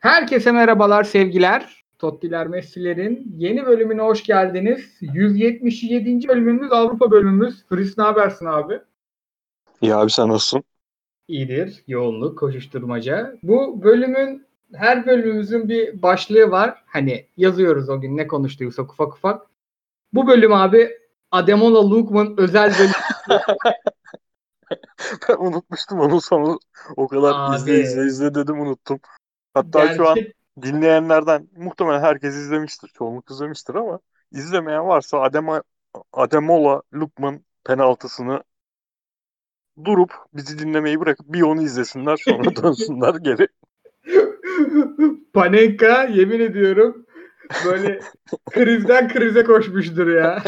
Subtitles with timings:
[0.00, 1.84] Herkese merhabalar, sevgiler.
[1.98, 4.98] Tottiler Messi'lerin yeni bölümüne hoş geldiniz.
[5.00, 6.28] 177.
[6.28, 7.64] bölümümüz Avrupa bölümümüz.
[7.68, 8.80] Fris ne habersin abi?
[9.80, 10.64] İyi abi sen nasılsın?
[11.28, 11.84] İyidir.
[11.86, 13.36] Yoğunluk, koşuşturmaca.
[13.42, 16.84] Bu bölümün her bölümümüzün bir başlığı var.
[16.86, 19.46] Hani yazıyoruz o gün ne konuştuysak ufak ufak.
[20.12, 20.90] Bu bölüm abi
[21.30, 22.90] Ademola Lookman özel bölüm.
[25.28, 26.58] ben unutmuştum onu sonra
[26.96, 27.56] o kadar Abi.
[27.56, 29.00] izle izle izle dedim unuttum.
[29.54, 32.88] Hatta şu an Gerçek- dinleyenlerden muhtemelen herkes izlemiştir.
[32.88, 34.00] Çoğunluk izlemiştir ama
[34.32, 35.62] izlemeyen varsa Adema,
[36.12, 38.42] Ademola Lukman penaltısını
[39.84, 43.48] durup bizi dinlemeyi bırakıp bir onu izlesinler sonra dönsünler geri.
[45.32, 47.06] Panenka yemin ediyorum
[47.66, 48.00] böyle
[48.50, 50.42] krizden krize koşmuştur ya.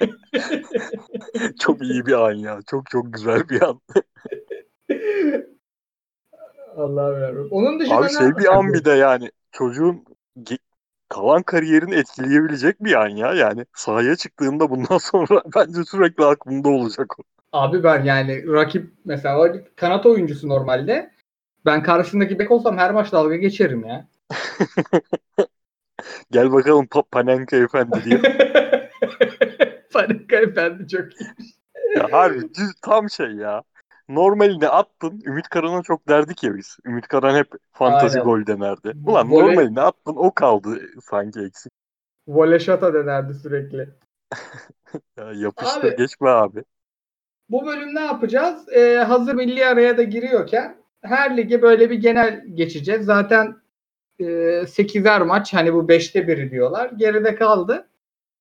[1.60, 2.60] Çok iyi bir an ya.
[2.70, 3.80] Çok çok güzel bir an.
[6.76, 7.48] Allah'ım yarabbim.
[7.50, 10.04] Onun dışında Abi şey bir an bir de yani çocuğun
[11.08, 13.34] kalan kariyerini etkileyebilecek bir an ya.
[13.34, 17.22] Yani sahaya çıktığında bundan sonra bence sürekli aklımda olacak o.
[17.52, 21.10] Abi ben yani rakip mesela kanat oyuncusu normalde.
[21.66, 24.08] Ben karşısındaki bek olsam her maç dalga geçerim ya.
[26.30, 28.20] Gel bakalım Pa- Panenka efendi diye.
[29.92, 31.30] Panenka efendi çok iyi.
[31.96, 33.62] Ya harbi düz tam şey ya.
[34.08, 35.22] Normalini attın.
[35.26, 36.76] Ümit Karan'a çok derdik ya biz.
[36.86, 38.30] Ümit Karan hep fantazi Aynen.
[38.30, 38.92] gol denerdi.
[39.06, 41.72] Ulan Voley- normalini attın o kaldı sanki eksik.
[42.28, 43.88] Voleşata denerdi sürekli.
[45.16, 45.96] Ya yapıştır Abi.
[45.96, 46.64] geçme abi.
[47.48, 48.68] Bu bölüm ne yapacağız?
[48.72, 53.04] Ee, hazır milli araya da giriyorken her lige böyle bir genel geçeceğiz.
[53.04, 53.56] Zaten
[54.18, 54.24] e,
[54.66, 56.90] 8'er maç hani bu 5'te biri diyorlar.
[56.96, 57.88] Geride kaldı.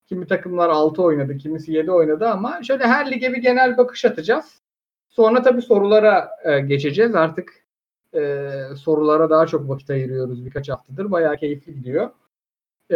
[0.05, 4.61] Kimi takımlar 6 oynadı, kimisi 7 oynadı ama şöyle her lige bir genel bakış atacağız.
[5.11, 7.15] Sonra tabii sorulara e, geçeceğiz.
[7.15, 7.65] Artık
[8.15, 11.11] e, sorulara daha çok vakit ayırıyoruz birkaç haftadır.
[11.11, 12.09] Bayağı keyifli gidiyor.
[12.91, 12.95] E,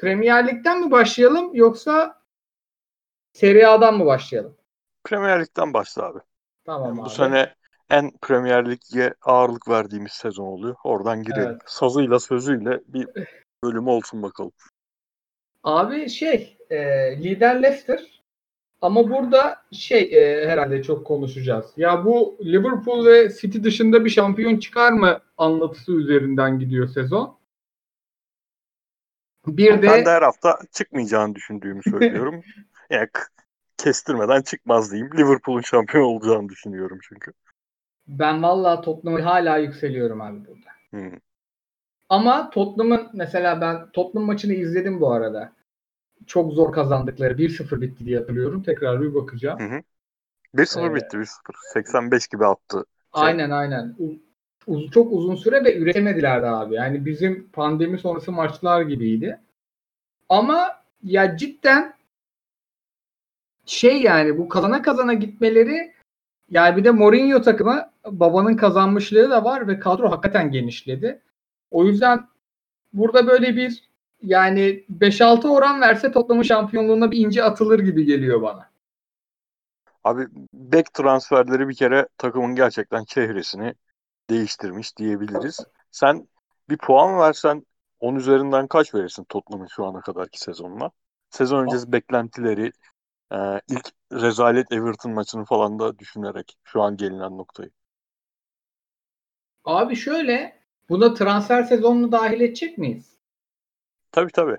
[0.00, 2.18] Premier Lig'den mi başlayalım yoksa
[3.32, 4.56] Serie A'dan mı başlayalım?
[5.04, 6.18] Premier Lig'den başla abi.
[6.64, 7.10] Tamam Bu abi.
[7.10, 7.54] sene
[7.90, 10.76] en Premier Lig'e ağırlık verdiğimiz sezon oluyor.
[10.84, 11.50] Oradan girelim.
[11.50, 11.62] Evet.
[11.66, 13.08] Sazıyla sözüyle bir
[13.64, 14.52] bölümü olsun bakalım.
[15.64, 16.76] Abi şey e,
[17.22, 18.17] lider Leicester
[18.80, 21.66] ama burada şey e, herhalde çok konuşacağız.
[21.76, 27.38] Ya bu Liverpool ve City dışında bir şampiyon çıkar mı anlatısı üzerinden gidiyor sezon.
[29.46, 32.42] Bir de Ben de her hafta çıkmayacağını düşündüğümü söylüyorum.
[32.90, 33.08] yani
[33.76, 35.10] kestirmeden çıkmaz diyeyim.
[35.18, 37.32] Liverpool'un şampiyon olacağını düşünüyorum çünkü.
[38.06, 40.70] ben vallahi Tottenham'a hala yükseliyorum abi burada.
[40.90, 41.18] Hmm.
[42.08, 45.52] Ama Tottenham'ın mesela ben Tottenham maçını izledim bu arada.
[46.28, 48.62] Çok zor kazandıkları 1-0 bitti diye hatırlıyorum.
[48.62, 49.58] Tekrar bir bakacağım.
[50.54, 51.26] 1-0 Ee, bitti 1-0.
[51.72, 52.84] 85 gibi attı.
[53.14, 53.24] Şey.
[53.24, 53.96] Aynen aynen.
[54.66, 56.74] Uz- çok uzun süre ve üretemediler de abi.
[56.74, 59.40] Yani bizim pandemi sonrası maçlar gibiydi.
[60.28, 61.94] Ama ya cidden
[63.66, 65.92] şey yani bu kazana kazana gitmeleri
[66.50, 71.20] yani bir de Mourinho takımı babanın kazanmışlığı da var ve kadro hakikaten genişledi.
[71.70, 72.28] O yüzden
[72.92, 73.87] burada böyle bir
[74.22, 78.70] yani 5-6 oran verse Tottenham'ın şampiyonluğuna bir ince atılır gibi geliyor bana.
[80.04, 83.74] Abi bek transferleri bir kere takımın gerçekten çehresini
[84.30, 85.60] değiştirmiş diyebiliriz.
[85.90, 86.28] Sen
[86.70, 87.66] bir puan versen
[88.00, 90.90] 10 üzerinden kaç verirsin Tottenham'ın şu ana kadarki sezonuna?
[91.30, 92.72] Sezon öncesi beklentileri,
[93.32, 97.70] e, ilk rezalet Everton maçını falan da düşünerek şu an gelinen noktayı.
[99.64, 103.17] Abi şöyle buna transfer sezonunu dahil edecek miyiz?
[104.18, 104.58] Tabii tabii.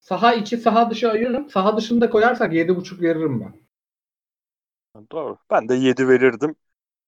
[0.00, 1.50] Saha içi saha dışı ayırırım.
[1.50, 3.54] Saha dışında koyarsak 7.5 veririm ben.
[5.12, 5.38] Doğru.
[5.50, 6.56] Ben de 7 verirdim.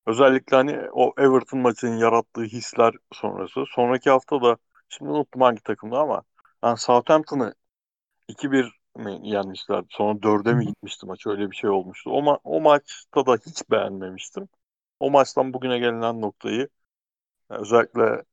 [0.06, 3.64] Özellikle hani o Everton maçının yarattığı hisler sonrası.
[3.76, 6.22] Sonraki hafta da şimdi unuttum hangi takımda ama
[6.64, 7.54] yani Southampton'ı
[8.28, 9.84] 2-1 mi yenmişler?
[9.90, 11.26] Sonra 4'e mi gitmişti maç?
[11.28, 12.10] Öyle bir şey olmuştu.
[12.10, 14.48] O, ma- o maçta da hiç beğenmemiştim.
[15.00, 16.68] O maçtan bugüne gelinen noktayı
[17.50, 18.24] yani özellikle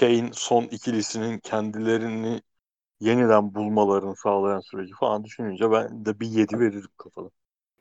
[0.00, 2.42] Kane son ikilisinin kendilerini
[3.00, 7.30] yeniden bulmalarını sağlayan süreci falan düşününce ben de bir 7 veririm kafada.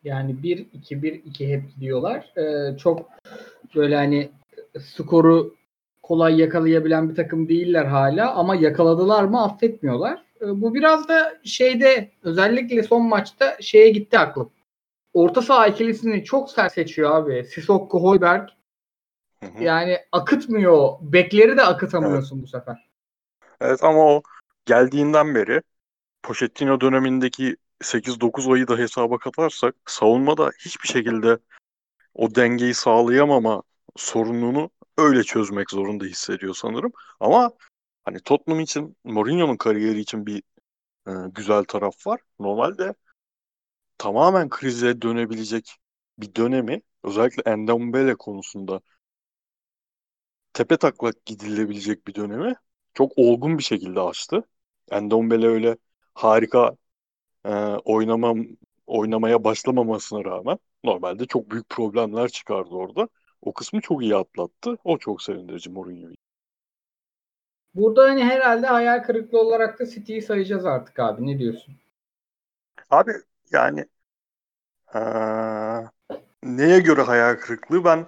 [0.03, 2.33] Yani 1-2-1-2 hep gidiyorlar.
[2.37, 3.09] Ee, çok
[3.75, 4.29] böyle hani
[4.79, 5.55] skoru
[6.03, 10.25] kolay yakalayabilen bir takım değiller hala ama yakaladılar mı affetmiyorlar.
[10.41, 14.49] Ee, bu biraz da şeyde özellikle son maçta şeye gitti aklım.
[15.13, 17.43] Orta saha ikilisini çok sert seçiyor abi.
[17.43, 18.49] Sissoko, Hoiberg.
[19.43, 19.63] Hı hı.
[19.63, 20.89] Yani akıtmıyor.
[21.01, 22.89] Bekleri de akıtamıyorsun bu sefer.
[23.61, 24.21] Evet ama o
[24.65, 25.61] geldiğinden beri
[26.23, 31.39] Pochettino dönemindeki 8-9 ayı da hesaba katarsak savunmada hiçbir şekilde
[32.13, 33.63] o dengeyi sağlayamama
[33.95, 36.91] sorununu öyle çözmek zorunda hissediyor sanırım.
[37.19, 37.51] Ama
[38.05, 40.43] hani Tottenham için Mourinho'nun kariyeri için bir
[41.07, 42.21] e, güzel taraf var.
[42.39, 42.93] Normalde
[43.97, 45.77] tamamen krize dönebilecek
[46.17, 48.81] bir dönemi özellikle Endombele konusunda
[50.53, 52.55] tepe taklak gidilebilecek bir dönemi
[52.93, 54.43] çok olgun bir şekilde açtı.
[54.91, 55.77] Endombele öyle
[56.13, 56.75] harika
[57.45, 57.49] e,
[57.85, 58.45] oynamam
[58.87, 63.07] oynamaya başlamamasına rağmen normalde çok büyük problemler çıkardı orada.
[63.41, 64.77] O kısmı çok iyi atlattı.
[64.83, 66.15] O çok sevindirici Mourinho'yu.
[67.75, 71.27] Burada hani herhalde hayal kırıklığı olarak da City'yi sayacağız artık abi.
[71.27, 71.75] Ne diyorsun?
[72.89, 73.11] Abi
[73.51, 73.85] yani
[74.95, 74.99] ee,
[76.43, 78.05] neye göre hayal kırıklığı ben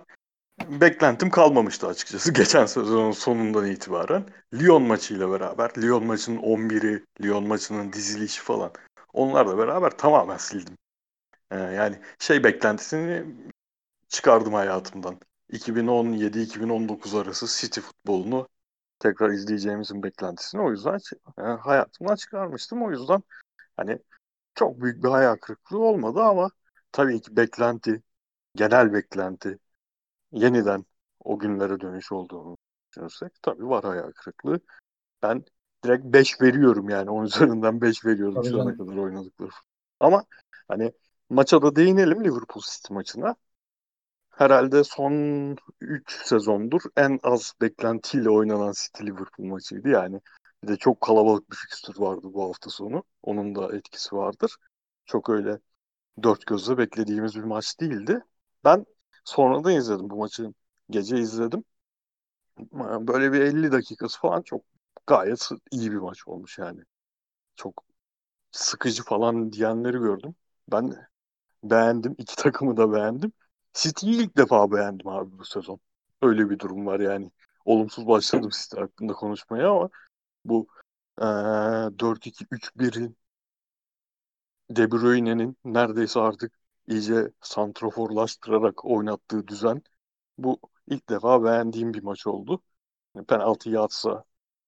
[0.65, 4.25] beklentim kalmamıştı açıkçası geçen sezonun sonundan itibaren.
[4.53, 8.71] Lyon maçıyla beraber, Lyon maçının 11'i, Lyon maçının dizilişi falan
[9.13, 10.77] onlarla beraber tamamen sildim.
[11.51, 13.35] Ee, yani şey beklentisini
[14.09, 15.19] çıkardım hayatımdan.
[15.49, 18.47] 2017-2019 arası City futbolunu
[18.99, 20.99] tekrar izleyeceğimizin beklentisini o yüzden
[21.37, 22.83] yani e, hayatımdan çıkarmıştım.
[22.83, 23.23] O yüzden
[23.77, 23.99] hani
[24.55, 26.49] çok büyük bir hayal kırıklığı olmadı ama
[26.91, 28.03] tabii ki beklenti,
[28.55, 29.59] genel beklenti
[30.37, 30.85] yeniden
[31.19, 32.57] o günlere dönüş olduğunu
[32.91, 34.59] düşünürsek tabii var hayal kırıklığı.
[35.21, 35.45] Ben
[35.85, 39.51] direkt 5 veriyorum yani 10 üzerinden 5 veriyorum tabii şu ana kadar oynadıkları.
[39.99, 40.25] Ama
[40.67, 40.91] hani
[41.29, 43.35] maça da değinelim Liverpool City maçına.
[44.29, 45.13] Herhalde son
[45.81, 50.21] 3 sezondur en az beklentiyle oynanan City Liverpool maçıydı yani.
[50.63, 53.03] Bir de çok kalabalık bir fikstür vardı bu hafta sonu.
[53.23, 54.57] Onun da etkisi vardır.
[55.05, 55.59] Çok öyle
[56.23, 58.19] dört gözle beklediğimiz bir maç değildi.
[58.63, 58.85] Ben
[59.27, 60.53] sonradan izledim bu maçı.
[60.89, 61.63] Gece izledim.
[63.07, 64.61] Böyle bir 50 dakikası falan çok
[65.07, 66.81] gayet iyi bir maç olmuş yani.
[67.55, 67.85] Çok
[68.51, 70.35] sıkıcı falan diyenleri gördüm.
[70.71, 70.95] Ben
[71.63, 72.15] beğendim.
[72.19, 73.33] İki takımı da beğendim.
[73.73, 75.79] City'yi ilk defa beğendim abi bu sezon.
[76.21, 77.31] Öyle bir durum var yani.
[77.65, 79.89] Olumsuz başladım City hakkında konuşmaya ama
[80.45, 80.67] bu
[81.21, 81.23] ee,
[81.99, 83.17] 4-2-3-1'in
[84.69, 86.56] De Bruyne'nin neredeyse artık
[86.87, 89.81] iyice santroforlaştırarak oynattığı düzen
[90.37, 92.61] bu ilk defa beğendiğim bir maç oldu.
[93.27, 94.23] Penaltıyı atsa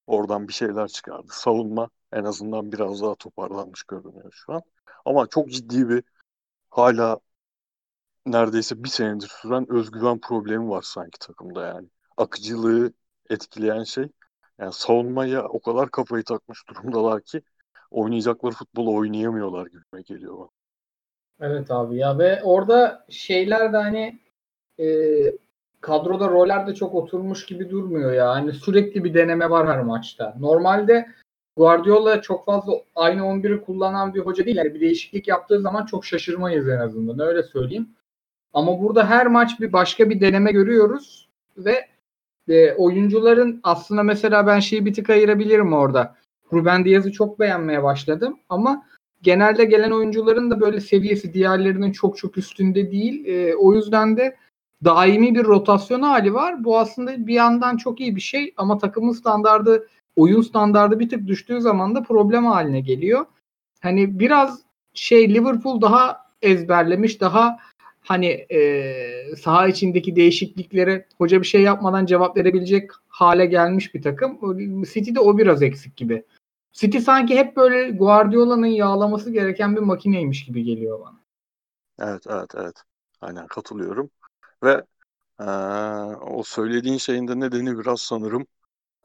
[0.07, 1.27] oradan bir şeyler çıkardı.
[1.31, 4.61] Savunma en azından biraz daha toparlanmış görünüyor şu an.
[5.05, 6.03] Ama çok ciddi bir
[6.69, 7.19] hala
[8.25, 11.89] neredeyse bir senedir süren özgüven problemi var sanki takımda yani.
[12.17, 12.93] Akıcılığı
[13.29, 14.09] etkileyen şey.
[14.59, 17.41] Yani savunmaya o kadar kafayı takmış durumdalar ki
[17.91, 20.49] oynayacakları futbolu oynayamıyorlar gibime geliyor bana.
[21.41, 24.19] Evet abi ya ve orada şeyler de hani
[24.79, 24.87] e,
[25.81, 28.29] kadroda roller de çok oturmuş gibi durmuyor ya.
[28.29, 30.35] Hani sürekli bir deneme var her maçta.
[30.39, 31.07] Normalde
[31.57, 34.57] Guardiola çok fazla aynı 11'i kullanan bir hoca değil.
[34.57, 37.19] Yani bir değişiklik yaptığı zaman çok şaşırmayız en azından.
[37.19, 37.89] Öyle söyleyeyim.
[38.53, 41.87] Ama burada her maç bir başka bir deneme görüyoruz ve
[42.47, 46.15] e, oyuncuların aslında mesela ben şeyi bir tık ayırabilirim orada.
[46.53, 48.85] Ruben Diaz'ı çok beğenmeye başladım ama
[49.21, 53.25] genelde gelen oyuncuların da böyle seviyesi diğerlerinin çok çok üstünde değil.
[53.25, 54.35] E, o yüzden de
[54.85, 56.63] daimi bir rotasyon hali var.
[56.63, 61.27] Bu aslında bir yandan çok iyi bir şey ama takımın standardı, oyun standardı bir tık
[61.27, 63.25] düştüğü zaman da problem haline geliyor.
[63.79, 64.61] Hani biraz
[64.93, 67.57] şey Liverpool daha ezberlemiş, daha
[68.01, 74.39] hani e, saha içindeki değişikliklere hoca bir şey yapmadan cevap verebilecek hale gelmiş bir takım.
[74.93, 76.23] City'de o biraz eksik gibi.
[76.73, 81.19] City sanki hep böyle Guardiola'nın yağlaması gereken bir makineymiş gibi geliyor bana.
[81.99, 82.83] Evet, evet, evet.
[83.21, 84.09] Aynen katılıyorum.
[84.63, 84.83] Ve
[85.39, 85.43] ee,
[86.21, 88.47] o söylediğin şeyin de nedeni biraz sanırım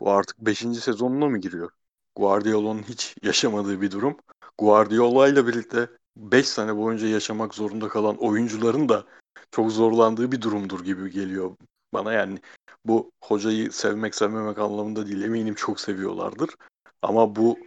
[0.01, 0.81] bu artık 5.
[0.81, 1.71] sezonuna mı giriyor?
[2.17, 4.17] Guardiola'nın hiç yaşamadığı bir durum.
[4.59, 9.05] Guardiola ile birlikte 5 sene boyunca yaşamak zorunda kalan oyuncuların da
[9.51, 11.57] çok zorlandığı bir durumdur gibi geliyor
[11.93, 12.13] bana.
[12.13, 12.39] Yani
[12.85, 16.51] bu hocayı sevmek sevmemek anlamında değil eminim çok seviyorlardır.
[17.05, 17.59] Ama bu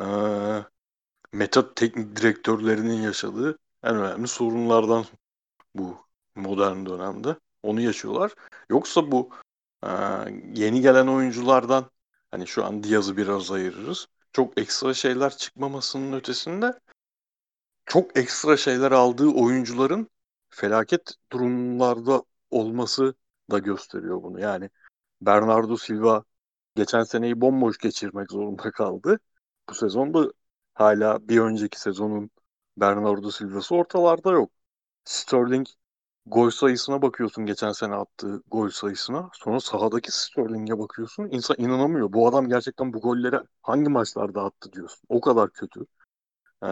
[0.00, 0.04] e,
[1.32, 5.04] metot teknik direktörlerinin yaşadığı en önemli sorunlardan
[5.74, 5.96] bu
[6.34, 7.36] modern dönemde.
[7.62, 8.34] Onu yaşıyorlar.
[8.70, 9.30] Yoksa bu
[9.84, 9.88] e,
[10.54, 11.90] yeni gelen oyunculardan
[12.30, 14.06] hani şu an Diaz'ı biraz ayırırız.
[14.32, 16.80] Çok ekstra şeyler çıkmamasının ötesinde
[17.86, 20.10] çok ekstra şeyler aldığı oyuncuların
[20.50, 23.14] felaket durumlarda olması
[23.50, 24.40] da gösteriyor bunu.
[24.40, 24.70] Yani
[25.20, 26.24] Bernardo Silva
[26.76, 29.18] geçen seneyi bomboş geçirmek zorunda kaldı.
[29.68, 30.32] Bu sezonda
[30.74, 32.30] hala bir önceki sezonun
[32.76, 34.50] Bernardo Silva'sı ortalarda yok.
[35.04, 35.66] Sterling
[36.26, 39.30] gol sayısına bakıyorsun geçen sene attığı gol sayısına.
[39.32, 41.28] Sonra sahadaki Sterling'e bakıyorsun.
[41.30, 42.12] İnsan inanamıyor.
[42.12, 45.00] Bu adam gerçekten bu golleri hangi maçlarda attı diyorsun.
[45.08, 45.86] O kadar kötü.
[46.64, 46.68] Ee,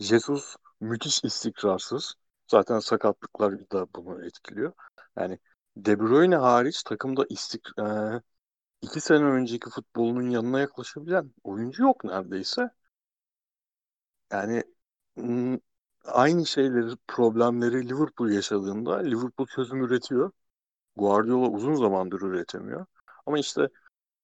[0.00, 2.14] Jesus müthiş istikrarsız.
[2.48, 4.72] Zaten sakatlıklar da bunu etkiliyor.
[5.18, 5.38] Yani
[5.76, 7.82] De Bruyne hariç takımda istik e,
[8.82, 12.70] iki sene önceki futbolunun yanına yaklaşabilen oyuncu yok neredeyse.
[14.32, 14.62] Yani
[16.04, 20.30] aynı şeyleri, problemleri Liverpool yaşadığında Liverpool çözüm üretiyor.
[20.96, 22.86] Guardiola uzun zamandır üretemiyor.
[23.26, 23.68] Ama işte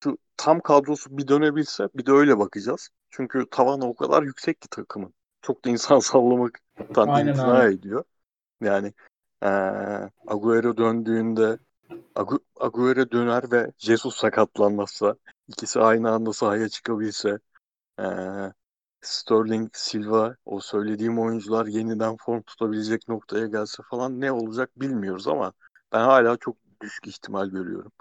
[0.05, 2.89] şu tam kadrosu bir dönebilse bir de öyle bakacağız.
[3.11, 5.15] Çünkü tavanı o kadar yüksek ki takımın.
[5.43, 8.05] Çok da insan sallamaktan imtina ediyor.
[8.61, 8.93] Yani
[9.43, 9.49] ee,
[10.27, 11.59] Agüero döndüğünde
[12.15, 15.17] Agu- Agüero döner ve Jesus sakatlanmazsa
[15.49, 17.39] ikisi aynı anda sahaya çıkabilse
[18.01, 18.05] ee,
[19.03, 25.53] Sterling, Silva o söylediğim oyuncular yeniden form tutabilecek noktaya gelse falan ne olacak bilmiyoruz ama
[25.93, 27.93] ben hala çok düşük ihtimal görüyorum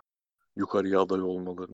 [0.55, 1.71] yukarıya aday olmaları.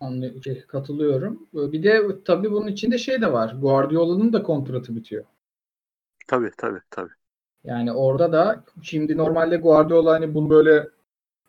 [0.00, 1.48] Anlı- şey, katılıyorum.
[1.52, 3.56] Bir de tabii bunun içinde şey de var.
[3.60, 5.24] Guardiola'nın da kontratı bitiyor.
[6.26, 7.12] Tabii tabii tabii.
[7.64, 10.88] Yani orada da şimdi normalde Guardiola hani bunu böyle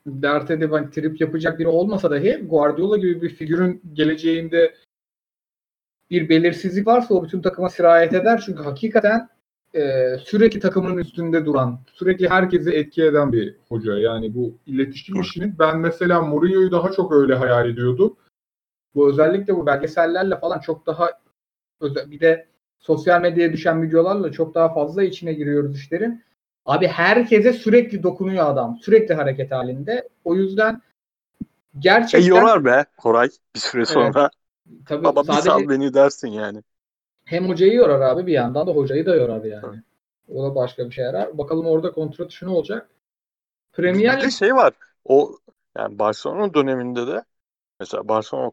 [0.07, 4.75] dert edip hani trip yapacak biri olmasa dahi Guardiola gibi bir figürün geleceğinde
[6.09, 8.43] bir belirsizlik varsa o bütün takıma sirayet eder.
[8.45, 9.29] Çünkü hakikaten
[9.73, 13.97] e, sürekli takımın üstünde duran, sürekli herkesi etki eden bir hoca.
[13.97, 18.17] Yani bu iletişim işini ben mesela Mourinho'yu daha çok öyle hayal ediyordum.
[18.95, 21.09] Bu özellikle bu belgesellerle falan çok daha
[21.81, 22.47] özel, bir de
[22.85, 26.23] sosyal medyaya düşen videolarla çok daha fazla içine giriyoruz işlerin.
[26.65, 28.77] Abi herkese sürekli dokunuyor adam.
[28.81, 30.09] Sürekli hareket halinde.
[30.25, 30.81] O yüzden
[32.13, 34.29] E gerçekten yorar be Koray bir süre sonra.
[34.85, 36.63] tabii Baba bir sadece sal beni dersin yani.
[37.25, 39.61] hem hocayı yorar abi bir yandan da hocayı da yorar yani.
[39.61, 39.81] Tabii.
[40.29, 41.37] O da başka bir şey yarar.
[41.37, 42.89] Bakalım orada kontrat işi ne olacak?
[43.93, 44.73] Bir Premier Lig şey var.
[45.05, 45.37] O
[45.77, 47.23] yani Barcelona döneminde de
[47.79, 48.51] mesela Barcelona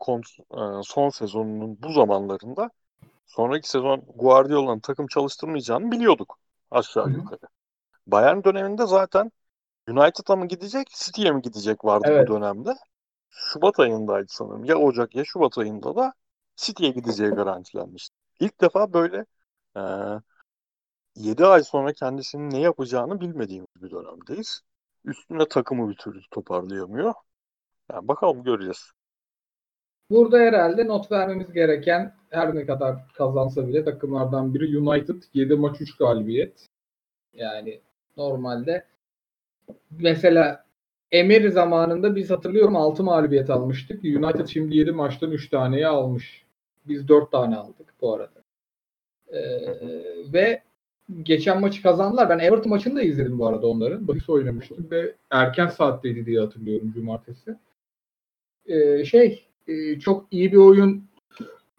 [0.81, 2.71] e, son sezonunun bu zamanlarında
[3.35, 6.39] sonraki sezon Guardiola'nın takım çalıştırmayacağını biliyorduk
[6.71, 7.41] aşağı yukarı.
[8.07, 9.33] Bayern döneminde zaten
[9.89, 12.29] United'a mı gidecek, City'ye mi gidecek vardı Evet.
[12.29, 12.75] bu dönemde.
[13.31, 14.65] Şubat ayındaydı sanırım.
[14.65, 16.12] Ya Ocak ya Şubat ayında da
[16.57, 18.17] City'ye gideceği garantilenmişti.
[18.41, 19.27] İlk defa böyle
[19.77, 19.81] e,
[21.17, 24.61] 7 ay sonra kendisinin ne yapacağını bilmediğimiz bir dönemdeyiz.
[25.05, 27.15] Üstüne takımı bir türlü toparlayamıyor.
[27.93, 28.91] Yani bakalım göreceğiz.
[30.11, 35.80] Burada herhalde not vermemiz gereken her ne kadar kazansa bile takımlardan biri United 7 maç
[35.80, 36.68] 3 galibiyet.
[37.35, 37.80] Yani
[38.16, 38.85] normalde
[39.90, 40.64] mesela
[41.12, 44.04] Emery zamanında biz hatırlıyorum 6 mağlubiyet almıştık.
[44.04, 46.44] United şimdi 7 maçtan 3 taneyi almış.
[46.88, 48.42] Biz 4 tane aldık bu arada.
[49.32, 49.40] Ee,
[50.32, 50.62] ve
[51.23, 52.28] geçen maçı kazandılar.
[52.28, 54.09] Ben Everton maçını da izledim bu arada onların.
[54.09, 57.56] Bahis oynamıştım ve erken saatteydi diye hatırlıyorum cumartesi.
[58.66, 61.04] Ee, şey e, çok iyi bir oyun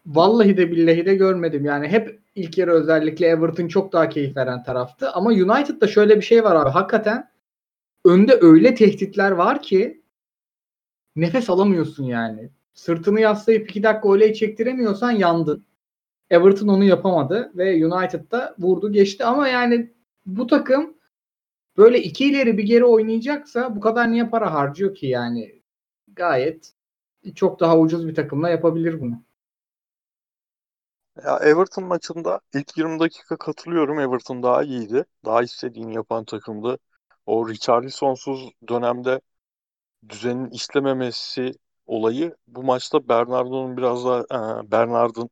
[0.06, 1.66] vallahi de billahi de görmedim.
[1.66, 5.12] Yani hep ilk yarı özellikle Everton çok daha keyif veren taraftı.
[5.12, 6.70] Ama United'da şöyle bir şey var abi.
[6.70, 7.30] Hakikaten
[8.06, 10.04] önde öyle tehditler var ki
[11.16, 12.50] nefes alamıyorsun yani.
[12.74, 15.66] Sırtını yaslayıp iki dakika oley çektiremiyorsan yandın.
[16.30, 19.94] Everton onu yapamadı ve United'da vurdu geçti ama yani
[20.26, 20.98] bu takım
[21.78, 25.62] böyle iki ileri bir geri oynayacaksa bu kadar niye para harcıyor ki yani
[26.08, 26.74] gayet
[27.36, 29.24] çok daha ucuz bir takımla yapabilir bunu.
[31.26, 34.00] Ya Everton maçında ilk 20 dakika katılıyorum.
[34.00, 35.06] Everton daha iyiydi.
[35.26, 36.78] Daha istediğini yapan takımdı.
[37.26, 39.22] O Richarlison'suz dönemde
[40.10, 41.54] düzenin işlememesi
[41.88, 44.20] olayı bu maçta Bernardo'nun biraz daha
[44.64, 45.30] e, Bernard'ın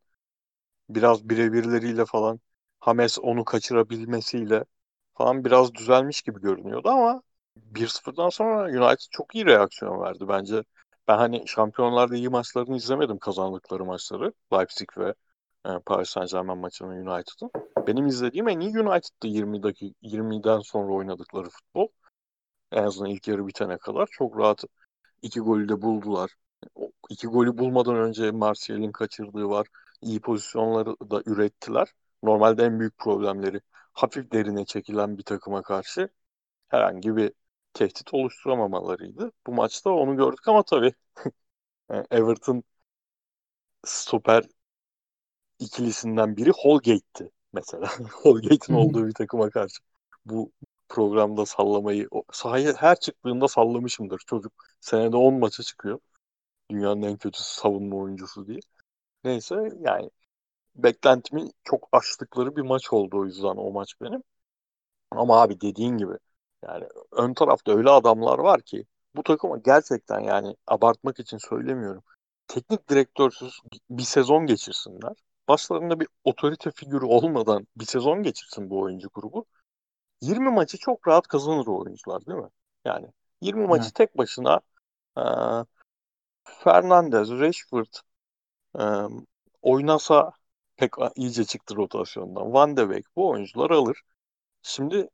[0.89, 2.39] biraz birebirleriyle falan
[2.79, 4.65] Hames onu kaçırabilmesiyle
[5.13, 7.21] falan biraz düzelmiş gibi görünüyordu ama
[7.57, 10.63] 1-0'dan sonra United çok iyi reaksiyon verdi bence.
[11.08, 14.34] Ben hani Şampiyonlar Ligi maçlarını izlemedim kazandıkları maçları.
[14.53, 15.13] Leipzig ve
[15.65, 17.51] e, Paris Saint-Germain maçının United'ın.
[17.88, 21.88] Benim izlediğim en iyi United'dı 20 dakika 20'den sonra oynadıkları futbol.
[22.72, 24.63] En azından ilk yarı bitene kadar çok rahat
[25.22, 26.36] iki golü de buldular.
[26.75, 29.67] O iki golü bulmadan önce Martial'in kaçırdığı var.
[30.01, 31.93] İyi pozisyonları da ürettiler.
[32.24, 33.62] Normalde en büyük problemleri
[33.93, 36.10] hafif derine çekilen bir takıma karşı
[36.70, 37.34] herhangi bir
[37.74, 39.32] tehdit oluşturamamalarıydı.
[39.48, 40.94] Bu maçta onu gördük ama tabii
[42.12, 42.63] Everton
[43.86, 44.44] stoper
[45.60, 47.88] ikilisinden biri Holgate'ti mesela.
[48.24, 49.78] Holgate'in olduğu bir takıma karşı
[50.25, 50.51] bu
[50.90, 54.22] programda sallamayı sahaya her çıktığında sallamışımdır.
[54.28, 56.00] Çocuk senede 10 maça çıkıyor.
[56.72, 58.60] Dünyanın en kötü savunma oyuncusu diye.
[59.24, 60.10] Neyse yani
[60.75, 64.24] beklentimi çok aştıkları bir maç oldu o yüzden o maç benim.
[65.12, 66.13] Ama abi dediğin gibi
[66.68, 72.03] yani ön tarafta öyle adamlar var ki bu takıma gerçekten yani abartmak için söylemiyorum.
[72.48, 75.13] Teknik direktörsüz bir sezon geçirsinler.
[75.48, 79.46] Başlarında bir otorite figürü olmadan bir sezon geçirsin bu oyuncu grubu.
[80.22, 82.50] 20 maçı çok rahat kazanır o oyuncular değil mi?
[82.86, 83.08] Yani
[83.41, 83.96] 20 maçı evet.
[83.96, 84.62] tek başına
[85.18, 85.24] e,
[86.44, 87.94] Fernandez, Rashford
[88.80, 88.84] e,
[89.62, 90.32] oynasa
[90.77, 92.53] pek iyice çıktı rotasyondan.
[92.53, 94.01] Van de Beek bu oyuncular alır.
[94.62, 95.10] Şimdi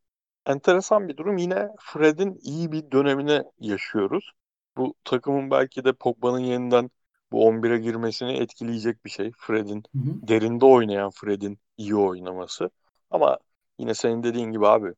[0.48, 1.38] enteresan bir durum.
[1.38, 4.32] Yine Fred'in iyi bir dönemine yaşıyoruz.
[4.78, 6.90] Bu takımın belki de Pogba'nın yeniden
[7.32, 9.32] bu 11'e girmesini etkileyecek bir şey.
[9.38, 9.84] Fred'in
[10.28, 12.70] derinde oynayan Fred'in iyi oynaması.
[13.12, 13.38] Ama
[13.80, 14.94] yine senin dediğin gibi abi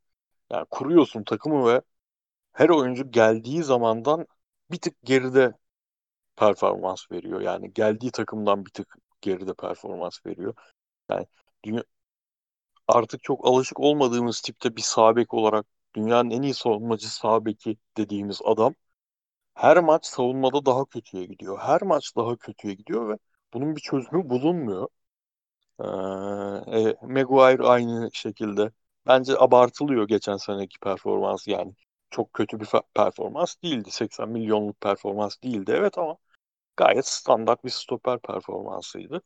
[0.51, 1.81] yani kuruyorsun takımı ve
[2.53, 4.27] her oyuncu geldiği zamandan
[4.71, 5.53] bir tık geride
[6.35, 7.41] performans veriyor.
[7.41, 10.53] Yani geldiği takımdan bir tık geride performans veriyor.
[11.09, 11.25] Yani
[11.63, 11.83] dünya,
[12.89, 15.65] artık çok alışık olmadığımız tipte bir sağ bek olarak
[15.95, 18.75] dünyanın en iyi savunmacı sağ beki dediğimiz adam
[19.55, 21.59] her maç savunmada daha kötüye gidiyor.
[21.59, 23.17] Her maç daha kötüye gidiyor ve
[23.53, 24.87] bunun bir çözümü bulunmuyor.
[25.79, 25.83] Ee,
[26.67, 28.71] e, Maguire aynı şekilde.
[29.07, 31.73] Bence abartılıyor geçen seneki performans yani.
[32.09, 33.91] Çok kötü bir performans değildi.
[33.91, 36.17] 80 milyonluk performans değildi evet ama
[36.77, 39.21] gayet standart bir stoper performansıydı.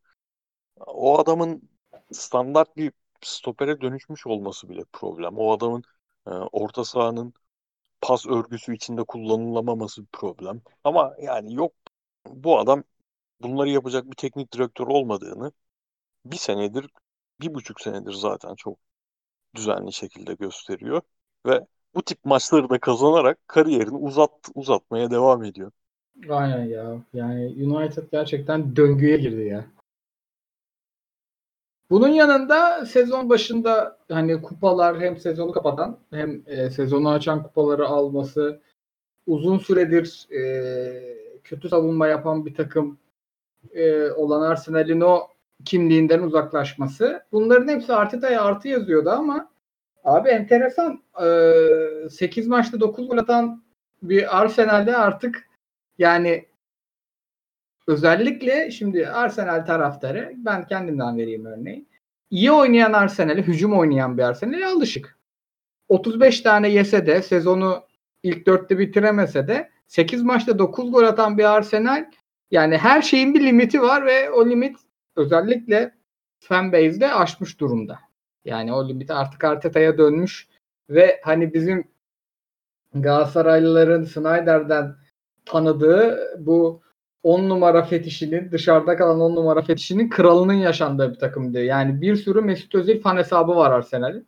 [0.88, 1.70] O adamın
[2.12, 2.92] standart bir
[3.28, 5.38] stopere dönüşmüş olması bile problem.
[5.38, 5.84] O adamın
[6.28, 7.34] e, orta sahanın
[8.02, 10.62] pas örgüsü içinde kullanılamaması problem.
[10.84, 11.74] Ama yani yok
[12.28, 12.84] bu adam
[13.42, 15.52] bunları yapacak bir teknik direktör olmadığını
[16.26, 16.90] bir senedir,
[17.42, 18.80] bir buçuk senedir zaten çok
[19.56, 21.02] düzenli şekilde gösteriyor.
[21.46, 25.72] Ve bu tip maçları da kazanarak kariyerini uzat uzatmaya devam ediyor.
[26.30, 27.02] Aynen ya.
[27.14, 29.66] Yani United gerçekten döngüye girdi ya.
[31.90, 38.62] Bunun yanında sezon başında hani kupalar hem sezonu kapatan hem e, sezonu açan kupaları alması
[39.28, 40.44] uzun süredir e,
[41.44, 42.98] kötü savunma yapan bir takım
[43.74, 45.28] e, olan Arsenal'in o
[45.66, 47.24] kimliğinden uzaklaşması.
[47.32, 49.50] Bunların hepsi Arteta'ya artı yazıyordu ama
[50.04, 51.04] abi enteresan
[52.06, 53.64] e, 8 maçta 9 gol atan
[54.04, 55.50] bir Arsenal'de artık
[55.98, 56.46] yani
[57.88, 61.86] özellikle şimdi Arsenal taraftarı ben kendimden vereyim örneği.
[62.30, 65.18] İyi oynayan Arsenal'e, hücum oynayan bir Arsenal'e alışık.
[65.90, 67.84] 35 tane yese de sezonu
[68.24, 72.06] ilk dörtte bitiremese de 8 maçta 9 gol atan bir Arsenal
[72.52, 74.78] yani her şeyin bir limiti var ve o limit
[75.16, 75.96] özellikle
[76.40, 78.00] fanbase'de aşmış durumda.
[78.46, 80.48] Yani o limit artık Arteta'ya dönmüş
[80.90, 81.88] ve hani bizim
[82.94, 84.96] Galatasaraylıların Snyder'den
[85.46, 86.82] tanıdığı bu
[87.24, 91.64] 10 numara fetişinin dışarıda kalan 10 numara fetişinin kralının yaşandığı bir takımdı.
[91.64, 94.28] Yani bir sürü Mesut Özil fan hesabı var Arsenal'in.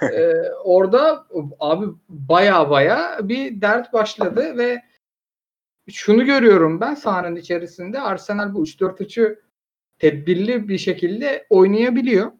[0.02, 0.32] ee,
[0.64, 1.26] orada
[1.60, 4.82] abi baya baya bir dert başladı ve
[5.90, 9.40] şunu görüyorum ben sahanın içerisinde Arsenal bu 3-4-3'ü
[9.98, 12.32] tedbirli bir şekilde oynayabiliyor.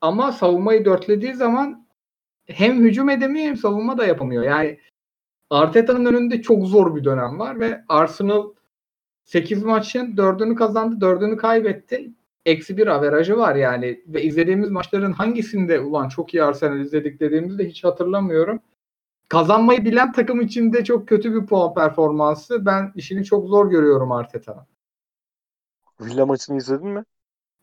[0.00, 1.86] Ama savunmayı dörtlediği zaman
[2.46, 4.44] hem hücum edemiyor hem savunma da yapamıyor.
[4.44, 4.80] Yani
[5.50, 8.52] Arteta'nın önünde çok zor bir dönem var ve Arsenal
[9.24, 12.10] 8 maçın 4'ünü kazandı, 4'ünü kaybetti.
[12.46, 14.02] Eksi bir averajı var yani.
[14.06, 18.60] Ve izlediğimiz maçların hangisinde ulan çok iyi Arsenal izledik dediğimizde hiç hatırlamıyorum.
[19.28, 22.66] Kazanmayı bilen takım içinde çok kötü bir puan performansı.
[22.66, 24.66] Ben işini çok zor görüyorum Arteta'nın.
[26.00, 27.04] Villa maçını izledin mi?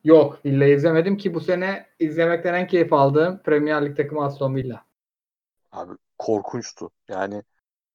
[0.04, 4.86] Yok Villa izlemedim ki bu sene izlemekten en keyif aldığım Premier Lig takımı Aston Villa.
[5.71, 6.91] Abi korkunçtu.
[7.10, 7.43] Yani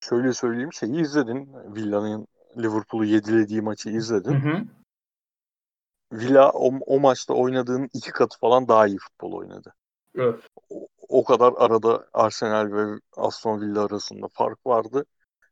[0.00, 1.48] şöyle söyleyeyim şeyi izledin.
[1.76, 4.32] Villa'nın Liverpool'u yedilediği maçı izledin.
[4.32, 4.64] Hı hı.
[6.12, 9.74] Villa o, o maçta oynadığın iki katı falan daha iyi futbol oynadı.
[10.14, 10.40] Evet.
[10.70, 15.04] O, o kadar arada Arsenal ve Aston Villa arasında fark vardı.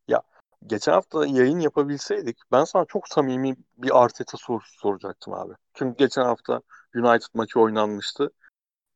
[0.08, 0.22] Ya
[0.66, 5.52] geçen hafta yayın yapabilseydik ben sana çok samimi bir Arteta sorusu soracaktım abi.
[5.74, 6.60] Çünkü geçen hafta
[6.94, 8.30] United maçı oynanmıştı.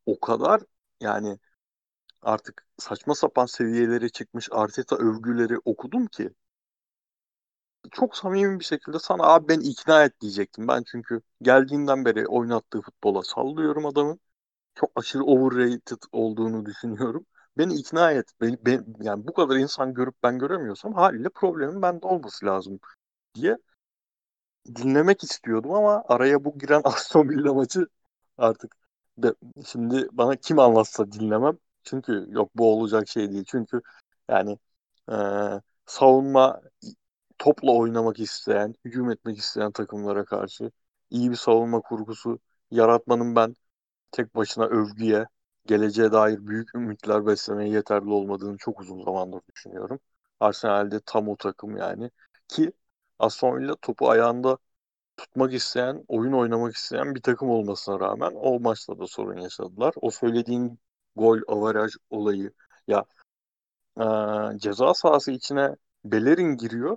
[0.07, 0.61] O kadar
[1.01, 1.39] yani
[2.23, 6.31] artık saçma sapan seviyelere çıkmış Arteta övgüleri okudum ki
[7.93, 10.69] çok samimi bir şekilde sana abi ben ikna et diyecektim.
[10.69, 14.21] Ben çünkü geldiğinden beri oynattığı futbola sallıyorum adamın.
[14.75, 17.27] Çok aşırı overrated olduğunu düşünüyorum.
[17.59, 18.33] Beni ikna et.
[18.41, 22.81] Beni, ben, yani bu kadar insan görüp ben göremiyorsam haliyle problemin bende olması lazım
[23.35, 23.59] diye
[24.77, 27.87] dinlemek istiyordum ama araya bu giren Aston Villa maçı
[28.39, 28.77] artık
[29.19, 29.35] de,
[29.67, 31.59] şimdi bana kim anlatsa dinlemem.
[31.85, 33.45] Çünkü yok bu olacak şey değil.
[33.49, 33.81] Çünkü
[34.31, 34.59] yani
[35.13, 35.15] e,
[35.87, 36.61] savunma
[37.39, 40.71] topla oynamak isteyen, hücum etmek isteyen takımlara karşı
[41.11, 42.39] iyi bir savunma kurgusu
[42.71, 43.57] yaratmanın ben
[44.13, 45.27] tek başına övgüye,
[45.67, 50.01] geleceğe dair büyük ümitler beslemeye yeterli olmadığını çok uzun zamandır düşünüyorum.
[50.41, 52.11] Arsenal'de tam o takım yani.
[52.49, 52.73] Ki
[53.19, 54.59] Aston Villa topu ayağında
[55.17, 59.95] tutmak isteyen, oyun oynamak isteyen bir takım olmasına rağmen o maçta da sorun yaşadılar.
[60.03, 60.79] O söylediğin
[61.17, 62.53] gol avaraj olayı
[62.89, 63.05] ya
[64.01, 64.05] e,
[64.59, 66.97] ceza sahası içine Bellerin giriyor.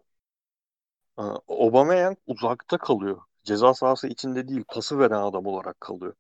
[1.20, 3.22] E, Aubameyang uzakta kalıyor.
[3.44, 6.14] Ceza sahası içinde değil, pası veren adam olarak kalıyor.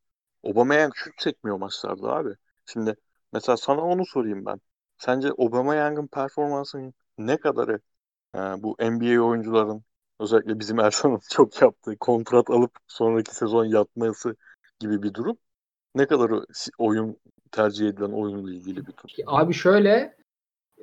[0.44, 2.30] Aubameyang şut çekmiyor maçlarda abi.
[2.66, 2.96] Şimdi
[3.34, 4.62] mesela sana onu sorayım ben.
[4.98, 7.80] Sence Aubameyang'ın performansının ne kadarı
[8.36, 9.84] e, bu NBA oyuncuların
[10.20, 14.36] özellikle bizim Ersan'ın çok yaptığı kontrat alıp sonraki sezon yatması
[14.80, 15.38] gibi bir durum.
[15.96, 16.46] Ne kadarı
[16.78, 17.18] oyun
[17.52, 19.10] tercih edilen oyunla ilgili bir durum.
[19.28, 20.16] Abi şöyle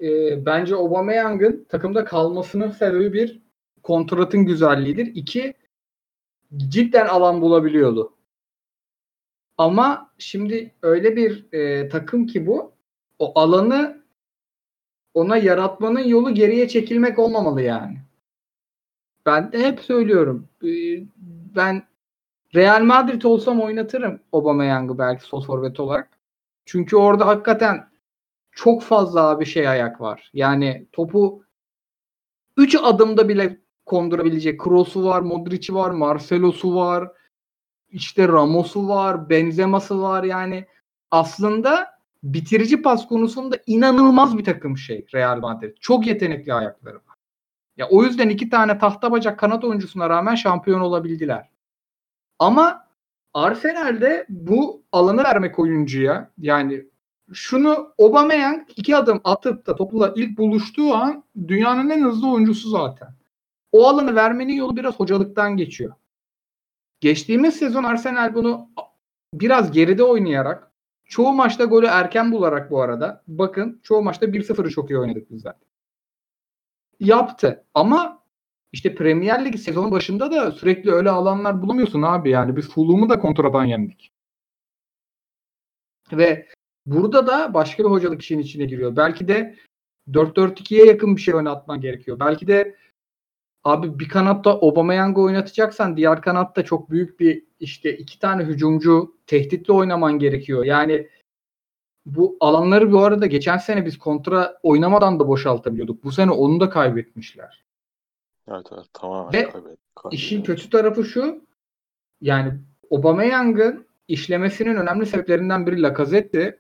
[0.03, 3.48] e, bence Aubameyang'ın takımda kalmasının sebebi bir
[3.83, 5.07] kontratın güzelliğidir.
[5.07, 5.55] İki
[6.57, 8.13] cidden alan bulabiliyordu.
[9.59, 12.73] Ama şimdi öyle bir e, takım ki bu
[13.19, 14.03] o alanı
[15.15, 17.99] ona yaratmanın yolu geriye çekilmek olmamalı yani.
[19.27, 20.49] Ben de hep söylüyorum.
[20.63, 20.69] E,
[21.57, 21.83] ben
[22.55, 26.09] Real Madrid olsam oynatırım Aubameyang'ı belki sol forvet olarak.
[26.65, 27.89] Çünkü orada hakikaten
[28.51, 30.31] çok fazla bir şey ayak var.
[30.35, 31.45] Yani topu
[32.57, 34.61] 3 adımda bile kondurabilecek.
[34.61, 37.09] Kroos'u var, Modric'i var, Marcelo'su var.
[37.91, 40.25] işte Ramos'u var, Benzema'sı var.
[40.25, 40.67] Yani
[41.11, 45.77] aslında bitirici pas konusunda inanılmaz bir takım şey Real Madrid.
[45.81, 47.17] Çok yetenekli ayakları var.
[47.77, 51.49] Ya o yüzden iki tane tahta bacak kanat oyuncusuna rağmen şampiyon olabildiler.
[52.39, 52.89] Ama
[53.35, 56.85] Arsenal'de bu alanı vermek oyuncuya yani
[57.33, 63.18] şunu Aubameyang iki adım atıp da topla ilk buluştuğu an dünyanın en hızlı oyuncusu zaten.
[63.79, 65.95] O alanı vermenin yolu biraz hocalıktan geçiyor.
[67.01, 68.71] Geçtiğimiz sezon Arsenal bunu
[69.35, 70.73] biraz geride oynayarak
[71.05, 75.43] çoğu maçta golü erken bularak bu arada bakın çoğu maçta 1-0'ı çok iyi oynadık biz
[75.43, 75.69] zaten.
[77.01, 78.23] Yaptı ama
[78.73, 83.21] işte Premier Lig sezon başında da sürekli öyle alanlar bulamıyorsun abi yani biz Fulham'ı da
[83.21, 84.13] kontradan yendik.
[86.13, 86.47] Ve
[86.87, 88.97] burada da başka bir hocalık işin içine giriyor.
[88.97, 89.57] Belki de
[90.09, 92.21] 4-4-2'ye yakın bir şey oynatman gerekiyor.
[92.21, 92.77] Belki de
[93.65, 99.73] abi bir kanatta Aubameyang'ı oynatacaksan diğer kanatta çok büyük bir işte iki tane hücumcu tehditle
[99.73, 100.65] oynaman gerekiyor.
[100.65, 101.09] Yani
[102.07, 106.05] bu alanları bu arada geçen sene biz kontra oynamadan da boşaltabiliyorduk.
[106.05, 107.65] Bu sene onu da kaybetmişler.
[108.49, 109.79] Evet evet tamamen Ve kaybet,
[110.11, 111.45] işin kötü tarafı şu
[112.21, 112.53] yani
[112.91, 116.59] Aubameyang'ın işlemesinin önemli sebeplerinden biri Lacazette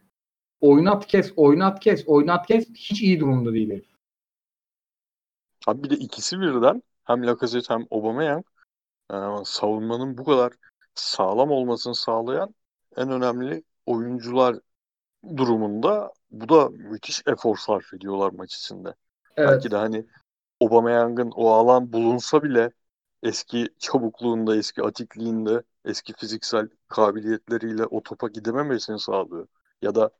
[0.60, 3.87] oynat kes, oynat kes, oynat kes hiç iyi durumda değil herif.
[5.66, 8.44] Abi bir de ikisi birden hem Lacazette hem Aubameyang
[9.12, 10.52] e, savunmanın bu kadar
[10.94, 12.54] sağlam olmasını sağlayan
[12.96, 14.56] en önemli oyuncular
[15.36, 18.94] durumunda bu da müthiş efor sarf ediyorlar maç içinde.
[19.36, 19.50] Evet.
[19.50, 20.06] Belki de hani
[20.60, 22.72] Aubameyang'ın o alan bulunsa bile
[23.22, 29.46] eski çabukluğunda, eski atikliğinde, eski fiziksel kabiliyetleriyle o topa gidememesini sağlıyor.
[29.82, 30.10] Ya da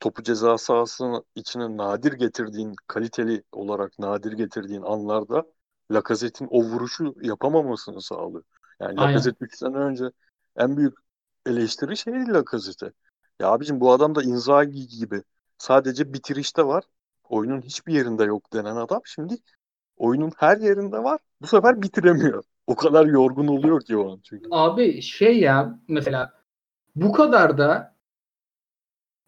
[0.00, 5.44] topu ceza sahasının içine nadir getirdiğin, kaliteli olarak nadir getirdiğin anlarda
[5.90, 8.44] Lacazette'in o vuruşu yapamamasını sağlıyor.
[8.80, 10.04] Yani Lacazette 3 sene önce
[10.56, 10.94] en büyük
[11.46, 12.92] eleştiri şeydi Lacazette.
[13.40, 15.22] Ya abicim bu adam da Inzaghi gibi
[15.58, 16.84] sadece bitirişte var.
[17.28, 19.34] Oyunun hiçbir yerinde yok denen adam şimdi
[19.96, 21.20] oyunun her yerinde var.
[21.42, 22.44] Bu sefer bitiremiyor.
[22.66, 24.48] O kadar yorgun oluyor ki o an çünkü.
[24.50, 26.32] Abi şey ya mesela
[26.94, 27.94] bu kadar da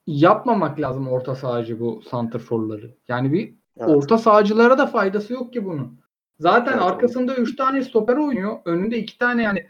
[0.06, 2.94] yapmamak lazım orta sahacı bu santrforları.
[3.08, 3.88] Yani bir evet.
[3.88, 6.00] orta sahacılara da faydası yok ki bunun.
[6.38, 8.58] Zaten evet, arkasında 3 tane stoper oynuyor.
[8.64, 9.66] Önünde 2 tane yani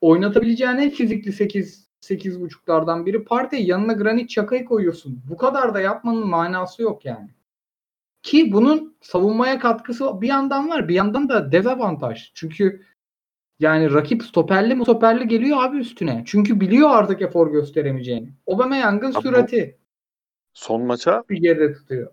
[0.00, 5.22] oynatabileceğin en fizikli 8 8 buçuklardan biri Partey yanına Granit Çaka'yı koyuyorsun.
[5.30, 7.30] Bu kadar da yapmanın manası yok yani.
[8.22, 12.32] Ki bunun savunmaya katkısı bir yandan var bir yandan da dezavantaj.
[12.34, 12.82] Çünkü
[13.62, 16.22] yani rakip stoperli mi stoperli geliyor abi üstüne.
[16.26, 18.32] Çünkü biliyor artık efor gösteremeyeceğini.
[18.46, 19.78] Aubameyang'ın sürati.
[20.54, 22.12] Son maça bir yerde tutuyor.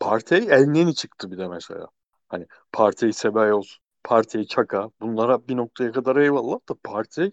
[0.00, 1.86] Partey Elneni çıktı bir de mesela.
[2.28, 7.30] Hani Partey Ceballos, Partey Çaka bunlara bir noktaya kadar eyvallah da Partey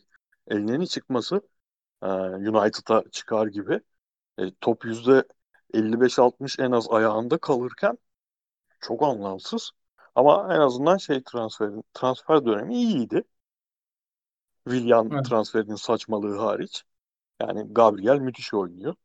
[0.48, 1.42] Elneni çıkması
[2.02, 3.80] United'a çıkar gibi
[4.40, 5.24] e, top yüzde
[5.74, 7.98] 55-60 en az ayağında kalırken
[8.80, 9.72] çok anlamsız.
[10.16, 13.24] Ama en azından şey transferin transfer dönemi iyiydi.
[14.70, 15.26] William evet.
[15.26, 16.84] transferinin saçmalığı hariç.
[17.42, 18.96] Yani Gabriel müthiş oynuyor.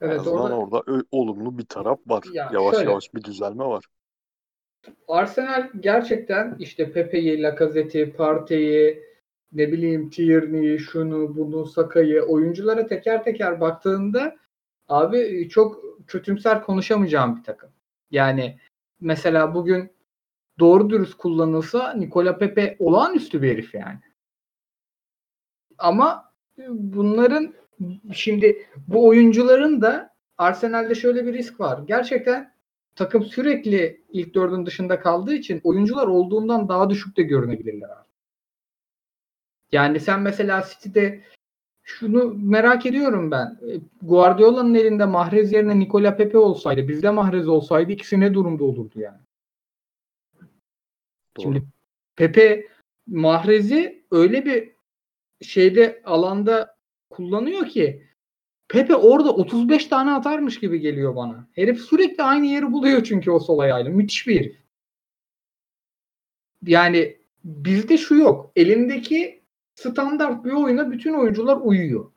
[0.00, 2.24] Evet, en azından orada, orada olumlu bir taraf var.
[2.32, 3.84] Ya yavaş şöyle, yavaş bir düzelme var.
[5.08, 9.02] Arsenal gerçekten işte Pepe'yi, Lacazette'i, Partey'i,
[9.52, 14.36] ne bileyim Tierney'i, şunu, bunu, Saka'yı oyunculara teker teker baktığında
[14.88, 17.70] abi çok kötümser konuşamayacağım bir takım.
[18.10, 18.58] Yani
[19.00, 19.95] mesela bugün
[20.58, 24.00] doğru dürüst kullanılsa Nikola Pepe olağanüstü bir herif yani.
[25.78, 26.32] Ama
[26.68, 27.54] bunların
[28.12, 31.80] şimdi bu oyuncuların da Arsenal'de şöyle bir risk var.
[31.86, 32.52] Gerçekten
[32.94, 37.90] takım sürekli ilk dördün dışında kaldığı için oyuncular olduğundan daha düşük de görünebilirler.
[39.72, 41.20] Yani sen mesela City'de
[41.82, 43.46] şunu merak ediyorum ben.
[43.46, 49.00] E, Guardiola'nın elinde Mahrez yerine Nikola Pepe olsaydı, bizde Mahrez olsaydı ikisi ne durumda olurdu
[49.00, 49.18] yani?
[51.42, 51.62] Şimdi
[52.16, 52.66] Pepe
[53.06, 54.72] Mahrez'i öyle bir
[55.42, 56.76] şeyde alanda
[57.10, 58.06] kullanıyor ki
[58.68, 61.48] Pepe orada 35 tane atarmış gibi geliyor bana.
[61.52, 63.90] Herif sürekli aynı yeri buluyor çünkü o sol ayağıyla.
[63.90, 64.56] Müthiş bir herif.
[66.62, 68.52] Yani bizde şu yok.
[68.56, 69.42] Elindeki
[69.74, 72.12] standart bir oyuna bütün oyuncular uyuyor.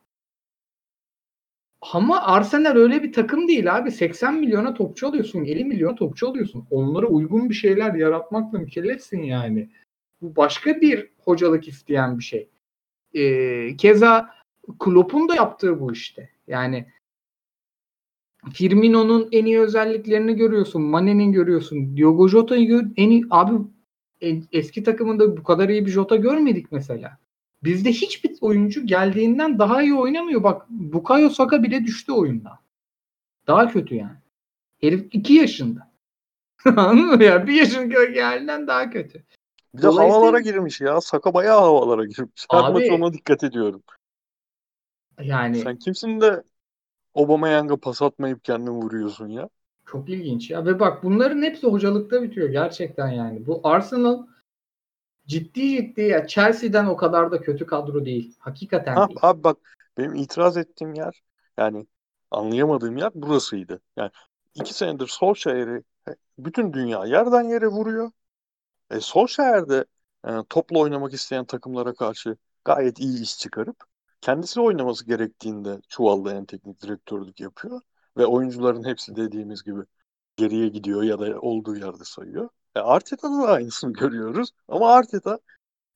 [1.82, 3.92] Ama Arsenal öyle bir takım değil abi.
[3.92, 6.66] 80 milyona topçu alıyorsun, 50 milyona topçu alıyorsun.
[6.72, 9.70] Onlara uygun bir şeyler yaratmakla mükellefsin yani.
[10.22, 12.50] Bu başka bir hocalık isteyen bir şey.
[13.14, 14.30] Ee, keza
[14.80, 16.30] Klopp'un da yaptığı bu işte.
[16.48, 16.86] Yani
[18.54, 20.82] Firmino'nun en iyi özelliklerini görüyorsun.
[20.82, 21.98] Mane'nin görüyorsun.
[21.98, 23.54] Diogo Jota'yı gör en iyi abi
[24.52, 27.18] eski takımında bu kadar iyi bir Jota görmedik mesela.
[27.64, 30.44] Bizde hiçbir oyuncu geldiğinden daha iyi oynamıyor.
[30.44, 32.60] Bak Bukayo Saka bile düştü oyunda.
[33.48, 34.18] Daha kötü yani.
[34.82, 35.92] Herif 2 yaşında.
[36.66, 37.48] Anladın mı ya?
[37.48, 39.24] Bir yaşındaki halinden daha kötü.
[39.76, 41.02] Bir de havalara girmiş ya.
[41.02, 42.46] Saka bayağı havalara girmiş.
[42.52, 43.84] Her Abi- maç ona dikkat ediyorum.
[45.22, 46.44] Yani Sen kimsin de
[47.16, 49.50] Aubameyang'a pas atmayıp kendini vuruyorsun ya?
[49.86, 50.66] Çok ilginç ya.
[50.66, 53.48] Ve bak bunların hepsi hocalıkta bitiyor gerçekten yani.
[53.48, 54.26] Bu Arsenal
[55.30, 58.36] ciddi ciddi ya Chelsea'den o kadar da kötü kadro değil.
[58.40, 59.20] Hakikaten Ha, değil.
[59.22, 59.58] abi bak
[59.98, 61.22] benim itiraz ettiğim yer
[61.58, 61.88] yani
[62.32, 63.82] anlayamadığım yer burasıydı.
[63.98, 64.12] Yani
[64.56, 65.84] iki senedir Solskjaer'i
[66.40, 68.12] bütün dünya yerden yere vuruyor.
[68.92, 69.86] E, Solskjaer de
[70.28, 73.78] e, topla oynamak isteyen takımlara karşı gayet iyi iş çıkarıp
[74.22, 77.82] kendisi oynaması gerektiğinde çuvallayan teknik direktörlük yapıyor.
[78.18, 79.82] Ve oyuncuların hepsi dediğimiz gibi
[80.38, 82.50] geriye gidiyor ya da olduğu yerde sayıyor.
[82.80, 84.52] E, Arteta'da da aynısını görüyoruz.
[84.68, 85.40] Ama Arteta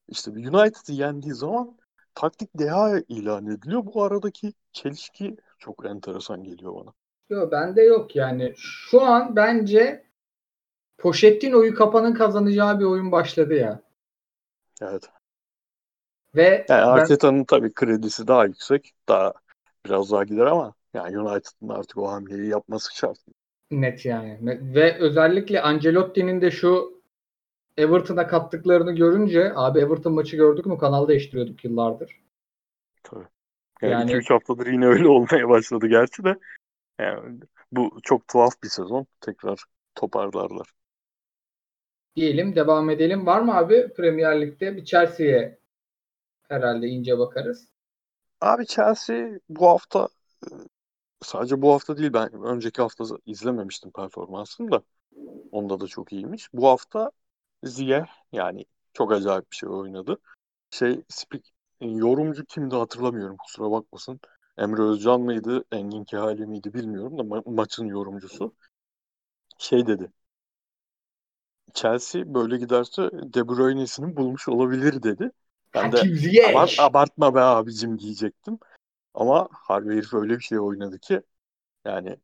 [0.08, 1.78] işte United'ı yendiği zaman
[2.16, 3.86] taktik deha ilan ediliyor.
[3.86, 6.94] Bu aradaki çelişki çok enteresan geliyor bana.
[7.30, 8.54] Yok bende yok yani.
[8.58, 10.04] Şu an bence
[10.98, 13.82] Pochettino'yu kapanın kazanacağı bir oyun başladı ya.
[14.82, 15.10] Evet.
[16.36, 18.94] Ve Yani ben- Arteta'nın tabii kredisi daha yüksek.
[19.10, 19.34] Daha
[19.86, 23.20] biraz daha gider ama yani United'ın artık o hamleyi yapması şart.
[23.82, 24.38] Net yani.
[24.76, 27.02] Ve özellikle Ancelotti'nin de şu
[27.78, 32.22] Everton'a kattıklarını görünce abi Everton maçı gördük mü kanal değiştiriyorduk yıllardır.
[33.04, 33.26] Tabii.
[33.82, 36.40] Yani Yani- 2-3 haftadır yine öyle olmaya başladı gerçi de.
[37.00, 37.40] Yani
[37.72, 39.06] bu çok tuhaf bir sezon.
[39.22, 39.64] Tekrar
[39.96, 40.68] toparlarlar.
[42.16, 43.26] Diyelim devam edelim.
[43.26, 45.60] Var mı abi Premier Lig'de bir Chelsea'ye
[46.50, 47.68] herhalde ince bakarız.
[48.42, 50.08] Abi Chelsea bu hafta
[51.24, 54.84] sadece bu hafta değil ben önceki hafta izlememiştim performansını da.
[55.52, 56.50] Onda da çok iyiymiş.
[56.54, 57.12] Bu hafta
[57.64, 60.18] Ziyeh yani çok acayip bir şey oynadı.
[60.70, 61.44] Şey speak,
[61.82, 64.20] yorumcu kimdi hatırlamıyorum kusura bakmasın.
[64.58, 68.54] Emre Özcan mıydı, Engin Kehali miydi bilmiyorum da ma- maçın yorumcusu.
[69.58, 70.12] Şey dedi.
[71.74, 75.32] Chelsea böyle giderse De Bruyne'sini bulmuş olabilir dedi.
[75.74, 75.98] Ben de.
[76.50, 78.60] Abart, abartma be abicim diyecektim.
[79.14, 81.22] Ama harbi herif öyle bir şey oynadı ki
[81.86, 82.18] yani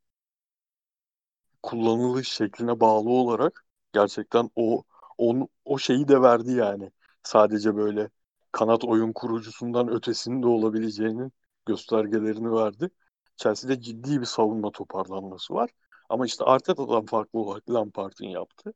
[1.63, 4.83] kullanılış şekline bağlı olarak gerçekten o
[5.17, 6.91] onu, o şeyi de verdi yani.
[7.23, 8.09] Sadece böyle
[8.51, 11.33] kanat oyun kurucusundan ötesinin de olabileceğinin
[11.65, 12.89] göstergelerini verdi.
[13.37, 15.69] Chelsea'de ciddi bir savunma toparlanması var.
[16.09, 18.73] Ama işte Arteta'dan farklı olarak Lampard'ın yaptı.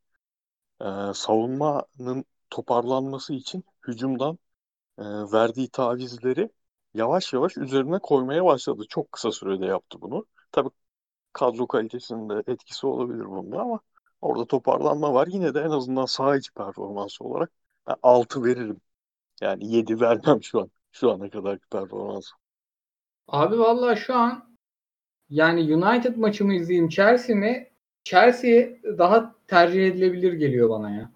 [0.82, 4.40] Ee, savunmanın toparlanması için hücumdan
[5.00, 6.50] e, verdiği tavizleri
[6.94, 8.84] yavaş yavaş üzerine koymaya başladı.
[8.90, 10.26] Çok kısa sürede yaptı bunu.
[10.52, 10.70] Tabii
[11.34, 13.80] kadro kalitesinin de etkisi olabilir bunda ama
[14.22, 15.28] orada toparlanma var.
[15.32, 17.52] Yine de en azından saha içi performansı olarak
[17.88, 18.82] ben 6 veririm.
[19.42, 20.72] Yani 7 vermem şu an.
[20.92, 22.26] Şu ana kadarki performans.
[23.28, 24.58] Abi vallahi şu an
[25.30, 27.72] yani United maçı mı izleyeyim Chelsea mi?
[28.06, 31.13] Chelsea daha tercih edilebilir geliyor bana ya.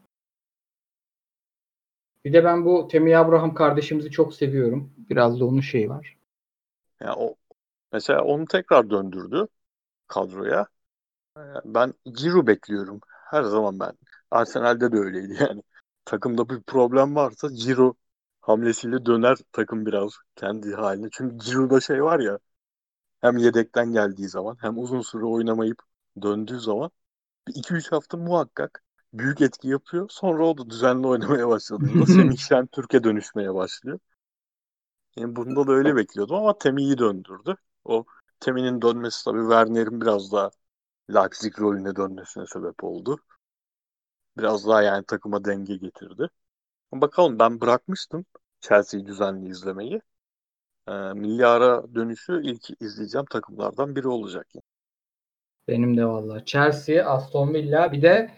[2.28, 4.94] Bir de ben bu Temi Abraham kardeşimizi çok seviyorum.
[5.10, 6.18] Biraz da onun şeyi var.
[7.02, 7.36] Yani o
[7.94, 9.48] mesela onu tekrar döndürdü
[10.08, 10.68] kadroya.
[11.38, 13.02] Ee, Ben Giroud bekliyorum.
[13.32, 13.94] Her zaman ben.
[14.32, 15.64] Arsenal'de de öyleydi yani.
[16.06, 17.96] Takımda bir problem varsa Giroud
[18.42, 21.10] hamlesiyle döner takım biraz kendi haline.
[21.14, 22.40] Çünkü Giroud'da şey var ya
[23.22, 25.80] hem yedekten geldiği zaman hem uzun süre oynamayıp
[26.22, 26.92] döndüğü zaman
[27.50, 30.10] bir 2-3 hafta muhakkak büyük etki yapıyor.
[30.10, 34.00] Sonra o da düzenli oynamaya başladığında Semih Şentürk'e dönüşmeye başlıyor.
[35.18, 37.56] Yani bunda da öyle bekliyordum ama Temi'yi döndürdü.
[37.86, 38.06] O
[38.40, 40.50] Temin'in dönmesi tabii Werner'in biraz daha
[41.14, 43.20] Leipzig rolüne dönmesine sebep oldu.
[44.38, 46.30] Biraz daha yani takıma denge getirdi.
[46.92, 48.26] Bakalım ben bırakmıştım
[48.62, 50.02] Chelsea'yi düzenli izlemeyi.
[50.88, 54.48] Ee, milli ara dönüşü ilk izleyeceğim takımlardan biri olacak.
[54.56, 54.64] Yani.
[55.68, 56.46] Benim de valla.
[56.46, 58.32] Chelsea, Aston Villa bir de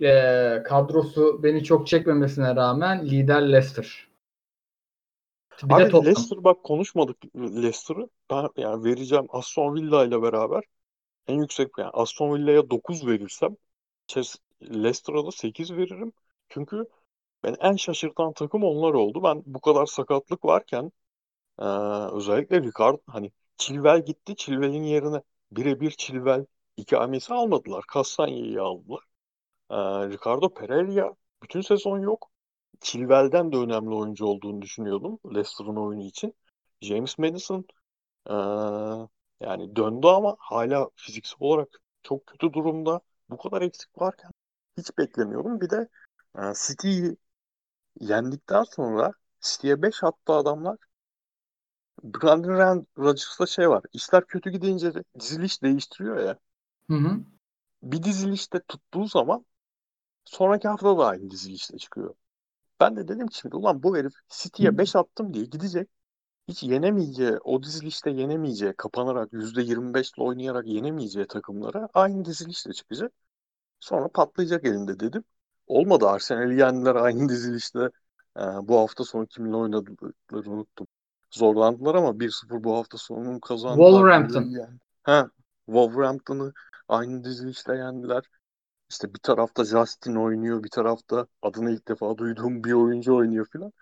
[0.00, 4.08] e, kadrosu beni çok çekmemesine rağmen lider Leicester.
[5.62, 6.06] Bir Abi de Tottenham.
[6.06, 8.08] Leicester bak konuşmadık Leicester'ı.
[8.30, 10.64] Ben yani vereceğim Aston Villa ile beraber
[11.28, 13.56] en yüksek yani Aston Villa'ya 9 verirsem
[14.62, 16.12] Leicester'a da 8 veririm.
[16.48, 16.86] Çünkü
[17.44, 19.22] ben en şaşırtan takım onlar oldu.
[19.22, 20.92] Ben bu kadar sakatlık varken
[21.60, 21.64] ee,
[22.12, 24.36] özellikle Ricard hani Chilwell gitti.
[24.36, 27.84] Chilwell'in yerine birebir Chilwell ikamesi almadılar.
[27.94, 29.00] Castagnet'i aldılar.
[29.70, 29.74] Ee,
[30.10, 32.30] Ricardo Pereira bütün sezon yok.
[32.80, 36.34] Chilwell'den de önemli oyuncu olduğunu düşünüyordum Leicester'ın oyunu için.
[36.80, 37.64] James Madison
[38.30, 38.34] ee,
[39.40, 41.68] yani döndü ama hala fiziksel olarak
[42.02, 43.00] çok kötü durumda.
[43.30, 44.30] Bu kadar eksik varken
[44.78, 45.60] hiç beklemiyordum.
[45.60, 45.88] Bir de
[46.38, 47.16] e, City'yi
[48.00, 50.76] yendikten sonra City'ye 5 attı adamlar.
[52.02, 53.82] Brandon Rodgers'ta şey var.
[53.92, 56.38] İşler kötü gidince diziliş değiştiriyor ya.
[56.90, 57.20] Hı hı.
[57.82, 59.44] Bir dizilişte tuttuğu zaman
[60.24, 62.14] sonraki hafta da aynı dizilişte çıkıyor.
[62.80, 65.88] Ben de dedim ki şimdi ulan bu herif City'ye 5 attım diye gidecek.
[66.48, 73.12] Hiç yenemeyeceği, o dizilişte yenemeyeceği, kapanarak %25 ile oynayarak yenemeyeceği takımlara aynı dizilişte çıkacak.
[73.80, 75.24] Sonra patlayacak elinde dedim.
[75.66, 77.90] Olmadı Arsenal'i yendiler aynı dizilişte.
[78.36, 80.86] Ee, bu hafta sonu kiminle oynadıklarını unuttum
[81.30, 83.90] zorlandılar ama 1-0 bu hafta sonu kazandılar.
[83.90, 84.42] Wolverhampton.
[84.42, 84.78] Yani.
[85.02, 85.30] Ha,
[85.66, 86.52] Wolverhampton'ı
[86.88, 88.22] aynı dizilişle yendiler.
[88.90, 93.72] İşte bir tarafta Justin oynuyor, bir tarafta adını ilk defa duyduğum bir oyuncu oynuyor filan.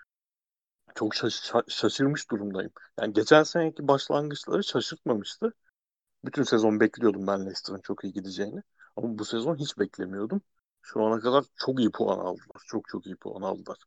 [0.95, 2.71] Çok şaş- şaşırmış durumdayım.
[3.01, 5.53] Yani geçen seneki başlangıçları şaşırtmamıştı.
[6.25, 8.63] Bütün sezon bekliyordum ben Leicester'ın çok iyi gideceğini.
[8.97, 10.43] Ama bu sezon hiç beklemiyordum.
[10.83, 12.63] Şu ana kadar çok iyi puan aldılar.
[12.67, 13.79] Çok çok iyi puan aldılar.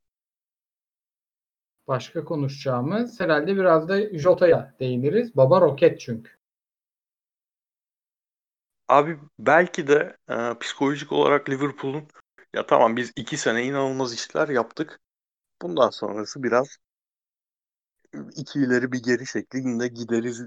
[1.87, 5.35] Başka konuşacağımız herhalde biraz da Jota'ya değiniriz.
[5.35, 6.31] Baba roket çünkü.
[8.95, 12.07] Abi belki de e, psikolojik olarak Liverpool'un
[12.55, 14.99] ya tamam biz iki sene inanılmaz işler yaptık.
[15.61, 16.77] Bundan sonrası biraz
[18.35, 20.41] iki ileri bir geri şeklinde gideriz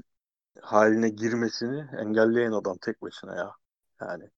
[0.63, 3.53] haline girmesini engelleyen adam tek başına ya.
[4.03, 4.31] Yani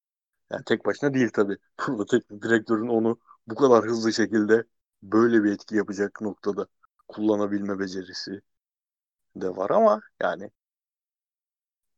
[0.53, 1.59] yani tek başına değil tabii.
[1.89, 4.65] Burada teknik direktörün onu bu kadar hızlı şekilde
[5.03, 6.67] böyle bir etki yapacak noktada
[7.09, 8.43] kullanabilme becerisi
[9.37, 10.51] de var ama yani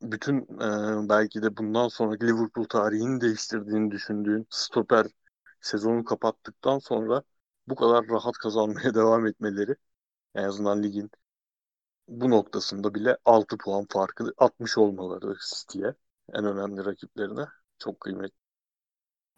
[0.01, 5.07] bütün e, belki de bundan sonraki Liverpool tarihini değiştirdiğini düşündüğün stoper
[5.61, 7.23] sezonu kapattıktan sonra
[7.67, 9.75] bu kadar rahat kazanmaya devam etmeleri
[10.35, 11.11] en azından ligin
[12.07, 15.93] bu noktasında bile 6 puan farkı atmış olmaları City'ye
[16.33, 17.45] en önemli rakiplerine
[17.79, 18.37] çok kıymetli.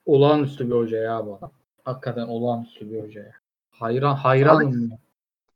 [0.06, 1.52] Olağanüstü bir hoca ya bu adam.
[1.84, 3.34] Hakikaten olağanüstü bir hoca ya.
[3.72, 4.98] Hayran, hayranım Abi,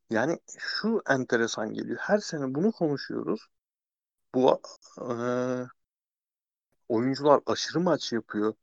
[0.09, 1.97] yani şu enteresan geliyor.
[2.01, 3.47] Her sene bunu konuşuyoruz.
[4.35, 4.61] Bu
[5.01, 5.05] e,
[6.89, 8.53] oyuncular aşırı maç yapıyor.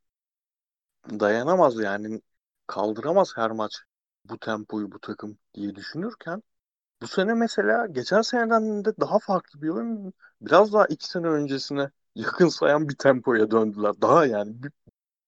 [1.11, 2.23] Dayanamaz yani.
[2.67, 3.73] Kaldıramaz her maç
[4.25, 6.43] bu tempoyu bu takım diye düşünürken
[7.03, 10.15] bu sene mesela geçen seneden de daha farklı bir oyun.
[10.43, 13.95] Biraz daha iki sene öncesine yakın sayan bir tempoya döndüler.
[14.03, 14.73] Daha yani bir,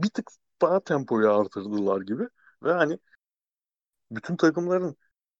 [0.01, 0.31] bir tık
[0.63, 2.29] daha tempoyu artırdılar gibi.
[2.65, 2.99] Ve hani
[4.11, 4.97] bütün takımların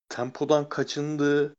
[0.09, 1.55] tempodan kaçındığı,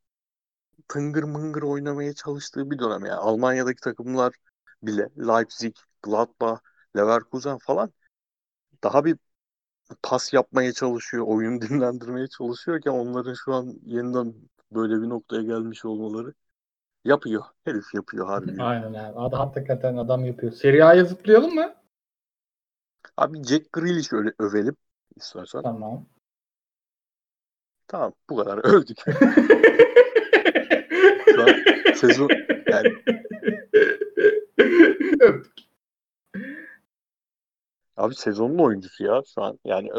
[0.89, 3.05] tıngır mıngır oynamaya çalıştığı bir dönem.
[3.05, 4.35] Yani Almanya'daki takımlar
[4.83, 6.61] bile Leipzig, Gladbach,
[6.97, 7.93] Leverkusen falan
[8.85, 9.17] daha bir
[10.03, 14.35] pas yapmaya çalışıyor, oyun dinlendirmeye çalışıyorken onların şu an yeniden
[14.73, 16.35] böyle bir noktaya gelmiş olmaları
[17.05, 17.45] yapıyor.
[17.65, 18.63] Herif yapıyor harbi.
[18.63, 19.19] Aynen abi.
[19.19, 20.53] Adam, hakikaten adam yapıyor.
[20.53, 21.75] Serie A'ya zıplayalım mı?
[23.17, 24.77] Abi Jack Grealish öyle övelim
[25.17, 25.63] istersen.
[25.63, 26.07] Tamam.
[27.89, 28.99] Tamam bu kadar öldük.
[31.97, 32.29] Sezon
[32.71, 32.93] yani.
[37.97, 39.59] Abi sezonun oyuncusu ya şu an.
[39.65, 39.91] Yani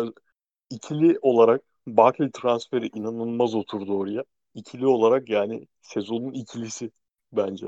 [0.70, 4.24] ikili olarak Barkley transferi inanılmaz oturdu oraya.
[4.54, 6.92] İkili olarak yani sezonun ikilisi
[7.32, 7.68] bence.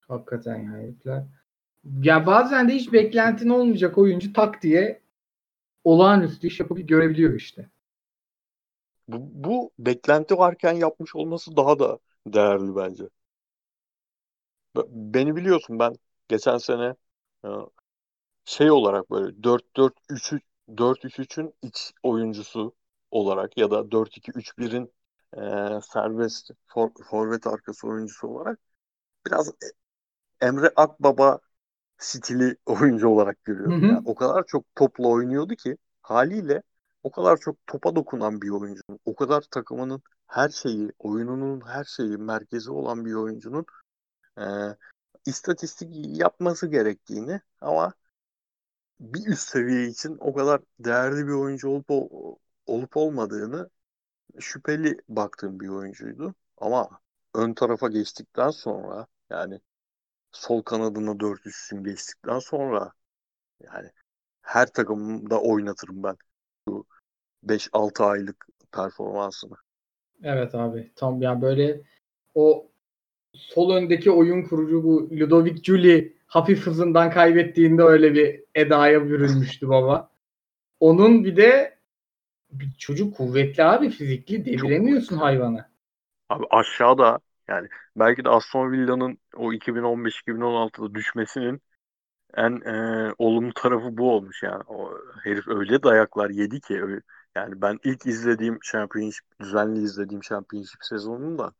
[0.00, 1.24] Hakikaten ya herifler.
[2.02, 5.00] Ya bazen de hiç beklentin olmayacak oyuncu tak diye
[5.84, 7.68] olağanüstü iş yapıp görebiliyor işte.
[9.08, 13.04] Bu, bu beklenti varken yapmış olması daha da değerli bence.
[14.88, 15.94] Beni biliyorsun ben
[16.28, 16.94] geçen sene
[17.44, 17.48] e,
[18.44, 20.34] şey olarak böyle 4-4-3
[20.78, 22.74] 4-3-3'ün iç oyuncusu
[23.10, 24.92] olarak ya da 4-2-3-1'in
[25.36, 25.40] e,
[25.82, 28.58] serbest for, forvet arkası oyuncusu olarak
[29.26, 29.52] biraz
[30.40, 31.40] Emre Akbaba
[31.98, 33.82] stili oyuncu olarak görüyorum.
[33.82, 33.90] Hı hı.
[33.92, 36.62] Yani o kadar çok topla oynuyordu ki haliyle
[37.02, 42.16] o kadar çok topa dokunan bir oyuncunun, o kadar takımının her şeyi, oyununun her şeyi
[42.16, 43.66] merkezi olan bir oyuncunun
[44.38, 44.44] e,
[45.26, 47.94] istatistik yapması gerektiğini ama
[49.00, 51.90] bir üst seviye için o kadar değerli bir oyuncu olup
[52.66, 53.70] olup olmadığını
[54.40, 56.34] şüpheli baktığım bir oyuncuydu.
[56.58, 57.00] Ama
[57.34, 59.60] ön tarafa geçtikten sonra yani
[60.32, 62.92] sol kanadına dört üstün geçtikten sonra
[63.60, 63.90] yani
[64.42, 66.16] her takımda oynatırım ben
[66.68, 66.86] bu
[67.44, 69.56] 5-6 aylık performansını.
[70.24, 70.90] Evet abi.
[70.96, 71.80] Tam yani böyle
[72.34, 72.66] o
[73.34, 80.10] sol öndeki oyun kurucu bu Ludovic Juli hafif hızından kaybettiğinde öyle bir edaya bürünmüştü baba.
[80.80, 81.78] Onun bir de
[82.52, 85.16] bir çocuk kuvvetli abi fizikli deviremiyorsun kuvvetli.
[85.16, 85.70] hayvanı.
[86.28, 87.18] Abi aşağıda
[87.48, 91.62] yani belki de Aston Villa'nın o 2015-2016'da düşmesinin
[92.36, 94.62] en e, olumlu tarafı bu olmuş yani.
[94.68, 97.02] O herif öyle dayaklar yedi ki öyle-
[97.40, 101.52] yani ben ilk izlediğim Championship düzenli izlediğim Championship sezonunda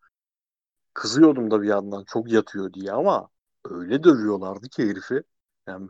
[0.95, 3.29] kızıyordum da bir yandan çok yatıyor diye ama
[3.71, 5.23] öyle dövüyorlardı ki herifi.
[5.67, 5.89] Yani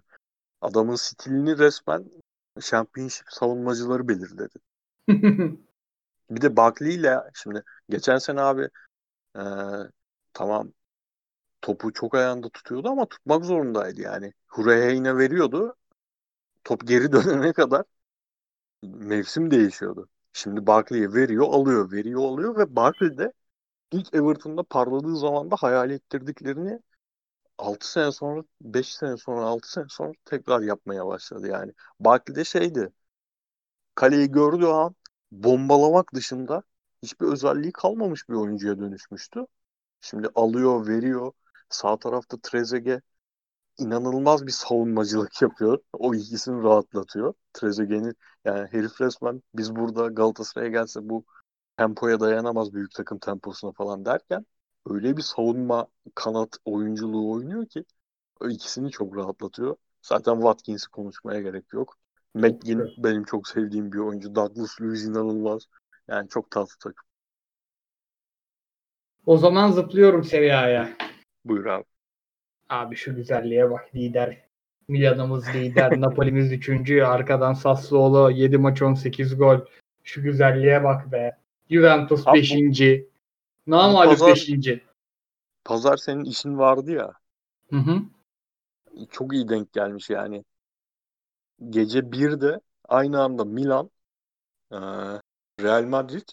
[0.60, 2.04] adamın stilini resmen
[2.60, 4.58] Championship savunmacıları belirledi.
[6.30, 8.68] Bir de Barkley ile şimdi geçen sene abi
[9.36, 9.42] e,
[10.32, 10.72] tamam
[11.62, 14.32] topu çok ayağında tutuyordu ama tutmak zorundaydı yani.
[14.46, 15.76] Hureyne veriyordu.
[16.64, 17.84] Top geri dönene kadar
[18.82, 20.08] mevsim değişiyordu.
[20.32, 23.32] Şimdi Barkley'e veriyor, alıyor, veriyor, alıyor ve Barkley de
[23.92, 26.80] ilk Everton'da parladığı zaman da hayal ettirdiklerini
[27.58, 31.72] 6 sene sonra, 5 sene sonra, 6 sene sonra tekrar yapmaya başladı yani.
[32.00, 32.92] Barkley de şeydi.
[33.94, 34.94] Kaleyi gördüğü an
[35.32, 36.62] bombalamak dışında
[37.02, 39.40] hiçbir özelliği kalmamış bir oyuncuya dönüşmüştü.
[40.02, 41.32] Şimdi alıyor, veriyor.
[41.70, 43.04] Sağ tarafta Trezeguet
[43.80, 45.78] inanılmaz bir savunmacılık yapıyor.
[45.92, 47.34] O ikisini rahatlatıyor.
[47.52, 48.14] Trezeguet'in
[48.44, 51.24] yani herif resmen biz burada Galatasaray'a gelse bu
[51.76, 54.46] tempoya dayanamaz büyük takım temposuna falan derken
[54.86, 57.84] öyle bir savunma kanat oyunculuğu oynuyor ki
[58.40, 59.76] o ikisini çok rahatlatıyor.
[60.02, 61.96] Zaten Watkins'i konuşmaya gerek yok.
[62.34, 64.34] McGinn benim çok sevdiğim bir oyuncu.
[64.34, 65.62] Douglas Luiz inanılmaz.
[66.08, 67.04] Yani çok tatlı takım.
[69.26, 70.96] o zaman zıplıyorum Serie A'ya.
[71.44, 71.89] Buyur abi.
[72.70, 74.38] Abi şu güzelliğe bak lider.
[74.88, 75.90] Milan'ımız lider.
[76.00, 77.02] Napoli'miz üçüncü.
[77.02, 79.58] Arkadan Sassuolo 7 maç 18 gol.
[80.04, 81.38] Şu güzelliğe bak be.
[81.70, 82.52] Juventus Abi bu- 5.
[83.66, 84.82] Namalüp pazar- 5.
[85.64, 87.12] Pazar senin işin vardı ya.
[87.70, 88.02] Hı hı.
[89.10, 90.44] çok iyi denk gelmiş yani.
[91.70, 93.90] Gece 1'de aynı anda Milan,
[95.62, 96.28] Real Madrid,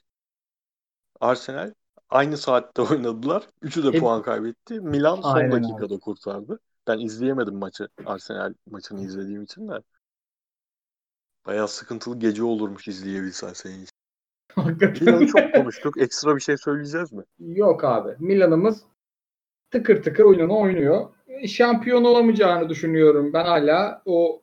[1.19, 1.73] Arsenal
[2.09, 3.49] aynı saatte oynadılar.
[3.61, 4.79] Üçü de Hep- puan kaybetti.
[4.79, 6.59] Milan son Aynen dakikada kurtardı.
[6.87, 7.87] Ben izleyemedim maçı.
[8.05, 9.81] Arsenal maçını izlediğim için de.
[11.45, 13.93] Bayağı sıkıntılı gece olurmuş izleyebilsen senin için.
[15.05, 16.01] Milan'ı çok konuştuk.
[16.01, 17.23] Ekstra bir şey söyleyeceğiz mi?
[17.39, 18.15] Yok abi.
[18.19, 18.83] Milan'ımız
[19.71, 21.09] tıkır tıkır oyununu oynuyor.
[21.27, 23.33] E, Şampiyon olamayacağını düşünüyorum.
[23.33, 24.41] Ben hala o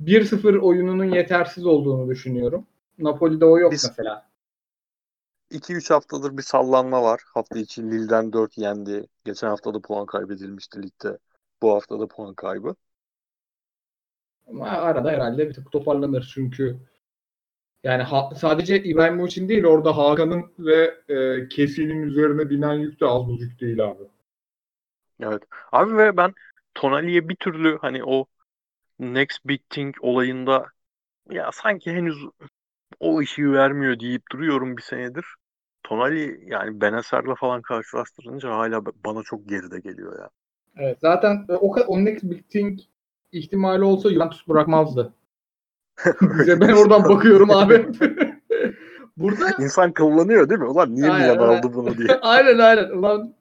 [0.00, 2.66] 1-0 oyununun yetersiz olduğunu düşünüyorum.
[2.98, 4.27] Napoli'de o yok Biz- mesela.
[5.50, 7.20] 2-3 haftadır bir sallanma var.
[7.34, 9.06] Hafta içi Lille'den 4 yendi.
[9.24, 11.18] Geçen hafta da puan kaybedilmişti ligde.
[11.62, 12.74] Bu hafta da puan kaybı.
[14.46, 16.78] Ama arada herhalde bir tık toparlanır çünkü
[17.84, 23.26] yani ha- sadece İbrahimovic'in değil orada Hakan'ın ve e, Kesinin üzerine binen yük de az
[23.26, 24.02] buzuk değil abi.
[25.20, 25.42] Evet.
[25.72, 26.34] Abi ve ben
[26.74, 28.26] Tonali'ye bir türlü hani o
[28.98, 30.66] next big thing olayında
[31.30, 32.16] ya sanki henüz
[33.00, 35.24] o işi vermiyor deyip duruyorum bir senedir.
[35.82, 40.28] Tonali yani Benacer'la falan karşılaştırınca hala bana çok geride geliyor ya.
[40.76, 42.78] Evet zaten e, o kadar o next big thing
[43.32, 45.14] ihtimali olsa Juventus bırakmazdı.
[46.20, 47.88] Bize ben oradan bakıyorum abi.
[49.16, 50.66] Burada İnsan kullanıyor değil mi?
[50.66, 51.58] Ulan niye Aynen, Milan aynen.
[51.58, 52.08] aldı bunu diye.
[52.22, 52.90] aynen aynen.
[52.90, 53.34] Ulan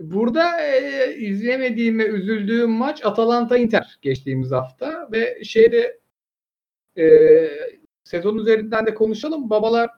[0.00, 5.98] Burada e, izlemediğim ve üzüldüğüm maç Atalanta Inter geçtiğimiz hafta ve şeyde
[6.98, 7.06] e,
[8.06, 9.50] sezon üzerinden de konuşalım.
[9.50, 9.90] Babalar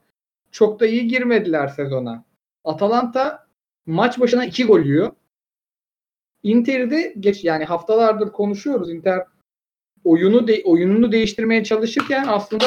[0.51, 2.25] çok da iyi girmediler sezona.
[2.65, 3.47] Atalanta
[3.87, 5.13] maç başına iki gol yiyor.
[6.43, 8.91] Inter'de geç yani haftalardır konuşuyoruz.
[8.91, 9.25] Inter
[10.05, 12.65] oyunu de, oyununu değiştirmeye çalışırken aslında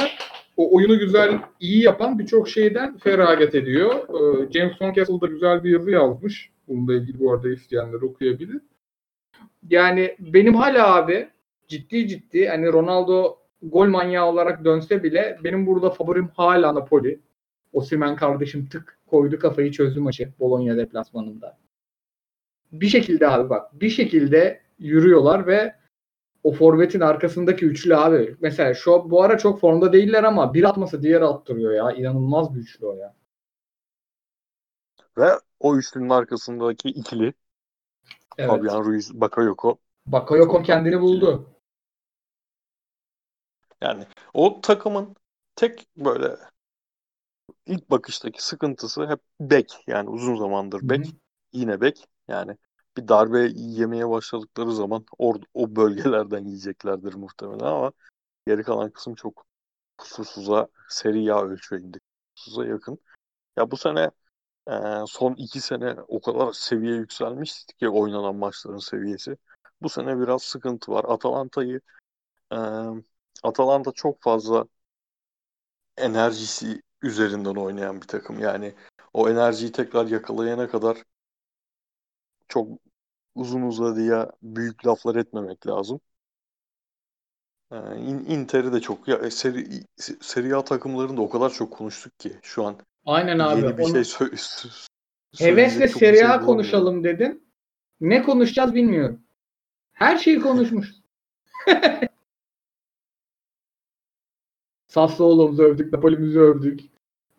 [0.57, 3.93] o oyunu güzel, iyi yapan birçok şeyden feragat ediyor.
[3.93, 6.49] Ee, James Soncastle da güzel bir yazı yazmış.
[6.67, 8.61] Bununla ilgili bu arada isteyenler okuyabilir.
[9.69, 11.29] Yani benim hala abi
[11.67, 17.19] ciddi ciddi hani Ronaldo gol manyağı olarak dönse bile benim burada favorim hala Napoli.
[17.73, 21.57] Osimhen kardeşim tık koydu kafayı çözdü maçı Bologna deplasmanında.
[22.71, 25.75] bir şekilde abi bak bir şekilde yürüyorlar ve
[26.43, 28.35] o forvetin arkasındaki üçlü abi.
[28.39, 31.91] Mesela şu bu ara çok formda değiller ama bir atması diğer attırıyor ya.
[31.91, 33.15] İnanılmaz bir üçlü o ya.
[35.17, 37.33] Ve o üçlünün arkasındaki ikili
[38.37, 38.49] Evet.
[38.49, 39.77] Fabian Ruiz, Bakayoko.
[40.05, 41.50] Bakayoko kendini buldu.
[43.81, 45.15] Yani o takımın
[45.55, 46.37] tek böyle
[47.65, 49.83] ilk bakıştaki sıkıntısı hep bek.
[49.87, 51.05] Yani uzun zamandır bek.
[51.53, 52.07] Yine bek.
[52.27, 52.57] Yani
[52.97, 57.91] bir darbe yemeye başladıkları zaman or o bölgelerden yiyeceklerdir muhtemelen ama
[58.47, 59.45] geri kalan kısım çok
[59.97, 61.99] kusursuza, seri A ölçeğinde
[62.35, 62.99] kusursuza yakın.
[63.57, 64.11] Ya bu sene
[64.67, 64.73] e,
[65.07, 69.37] son iki sene o kadar seviye yükselmişti ki oynanan maçların seviyesi.
[69.81, 71.05] Bu sene biraz sıkıntı var.
[71.07, 71.81] Atalanta'yı
[72.53, 72.57] e,
[73.43, 74.65] Atalanta çok fazla
[75.97, 78.39] enerjisi üzerinden oynayan bir takım.
[78.39, 78.73] Yani
[79.13, 80.97] o enerjiyi tekrar yakalayana kadar
[82.47, 82.67] çok
[83.35, 85.99] uzun uzadıya büyük laflar etmemek lazım.
[87.71, 89.83] Ee, In- Inter'i de çok ya e, seri
[90.21, 92.75] Serie A takımlarını da o kadar çok konuştuk ki şu an
[93.05, 93.61] Aynen abi.
[93.61, 94.87] yeni bir Onu- şey sö- sö-
[95.39, 97.43] Hevesle Serie şey A konuşalım dedim.
[98.01, 99.23] Ne konuşacağız bilmiyorum.
[99.93, 100.91] Her şeyi konuşmuş.
[104.91, 106.79] Sassuolo'muzu övdük, Napoli'mizi övdük.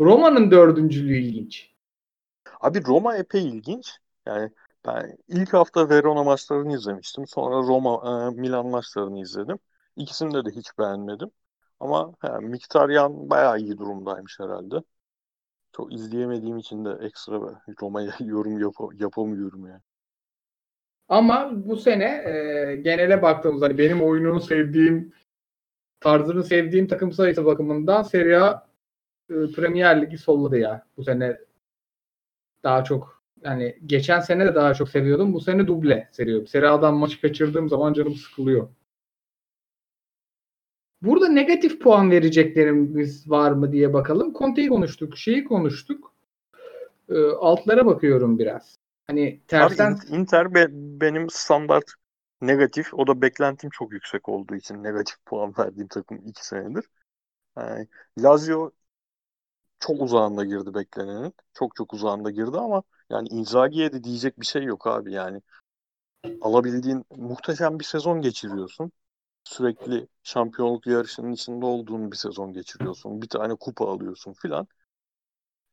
[0.00, 1.70] Roma'nın dördüncülüğü ilginç.
[2.60, 3.98] Abi Roma epey ilginç.
[4.26, 4.50] Yani
[4.86, 7.26] ben ilk hafta Verona maçlarını izlemiştim.
[7.26, 9.58] Sonra Roma e, Milan maçlarını izledim.
[9.96, 11.30] İkisinde de hiç beğenmedim.
[11.80, 14.76] Ama he, Mkhitaryan bayağı iyi durumdaymış herhalde.
[15.76, 17.40] Çok izleyemediğim için de ekstra
[17.82, 19.82] Roma'ya yorum yap- yapamıyorum yani.
[21.08, 25.12] Ama bu sene e, genele baktığımızda hani benim oyununu sevdiğim,
[26.02, 28.66] tarzını sevdiğim takım sayısı bakımından Serie A
[29.30, 30.86] e, Premier Ligi solladı ya.
[30.96, 31.38] Bu sene
[32.62, 35.34] daha çok yani geçen sene de daha çok seviyordum.
[35.34, 36.46] Bu sene duble seviyorum.
[36.46, 38.68] Serie A'dan maçı kaçırdığım zaman canım sıkılıyor.
[41.02, 44.34] Burada negatif puan vereceklerimiz var mı diye bakalım.
[44.34, 46.12] Conte'yi konuştuk, şeyi konuştuk.
[47.08, 48.76] E, altlara bakıyorum biraz.
[49.06, 51.84] Hani Abi tersten In- Inter be- benim standart
[52.42, 52.94] negatif.
[52.94, 56.84] O da beklentim çok yüksek olduğu için negatif puan verdiğim takım iki senedir.
[57.58, 57.88] Yani
[58.18, 58.72] Lazio
[59.80, 61.34] çok uzağında girdi beklenenin.
[61.54, 65.42] Çok çok uzağında girdi ama yani Inzaghi'ye de diyecek bir şey yok abi yani.
[66.40, 68.92] Alabildiğin muhteşem bir sezon geçiriyorsun.
[69.44, 73.22] Sürekli şampiyonluk yarışının içinde olduğun bir sezon geçiriyorsun.
[73.22, 74.68] Bir tane kupa alıyorsun filan.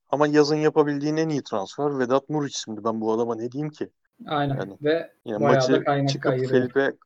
[0.10, 3.90] Ama yazın yapabildiğin en iyi transfer Vedat Muriç şimdi ben bu adama ne diyeyim ki?
[4.28, 6.72] Aynen Yani ve Yani Bayağı da maçı kaynak çıkıp kayırıyor.
[6.74, 6.98] Felipe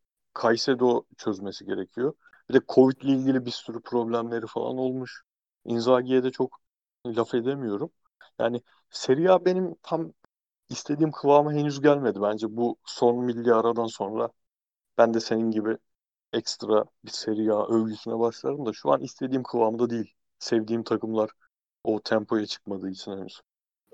[0.41, 2.13] Caicedo çözmesi gerekiyor.
[2.49, 5.23] Bir de Covid ile ilgili bir sürü problemleri falan olmuş.
[5.65, 6.59] Inzaghi'ye de çok
[7.05, 7.91] laf edemiyorum.
[8.39, 10.13] Yani Serie A benim tam
[10.69, 12.21] istediğim kıvama henüz gelmedi.
[12.21, 14.29] Bence bu son milli aradan sonra
[14.97, 15.77] ben de senin gibi
[16.33, 20.13] ekstra bir Serie A övgüsüne başlarım da şu an istediğim kıvamda değil.
[20.39, 21.31] Sevdiğim takımlar
[21.83, 23.41] o tempoya çıkmadığı için henüz.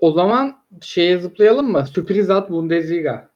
[0.02, 1.88] O zaman şeye zıplayalım mı?
[1.88, 3.30] Sürpriz at Bundesliga.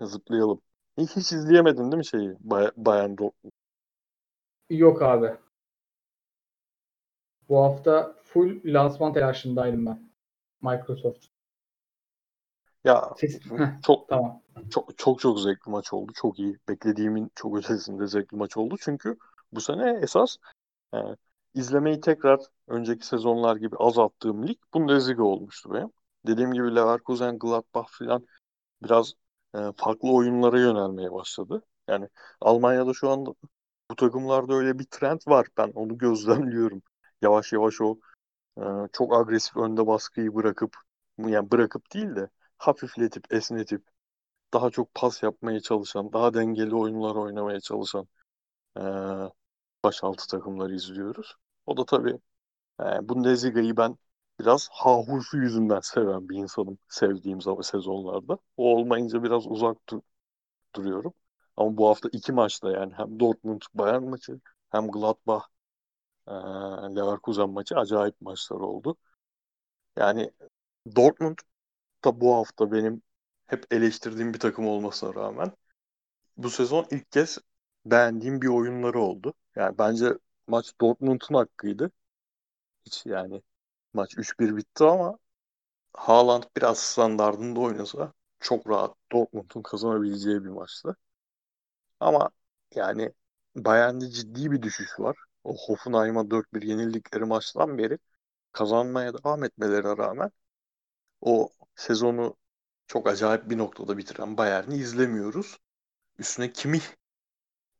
[0.00, 0.60] Zıplayalım.
[0.98, 2.36] Hiç, hiç izleyemedin değil mi şeyi?
[2.40, 3.52] Bay Bayern Dortmund.
[4.70, 5.30] Yok abi.
[7.48, 10.10] Bu hafta full lansman telaşındaydım ben.
[10.62, 11.26] Microsoft.
[12.84, 13.40] Ya Ses...
[13.86, 14.42] Çok tamam.
[14.70, 16.12] çok çok çok zevkli maç oldu.
[16.14, 16.58] Çok iyi.
[16.68, 18.76] Beklediğimin çok ötesinde zevkli maç oldu.
[18.80, 19.16] Çünkü
[19.52, 20.36] bu sene esas
[20.94, 20.98] e,
[21.54, 25.90] izlemeyi tekrar önceki sezonlar gibi azalttığım lig Bundesliga olmuştu benim.
[26.26, 28.26] Dediğim gibi Leverkusen, Gladbach falan
[28.84, 29.12] biraz
[29.54, 31.62] e, farklı oyunlara yönelmeye başladı.
[31.88, 32.08] Yani
[32.40, 33.30] Almanya'da şu anda
[33.90, 35.46] bu takımlarda öyle bir trend var.
[35.58, 36.82] Ben onu gözlemliyorum.
[37.22, 37.98] Yavaş yavaş o
[38.58, 40.76] e, çok agresif önde baskıyı bırakıp
[41.18, 43.84] yani bırakıp değil de hafifletip esnetip
[44.54, 48.08] daha çok pas yapmaya çalışan, daha dengeli oyunlar oynamaya çalışan
[48.78, 48.82] e,
[49.84, 51.36] başaltı takımları izliyoruz.
[51.66, 52.18] O da tabii
[52.80, 53.98] e, Bundesliga'yı ben
[54.40, 58.38] biraz hahusu yüzünden seven bir insanım sevdiğim zaman sezonlarda.
[58.58, 60.02] O olmayınca biraz uzak dur-
[60.76, 61.14] duruyorum.
[61.56, 64.40] Ama bu hafta iki maçta yani hem Dortmund Bayern maçı
[64.70, 65.44] hem Gladbach
[66.28, 66.32] e,
[66.96, 68.96] Leverkusen maçı acayip maçlar oldu.
[69.96, 70.30] Yani
[70.96, 71.38] Dortmund
[72.06, 73.02] da bu hafta benim
[73.46, 75.52] hep eleştirdiğim bir takım olmasına rağmen
[76.36, 77.38] bu sezon ilk kez
[77.86, 79.34] beğendiğim bir oyunları oldu.
[79.56, 81.90] Yani bence maç Dortmund'un hakkıydı.
[82.86, 83.42] Hiç yani
[83.94, 85.18] maç 3-1 bitti ama
[85.94, 90.96] Haaland biraz standardında oynasa çok rahat Dortmund'un kazanabileceği bir maçtı.
[92.00, 92.30] Ama
[92.74, 93.12] yani
[93.56, 95.16] Bayern'de ciddi bir düşüş var.
[95.44, 97.98] O Hoffenheim'a 4-1 yenildikleri maçtan beri
[98.52, 100.30] kazanmaya devam etmelerine rağmen
[101.22, 102.36] o sezonu
[102.88, 105.58] çok acayip bir noktada bitiren Bayern'i izlemiyoruz.
[106.18, 106.80] Üstüne kimi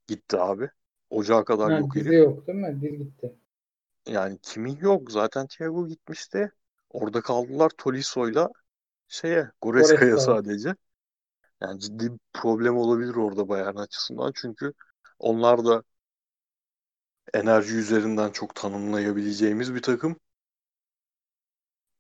[0.09, 0.71] gitti abi.
[1.13, 2.17] Ocağa kadar Ha, yok herif.
[2.19, 2.81] yok değil mi?
[2.83, 3.35] Dizi gitti.
[4.07, 5.11] Yani kimi yok.
[5.13, 6.53] Zaten Thiago gitmişti.
[6.91, 8.51] Orada kaldılar Toliso'yla
[9.09, 10.19] şeye Goreska'ya Goreska.
[10.19, 10.77] sadece.
[11.63, 14.33] Yani ciddi bir problem olabilir orada Bayern açısından.
[14.37, 14.75] Çünkü
[15.21, 15.85] onlar da
[17.35, 20.17] enerji üzerinden çok tanımlayabileceğimiz bir takım.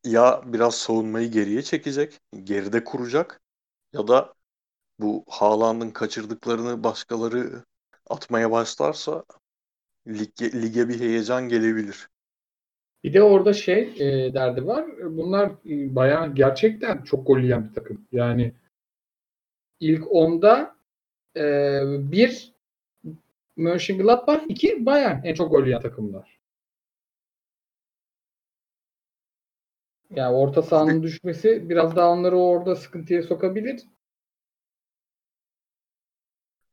[0.04, 3.40] Ya biraz savunmayı geriye çekecek, geride kuracak
[3.92, 4.34] ya da
[5.00, 7.64] bu Haaland'ın kaçırdıklarını başkaları
[8.10, 9.24] atmaya başlarsa
[10.06, 12.08] lige, lige bir heyecan gelebilir.
[13.04, 14.86] Bir de orada şey e, derdi var.
[15.02, 18.06] Bunlar e, bayağı gerçekten çok gol yiyen bir takım.
[18.12, 18.54] Yani
[19.80, 20.76] ilk 10'da
[21.36, 21.42] e,
[22.12, 22.52] bir
[23.56, 26.40] Mönchengladbach, iki Bayern en çok gol yiyen takımlar.
[30.10, 33.82] Yani orta sahanın düşmesi biraz daha onları orada sıkıntıya sokabilir.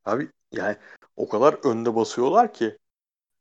[0.05, 0.77] Abi yani
[1.15, 2.77] o kadar önde basıyorlar ki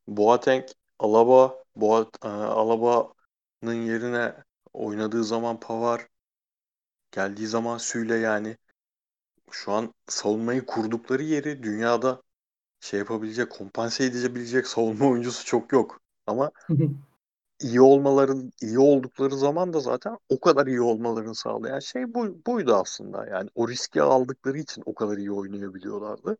[0.08, 0.64] Boateng,
[0.98, 4.34] Alaba, Boat, e, Alaba'nın yerine
[4.72, 6.00] oynadığı zaman Pavard,
[7.12, 8.56] geldiği zaman Süle yani
[9.50, 12.22] şu an savunmayı kurdukları yeri dünyada
[12.80, 16.00] şey yapabilecek, kompanse edebilecek savunma oyuncusu çok yok.
[16.26, 16.50] Ama
[17.60, 18.32] iyi olmaları,
[18.62, 23.26] iyi oldukları zaman da zaten o kadar iyi olmalarını sağlayan şey bu, buydu aslında.
[23.26, 26.36] Yani o riski aldıkları için o kadar iyi oynayabiliyorlardı.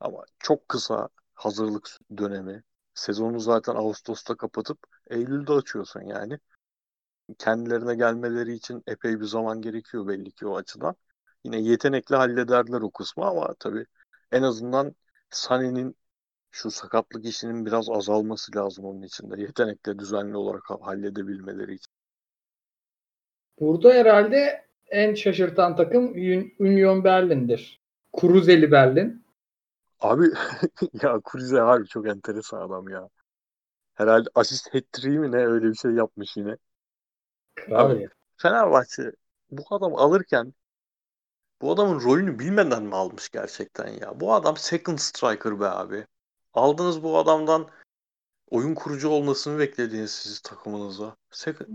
[0.00, 1.88] Ama çok kısa hazırlık
[2.18, 2.62] dönemi.
[2.94, 4.78] Sezonu zaten Ağustos'ta kapatıp
[5.10, 6.38] Eylül'de açıyorsun yani.
[7.38, 10.96] Kendilerine gelmeleri için epey bir zaman gerekiyor belli ki o açıdan.
[11.44, 13.86] Yine yetenekli hallederler o kısmı ama tabii
[14.32, 14.94] en azından
[15.30, 15.96] Sané'nin
[16.50, 19.42] şu sakatlık işinin biraz azalması lazım onun için de.
[19.42, 21.92] Yetenekle düzenli olarak ha- halledebilmeleri için.
[23.60, 27.80] Burada herhalde en şaşırtan takım Un- Union Berlin'dir.
[28.12, 29.23] Kruzeli Berlin.
[30.04, 30.30] Abi
[31.02, 33.08] ya Kurize harbi çok enteresan adam ya.
[33.94, 36.56] Herhalde asist hat-trick'i mi ne öyle bir şey yapmış yine.
[37.72, 38.08] Abi.
[38.36, 39.12] Fenerbahçe
[39.50, 40.54] bu adam alırken
[41.62, 44.20] bu adamın rolünü bilmeden mi almış gerçekten ya?
[44.20, 46.06] Bu adam second striker be abi.
[46.54, 47.68] Aldınız bu adamdan
[48.50, 51.16] oyun kurucu olmasını beklediniz siz takımınıza.
[51.30, 51.68] Second,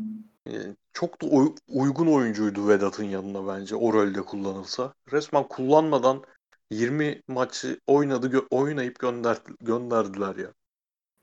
[0.45, 4.93] yani çok da uy- uygun oyuncuydu Vedat'ın yanına bence o rolde kullanılsa.
[5.11, 6.23] Resmen kullanmadan
[6.69, 10.53] 20 maçı oynadı gö- oynayıp gönder gönderdiler ya.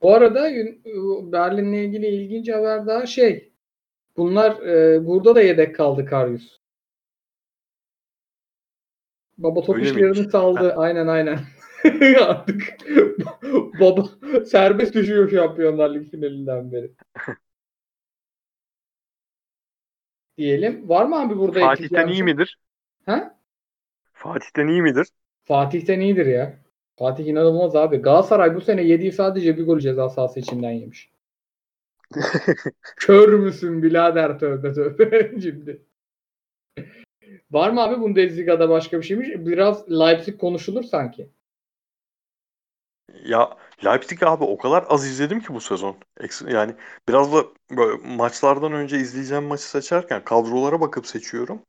[0.02, 0.50] Bu arada
[1.32, 3.52] Berlin'le ilgili ilginç haber daha şey.
[4.16, 6.58] Bunlar e, burada da yedek kaldı Karius.
[9.38, 10.30] Baba top Öyle işlerini miymiş?
[10.30, 10.74] saldı.
[10.76, 11.38] Aynen aynen.
[12.20, 12.62] Artık
[13.80, 14.04] baba
[14.46, 16.92] serbest düşüyor Şampiyonlar Ligi finalinden beri.
[20.38, 20.88] Diyelim.
[20.88, 22.24] Var mı abi burada Fatih'ten iyi şey?
[22.24, 22.58] midir?
[23.06, 23.40] Ha?
[24.12, 25.08] Fatih'ten iyi midir?
[25.46, 26.58] Fatih'ten iyidir ya.
[26.98, 27.96] Fatih inanılmaz abi.
[27.96, 31.10] Galatasaray bu sene yediği sadece bir gol ceza sahası içinden yemiş.
[32.96, 35.82] Kör müsün birader tövbe tövbe şimdi.
[37.50, 39.28] Var mı abi Bundesliga'da başka bir şeymiş?
[39.28, 41.30] Biraz Leipzig konuşulur sanki.
[43.24, 45.96] Ya Leipzig abi o kadar az izledim ki bu sezon.
[46.48, 46.74] Yani
[47.08, 51.62] biraz da böyle maçlardan önce izleyeceğim maçı seçerken kadrolara bakıp seçiyorum.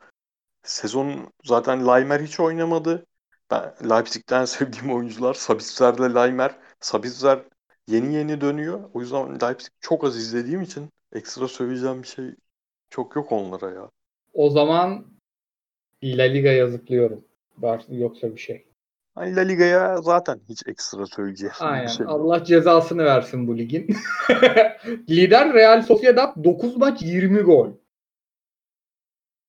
[0.64, 3.06] Sezon zaten Laimer hiç oynamadı.
[3.52, 6.56] Ben Leipzig'ten sevdiğim oyuncular Sabitzer'le Laimer.
[6.80, 7.40] Sabitzer
[7.88, 8.90] yeni yeni dönüyor.
[8.94, 12.36] O yüzden Leipzig çok az izlediğim için ekstra söyleyeceğim bir şey
[12.90, 13.90] çok yok onlara ya.
[14.34, 15.06] O zaman
[16.04, 17.26] La Liga'ya zıplıyorum.
[17.58, 18.68] Var yoksa bir şey.
[19.16, 21.88] Hani La Liga'ya zaten hiç ekstra söyleyeceğim bir Aynen.
[21.88, 22.14] şey yok.
[22.14, 23.88] Allah cezasını versin bu ligin.
[25.10, 27.70] Lider Real Sociedad 9 maç 20 gol.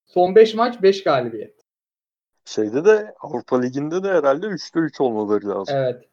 [0.07, 1.57] Son 5 maç 5 galibiyet.
[2.49, 5.76] Şeyde de Avrupa Ligi'nde de herhalde 3'te 3 olmaları lazım.
[5.76, 6.09] Evet.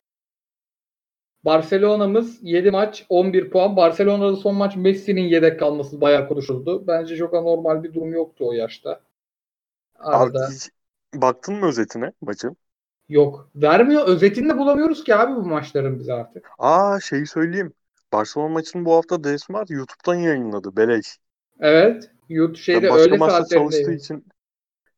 [1.46, 3.76] Barcelona'mız 7 maç 11 puan.
[3.78, 6.88] Barcelona'da son maç Messi'nin yedek kalması bayağı konuşuldu.
[6.88, 9.02] Bence çok anormal bir durum yoktu o yaşta.
[10.00, 10.70] Abi Arada hiç
[11.14, 12.58] baktın mı özetine maçın?
[13.10, 13.50] yok.
[13.56, 14.08] Vermiyor.
[14.08, 16.52] Özetini de bulamıyoruz ki abi bu maçların biz artık.
[16.58, 17.74] Aa şeyi söyleyeyim.
[18.14, 20.76] Barcelona maçını bu hafta Desmar YouTube'dan yayınladı.
[20.78, 21.18] Beleş.
[21.60, 22.12] Evet.
[22.30, 24.28] Yurt şeyde Ben başka öğle maçta çalıştığı için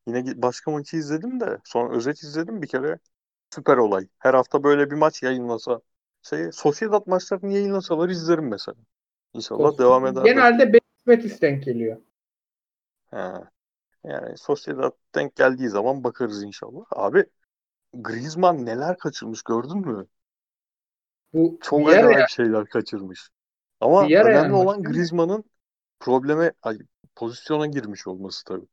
[0.07, 2.99] yine başka maçı izledim de sonra özet izledim bir kere.
[3.55, 4.07] Süper olay.
[4.19, 5.81] Her hafta böyle bir maç yayınlasa
[6.21, 8.75] şey Sociedad maçlarını yayınlasalar izlerim mesela.
[9.33, 10.23] İnşallah devam eder.
[10.23, 10.73] Genelde
[11.07, 11.97] Betis denk geliyor.
[13.11, 13.17] He.
[14.03, 16.85] Yani Sociedad denk geldiği zaman bakarız inşallah.
[16.91, 17.25] Abi
[17.93, 20.07] Griezmann neler kaçırmış gördün mü?
[21.33, 23.29] Bu Çok acayip şeyler kaçırmış.
[23.79, 24.93] Ama önemli olan değil mi?
[24.93, 25.43] Griezmann'ın
[25.99, 26.77] probleme, ay,
[27.15, 28.67] pozisyona girmiş olması tabii.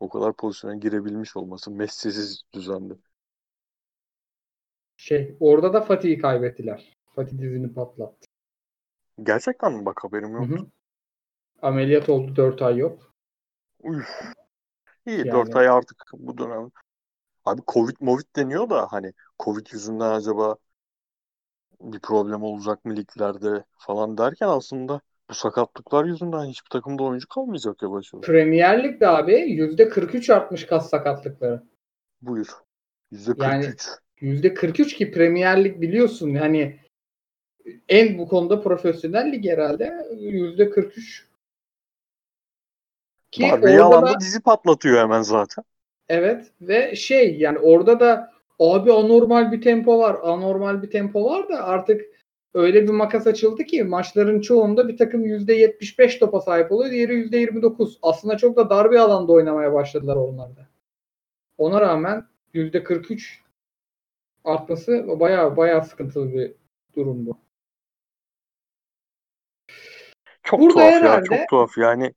[0.00, 2.94] O kadar pozisyona girebilmiş olması Messi'siz düzende.
[4.96, 6.96] Şey orada da Fatih'i kaybettiler.
[7.14, 8.26] Fatih dizini patlattı.
[9.22, 9.84] Gerçekten mi?
[9.86, 10.48] Bak haberim yok.
[10.48, 10.66] Hı hı.
[11.62, 13.14] Ameliyat oldu 4 ay yok.
[13.84, 14.22] Üf.
[15.06, 16.70] İyi Yani- 4 ay artık bu dönem.
[17.44, 20.56] Abi Covid Movid deniyor da hani Covid yüzünden acaba
[21.80, 27.82] bir problem olacak mı liglerde falan derken aslında bu sakatlıklar yüzünden hiçbir takımda oyuncu kalmayacak
[27.82, 28.26] yavaş yavaş.
[28.26, 31.62] Premier Lig'de abi %43 artmış kas sakatlıkları.
[32.22, 32.48] Buyur.
[33.12, 33.42] %43.
[33.42, 33.74] Yani-
[34.20, 36.80] %43 ki Premier Lig biliyorsun hani
[37.88, 41.26] en bu konuda profesyonel lig herhalde %43.
[43.30, 45.64] Ki Darbe orada yalanda da dizi patlatıyor hemen zaten.
[46.08, 50.16] evet ve şey yani orada da abi anormal bir tempo var.
[50.22, 52.19] Anormal bir tempo var da artık
[52.54, 56.90] öyle bir makas açıldı ki maçların çoğunda bir takım %75 topa sahip oluyor.
[56.90, 57.98] Diğeri %29.
[58.02, 60.68] Aslında çok da dar bir alanda oynamaya başladılar onlar da.
[61.58, 63.42] Ona rağmen %43
[64.44, 66.52] artması bayağı bayağı sıkıntılı bir
[66.96, 67.38] durum bu.
[70.42, 71.78] Çok Burada tuhaf ya, herhalde- çok tuhaf.
[71.78, 72.12] Yani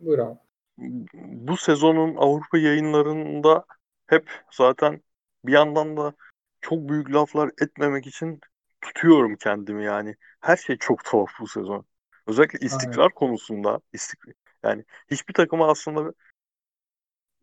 [0.00, 0.38] Buyur abi.
[1.14, 3.64] bu sezonun Avrupa yayınlarında
[4.06, 5.00] hep zaten
[5.44, 6.12] bir yandan da
[6.60, 8.40] çok büyük laflar etmemek için
[8.82, 10.16] tutuyorum kendimi yani.
[10.40, 11.86] Her şey çok tuhaf bu sezon.
[12.26, 14.20] Özellikle istikrar konusunda istik
[14.62, 16.12] yani hiçbir takımı aslında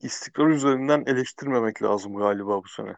[0.01, 2.95] istikrar üzerinden eleştirmemek lazım galiba bu sene.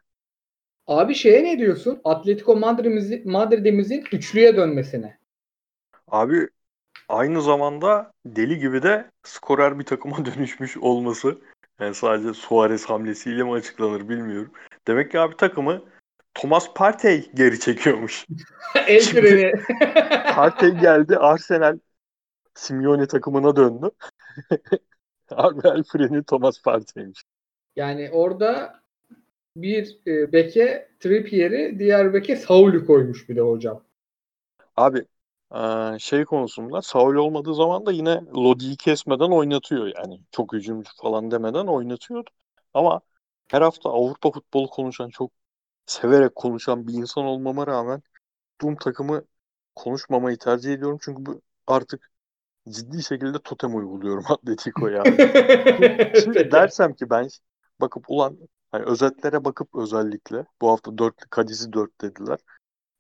[0.87, 2.01] Abi şeye ne diyorsun?
[2.03, 5.17] Atletico Madrid'imizin Madrid'imizin üçlüye dönmesine.
[6.07, 6.47] Abi
[7.09, 11.37] aynı zamanda deli gibi de skorer bir takıma dönüşmüş olması
[11.79, 14.51] yani sadece Suarez hamlesiyle mi açıklanır bilmiyorum.
[14.87, 15.81] Demek ki abi takımı
[16.33, 18.27] Thomas Partey geri çekiyormuş.
[18.87, 19.51] El freni.
[20.29, 21.79] Partey geldi Arsenal
[22.55, 23.91] Simeone takımına döndü.
[25.31, 27.23] abi el freni Thomas Partey'miş.
[27.75, 28.81] yani orada
[29.57, 33.83] bir e, beke Trippier'i diğer beke Saul'ü koymuş bir de hocam.
[34.75, 35.05] Abi
[35.53, 40.21] eee, şey konusunda Saul olmadığı zaman da yine Lodi'yi kesmeden oynatıyor yani.
[40.31, 42.25] Çok hücumcu falan demeden oynatıyor.
[42.73, 43.01] Ama
[43.47, 45.31] her hafta Avrupa futbolu konuşan, çok
[45.85, 48.01] severek konuşan bir insan olmama rağmen
[48.61, 49.23] Doom takımı
[49.75, 50.99] konuşmamayı tercih ediyorum.
[51.01, 52.11] Çünkü bu artık
[52.69, 55.03] ciddi şekilde totem uyguluyorum Atletico'ya.
[56.15, 56.51] Şimdi Peki.
[56.51, 57.27] dersem ki ben
[57.81, 58.37] bakıp ulan
[58.71, 62.39] hani özetlere bakıp özellikle bu hafta dörtlü Kadiz'i dört dediler.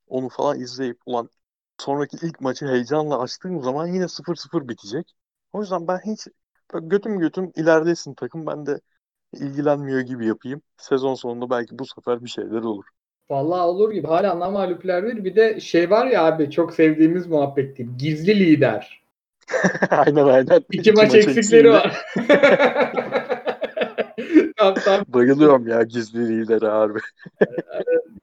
[0.07, 1.29] Onu falan izleyip ulan
[1.77, 5.15] sonraki ilk maçı heyecanla açtığım zaman yine 0-0 bitecek.
[5.53, 6.27] O yüzden ben hiç
[6.73, 8.81] götüm götüm ilerlesin takım ben de
[9.33, 10.61] ilgilenmiyor gibi yapayım.
[10.77, 12.85] Sezon sonunda belki bu sefer bir şeyler olur.
[13.29, 14.07] Vallahi olur gibi.
[14.07, 15.23] Hala namalüpler bir.
[15.23, 17.89] Bir de şey var ya abi çok sevdiğimiz muhabbet değil.
[17.97, 19.01] Gizli lider.
[19.89, 20.61] aynen aynen.
[20.71, 22.05] İki, maç, eksikleri eksiğiyle var.
[24.57, 26.99] tam, tam Bayılıyorum ya gizli lidere harbi.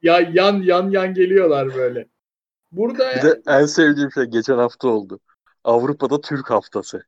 [0.03, 2.09] ya, yan yan yan geliyorlar böyle.
[2.73, 5.21] Burada Bir de en sevdiğim şey geçen hafta oldu.
[5.65, 7.03] Avrupa'da Türk haftası.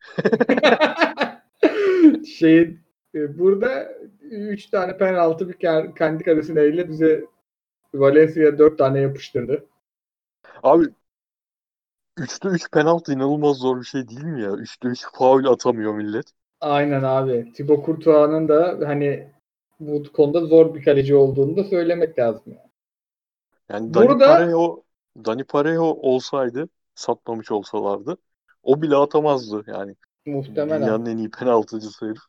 [2.38, 2.76] şey
[3.14, 7.24] burada 3 tane penaltı bir ke- kendi kalesine elle bize
[7.94, 9.66] Valencia 4 tane yapıştırdı.
[10.62, 10.84] Abi
[12.18, 14.50] 3'te 3 penaltı inanılmaz zor bir şey değil mi ya?
[14.50, 16.26] 3'te 3 faul atamıyor millet.
[16.60, 17.52] Aynen abi.
[17.52, 19.32] Thibaut Courtois'ın da hani
[19.80, 22.42] bu konuda zor bir kaleci olduğunu da söylemek lazım.
[22.46, 22.70] Yani.
[23.68, 24.82] Yani Dani Burada- Parejo,
[25.24, 28.16] Dani Parejo olsaydı satmamış olsalardı
[28.62, 29.96] o bile atamazdı yani.
[30.26, 30.82] Muhtemelen.
[30.82, 32.22] Dünyanın en iyi penaltıcısı herif.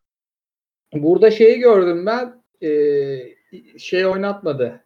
[0.93, 2.41] Burada şeyi gördüm ben.
[2.67, 3.17] Ee,
[3.77, 4.83] şey oynatmadı.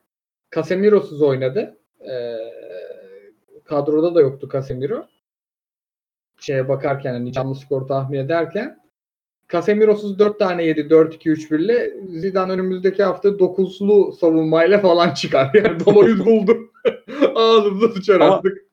[0.56, 1.78] Casemiro'suz oynadı.
[2.02, 2.38] Ee,
[3.66, 5.06] kadroda da yoktu Casemiro.
[6.40, 8.86] Şeye bakarken hani canlı skor tahmin ederken
[9.52, 15.52] Casemiro'suz 4 tane yedi 4-2-3-1 ile Zidane önümüzdeki hafta 9'lu savunmayla falan çıkar.
[15.54, 15.78] Yani
[16.08, 16.58] yüz buldu.
[17.36, 18.66] Ağzımıza sıçar Ama- artık.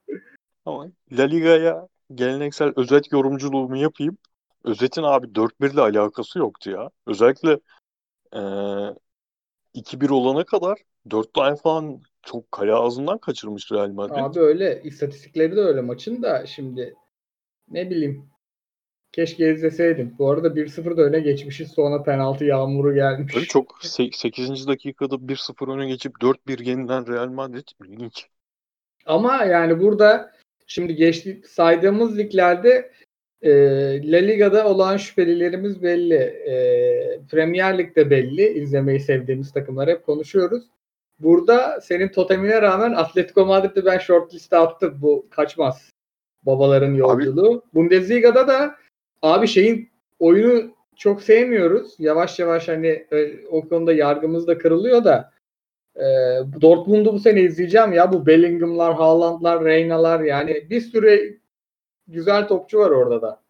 [0.67, 4.19] Ama La Liga'ya geleneksel özet yorumculuğumu yapayım.
[4.65, 6.91] Özetin abi 4-1 ile alakası yoktu ya.
[7.07, 7.59] Özellikle
[8.35, 8.95] eee
[9.75, 10.79] 2-1 olana kadar
[11.11, 14.15] 4 tane falan çok kale ağzından kaçırmış Real Madrid.
[14.17, 14.83] Abi öyle.
[14.85, 16.95] istatistikleri de öyle maçın da şimdi
[17.69, 18.31] ne bileyim
[19.13, 20.15] keşke izleseydim.
[20.19, 21.71] Bu arada 1-0 da öne geçmişiz.
[21.73, 23.35] Sonra penaltı yağmuru gelmiş.
[23.35, 24.69] Tabii çok 8.
[24.69, 28.27] dakikada 1-0 öne geçip 4-1 yenilen Real Madrid ilginç.
[29.07, 30.33] Ama yani burada
[30.67, 32.93] şimdi geçti saydığımız liglerde
[33.43, 33.51] e,
[34.13, 36.15] La Liga'da olan şüphelilerimiz belli.
[36.15, 36.55] E,
[37.31, 38.49] Premier Lig'de belli.
[38.49, 40.63] İzlemeyi sevdiğimiz takımlar hep konuşuyoruz.
[41.19, 44.99] Burada senin totemine rağmen Atletico Madrid'i ben short liste attım.
[45.03, 45.91] Bu kaçmaz.
[46.43, 47.65] Babaların yolculuğu.
[47.75, 48.77] Bundesliga'da da
[49.23, 51.95] abi şeyin oyunu çok sevmiyoruz.
[51.99, 55.33] Yavaş yavaş hani e, o konuda yargımız da kırılıyor da
[55.97, 56.05] e,
[56.61, 61.42] Dortmund'u bu sene izleyeceğim ya bu Bellingham'lar, Haaland'lar, Reyna'lar yani bir sürü
[62.09, 63.43] güzel topçu var orada da.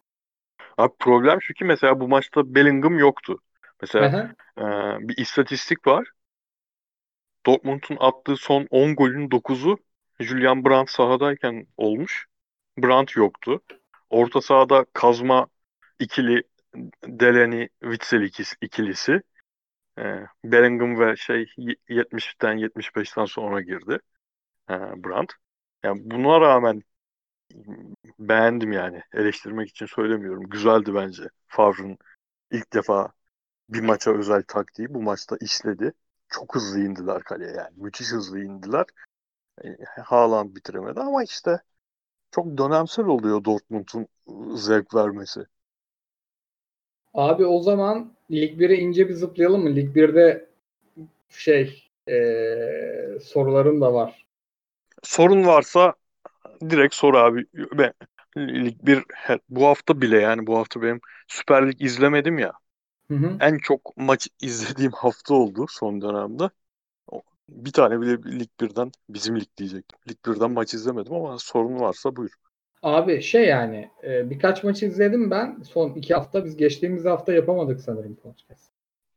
[0.77, 3.39] Abi problem şu ki mesela bu maçta Bellingham yoktu.
[3.81, 4.35] Mesela Aha.
[4.57, 4.61] e,
[5.07, 6.07] bir istatistik var.
[7.45, 9.77] Dortmund'un attığı son 10 golün 9'u
[10.19, 12.25] Julian Brandt sahadayken olmuş.
[12.77, 13.61] Brandt yoktu.
[14.09, 15.47] Orta sahada kazma
[15.99, 16.43] ikili
[17.07, 19.21] Delaney Witsel ikisi- ikilisi.
[19.99, 20.03] E,
[20.45, 23.99] Bellingham ve şey y- 70'ten 75'ten sonra girdi.
[24.69, 25.33] E, Brandt.
[25.83, 26.83] Yani buna rağmen
[28.19, 29.01] beğendim yani.
[29.13, 30.49] Eleştirmek için söylemiyorum.
[30.49, 31.23] Güzeldi bence.
[31.47, 31.97] Favre'ın
[32.51, 33.11] ilk defa
[33.69, 35.93] bir maça özel taktiği bu maçta işledi.
[36.29, 37.73] Çok hızlı indiler kaleye yani.
[37.75, 38.85] Müthiş hızlı indiler.
[39.63, 39.67] E,
[40.01, 41.61] Haaland bitiremedi ama işte
[42.31, 44.07] çok dönemsel oluyor Dortmund'un
[44.55, 45.45] zevk vermesi.
[47.13, 49.75] Abi o zaman Lig 1'e ince bir zıplayalım mı?
[49.75, 50.49] Lig 1'de
[51.29, 52.15] şey e,
[53.23, 54.25] sorularım da var.
[55.03, 55.93] Sorun varsa
[56.69, 57.45] direkt sor abi.
[57.73, 57.93] Ben
[58.37, 62.53] Lig 1 he- bu hafta bile yani bu hafta benim Süper Lig izlemedim ya.
[63.09, 63.41] Hı hı.
[63.41, 66.49] En çok maç izlediğim hafta oldu son dönemde.
[67.49, 69.85] Bir tane bile Lig 1'den bizim lig diyecek.
[70.09, 72.33] Lig 1'den maç izlemedim ama sorun varsa buyur.
[72.83, 75.61] Abi şey yani e, birkaç maç izledim ben.
[75.63, 78.72] Son iki hafta biz geçtiğimiz hafta yapamadık sanırım podcast.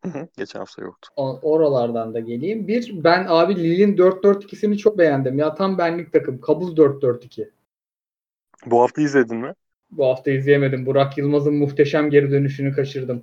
[0.07, 1.11] Hı hı, Geçen hafta yoktu.
[1.17, 2.69] O- Oralardan da geleyim.
[2.69, 5.39] Bir ben abi Lille'in 4-4-2'sini çok beğendim.
[5.39, 6.41] Ya tam benlik takım.
[6.41, 7.51] Kabul 4-4-2.
[8.67, 9.55] Bu hafta izledin mi?
[9.91, 10.87] Bu hafta izleyemedim.
[10.87, 13.23] Burak Yılmaz'ın muhteşem geri dönüşünü kaçırdım.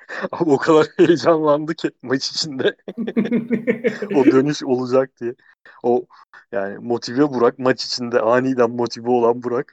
[0.32, 2.76] Abi o kadar heyecanlandı ki maç içinde
[4.12, 5.34] o dönüş olacak diye.
[5.82, 6.06] O
[6.52, 9.72] yani motive Burak maç içinde aniden motive olan Burak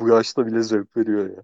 [0.00, 1.42] bu yaşta bile zevk veriyor ya.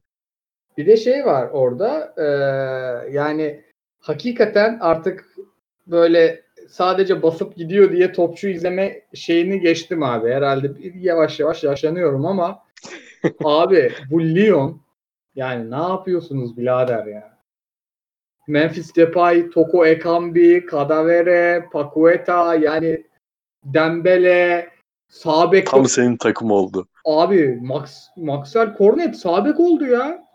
[0.77, 3.65] Bir de şey var orada e, yani
[4.07, 5.37] hakikaten artık
[5.87, 10.31] böyle sadece basıp gidiyor diye topçu izleme şeyini geçtim abi.
[10.31, 12.63] Herhalde yavaş yavaş yaşlanıyorum ama
[13.45, 14.81] abi bu Lyon
[15.35, 17.37] yani ne yapıyorsunuz birader ya?
[18.49, 23.07] Memphis Depay, Toko Ekambi, Kadavere, Pakueta yani
[23.65, 24.71] Dembele,
[25.09, 26.87] sağ bek Tam senin takım oldu.
[27.05, 30.27] abi Max, Maxwell Cornet sağ bek oldu ya.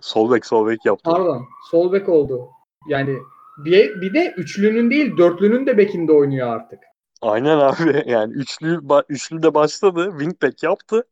[0.00, 1.10] Sol bek sol bek yaptı.
[1.10, 1.44] Pardon.
[1.70, 2.48] Sol bek oldu.
[2.88, 3.18] Yani
[3.64, 6.78] bir, bir de üçlünün değil dörtlünün de bekinde oynuyor artık.
[7.22, 8.02] Aynen abi.
[8.10, 10.08] Yani üçlü üçlü de başladı.
[10.10, 11.04] Wingback yaptı.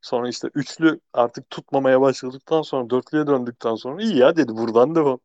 [0.00, 5.18] Sonra işte üçlü artık tutmamaya başladıktan sonra dörtlüye döndükten sonra iyi ya dedi buradan devam.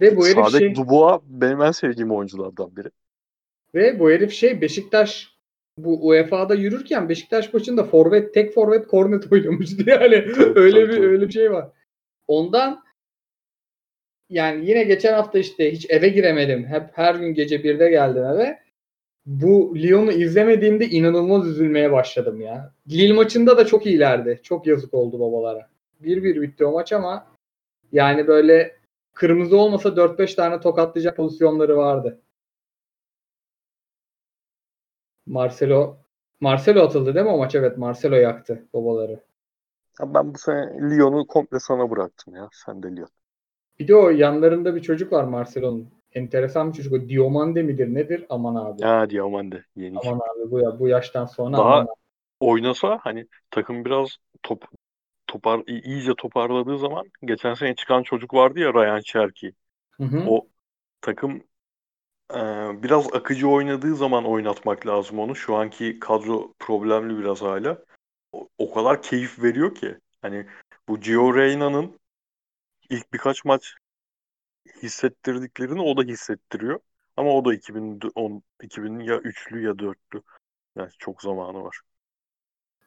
[0.00, 2.88] Ve bu herif Sadek şey Dubois benim en sevdiğim oyunculardan biri.
[3.74, 5.32] ve bu herif şey Beşiktaş
[5.78, 10.02] bu UEFA'da yürürken Beşiktaş maçında forvet tek forvet kornet oynamıştı yani.
[10.02, 10.26] öyle
[10.80, 11.06] tabii, bir tabii.
[11.06, 11.68] öyle bir şey var.
[12.28, 12.82] Ondan
[14.32, 16.66] yani yine geçen hafta işte hiç eve giremedim.
[16.66, 18.58] Hep her gün gece birde geldim eve.
[19.26, 22.74] Bu Lyon'u izlemediğimde inanılmaz üzülmeye başladım ya.
[22.90, 24.40] Lille maçında da çok iyilerdi.
[24.42, 25.68] Çok yazık oldu babalara.
[26.02, 27.26] 1-1 bitti o maç ama
[27.92, 28.76] yani böyle
[29.14, 32.20] kırmızı olmasa 4-5 tane tokatlayacak pozisyonları vardı.
[35.26, 35.96] Marcelo
[36.40, 37.54] Marcelo atıldı değil mi o maç?
[37.54, 39.20] Evet Marcelo yaktı babaları.
[40.00, 42.48] Ya ben bu sene Lyon'u komple sana bıraktım ya.
[42.52, 43.08] Sen de Lyon.
[43.82, 45.90] Bir de o yanlarında bir çocuk var Marcelo'nun.
[46.14, 46.92] Enteresan bir çocuk.
[46.92, 48.26] O Diomande midir nedir?
[48.28, 48.82] Aman abi.
[48.82, 51.90] Ha Diamande yeni Aman abi bu, ya, bu yaştan sonra Daha- aman abi.
[52.40, 54.64] oynasa hani takım biraz top
[55.26, 59.52] topar iyice toparladığı zaman geçen sene çıkan çocuk vardı ya Ryan Cherki.
[59.92, 60.24] Hı hı.
[60.28, 60.46] O
[61.00, 61.42] takım
[62.34, 62.40] e,
[62.82, 65.36] biraz akıcı oynadığı zaman oynatmak lazım onu.
[65.36, 67.78] Şu anki kadro problemli biraz hala.
[68.32, 69.94] O, o kadar keyif veriyor ki.
[70.22, 70.46] Hani
[70.88, 72.01] bu Gio Reyna'nın
[72.90, 73.74] ilk birkaç maç
[74.82, 76.80] hissettirdiklerini o da hissettiriyor.
[77.16, 80.22] Ama o da 2010 2000 ya üçlü ya dörtlü.
[80.76, 81.80] Yani çok zamanı var.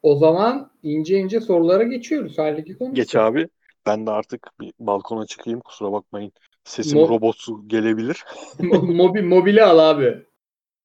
[0.04, 2.38] O zaman ince ince sorulara geçiyoruz.
[2.38, 3.06] Halbuki konuşacağız.
[3.06, 3.48] Geç abi.
[3.86, 5.60] Ben de artık bir balkona çıkayım.
[5.60, 6.32] Kusura bakmayın.
[6.64, 8.26] Sesim Mo- robotsu gelebilir.
[8.68, 10.10] Mo- mobil, mobili al abi.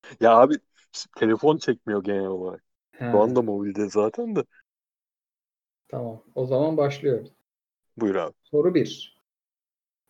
[0.21, 0.55] Ya abi
[1.17, 2.65] telefon çekmiyor genel olarak.
[2.99, 4.45] Ha, Şu anda mobilde zaten de.
[5.89, 6.23] Tamam.
[6.35, 7.33] O zaman başlıyoruz.
[7.97, 8.33] Buyur abi.
[8.43, 9.21] Soru 1.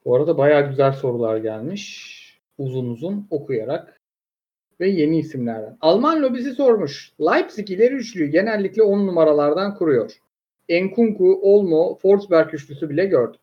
[0.05, 2.11] Bu arada bayağı güzel sorular gelmiş.
[2.59, 4.01] Uzun uzun okuyarak
[4.81, 5.77] ve yeni isimlerden.
[5.81, 7.13] Alman lobisi sormuş.
[7.21, 10.13] Leipzig ileri üçlüyü genellikle 10 numaralardan kuruyor.
[10.69, 13.41] Enkunku, Olmo, Forsberg üçlüsü bile gördük.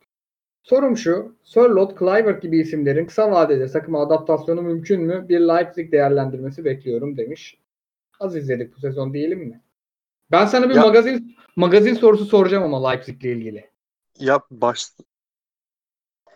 [0.64, 1.36] Sorum şu.
[1.44, 5.26] Sörloth, Kluivert gibi isimlerin kısa vadede takıma adaptasyonu mümkün mü?
[5.30, 7.58] Bir Leipzig değerlendirmesi bekliyorum demiş.
[8.20, 9.62] Az izledik bu sezon diyelim mi?
[10.32, 13.66] Ben sana bir Ya- magazin magazin sorusu soracağım ama Leipzig'le ilgili.
[14.20, 14.92] Ya baş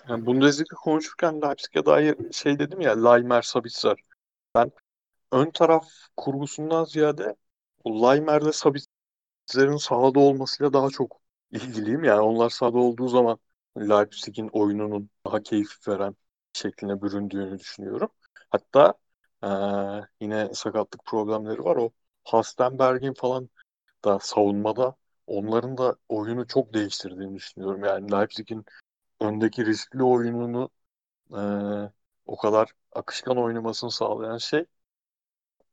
[0.09, 3.97] Yani Bundesliga konuşurken Leipzig'e dair şey dedim ya Laimer Sabitzer.
[4.55, 4.71] Ben
[5.33, 7.35] ön taraf kurgusundan ziyade
[7.85, 11.21] o Laimer'le Sabitzer'in sahada olmasıyla daha çok
[11.51, 12.03] ilgiliyim.
[12.05, 13.39] Yani onlar sahada olduğu zaman
[13.79, 16.15] Leipzig'in oyununun daha keyif veren
[16.53, 18.09] şekline büründüğünü düşünüyorum.
[18.51, 18.93] Hatta
[19.43, 21.75] eee, yine sakatlık problemleri var.
[21.75, 21.91] O
[22.25, 23.49] Hastenberg'in falan
[24.05, 24.95] da savunmada
[25.31, 27.83] onların da oyunu çok değiştirdiğini düşünüyorum.
[27.85, 28.65] Yani Leipzig'in
[29.21, 30.69] öndeki riskli oyununu
[31.33, 31.91] eee,
[32.27, 34.65] o kadar akışkan oynamasını sağlayan şey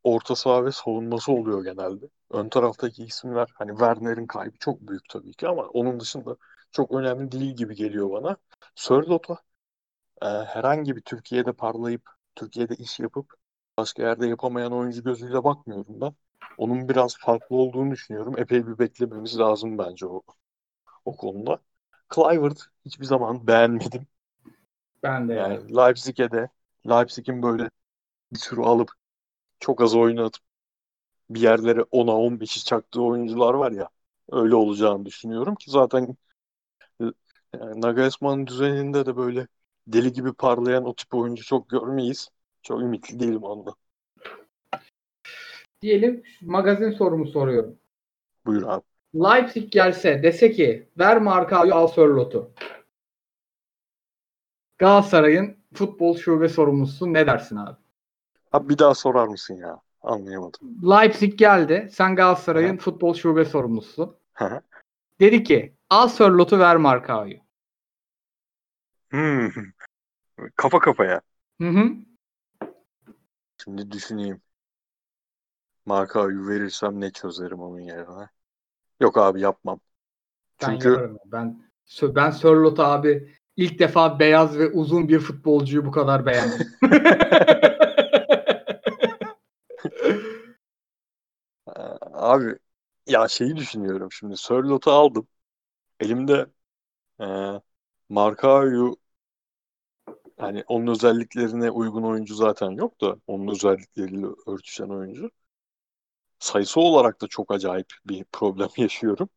[0.04, 2.06] orta saha ve savunması oluyor genelde.
[2.30, 6.36] Ön taraftaki isimler hani Werner'in kaybı çok büyük tabii ki ama onun dışında
[6.72, 8.36] çok önemli değil gibi geliyor bana.
[8.74, 9.34] Sörlot'a
[10.22, 13.34] e, herhangi bir Türkiye'de parlayıp Türkiye'de iş yapıp
[13.78, 16.14] başka yerde yapamayan oyuncu gözüyle bakmıyorum ben.
[16.58, 18.38] Onun biraz farklı olduğunu düşünüyorum.
[18.40, 20.22] Epey bir beklememiz lazım bence o,
[21.04, 21.60] o konuda.
[22.10, 24.08] Kluivert hiçbir zaman beğenmedim.
[25.02, 25.54] Ben de yani.
[25.54, 26.48] Yani Leipzig'e de
[26.88, 27.70] Leipzig'in böyle
[28.32, 28.90] bir sürü alıp
[29.60, 30.42] çok az oynatıp
[31.30, 33.90] bir yerlere 10'a 15'i çaktığı oyuncular var ya
[34.32, 36.16] öyle olacağını düşünüyorum ki zaten
[37.54, 39.48] yani Nagelsmann düzeninde de böyle
[39.86, 42.28] deli gibi parlayan o tip oyuncu çok görmeyiz.
[42.62, 43.74] Çok ümitli değilim ondan.
[45.82, 47.78] Diyelim magazin sorumu soruyorum.
[48.46, 48.82] Buyur abi.
[49.14, 52.52] Leipzig gelse dese ki ver Markao'yu al Sörlot'u.
[54.78, 57.76] Galatasaray'ın futbol şube sorumlusu ne dersin abi?
[58.52, 59.80] Abi bir daha sorar mısın ya?
[60.02, 60.60] Anlayamadım.
[60.82, 61.88] Leipzig geldi.
[61.92, 64.18] Sen Galatasaray'ın futbol şube sorumlusu.
[65.20, 67.38] Dedi ki al Sörlot'u ver Markao'yu.
[69.10, 69.50] Hmm.
[70.56, 71.20] Kafa kafaya.
[71.60, 71.90] Hı hı.
[73.64, 74.40] Şimdi düşüneyim.
[75.88, 78.28] Markao'yu verirsem ne çözerim onun yerine?
[79.00, 79.80] Yok abi yapmam.
[80.62, 81.18] Ben Çünkü yaparım.
[81.24, 81.62] Ben
[82.02, 86.66] ben Sörlot abi ilk defa beyaz ve uzun bir futbolcuyu bu kadar beğendim.
[91.68, 91.80] Ee,
[92.12, 92.58] Abi
[93.06, 94.36] ya şeyi düşünüyorum şimdi.
[94.36, 95.28] Sörlot'u aldım.
[96.00, 96.46] Elimde
[97.20, 97.26] e,
[98.08, 98.96] Markao'yu
[100.38, 105.30] hani onun özelliklerine uygun oyuncu zaten yok da onun özellikleriyle örtüşen oyuncu.
[106.40, 109.28] Sayısı olarak da çok acayip bir problem yaşıyorum.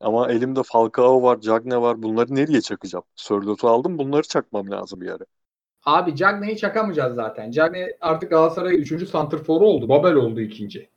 [0.00, 2.02] Ama elimde Falcao var, Cagne var.
[2.02, 3.04] Bunları nereye çakacağım?
[3.16, 3.98] Sörlot'u aldım.
[3.98, 5.24] Bunları çakmam lazım bir yere.
[5.84, 7.50] Abi Cagney'i çakamayacağız zaten.
[7.50, 9.06] Cagney artık Galatasaray'ın 3.
[9.06, 9.88] santrforu oldu.
[9.88, 10.90] Babel oldu ikinci.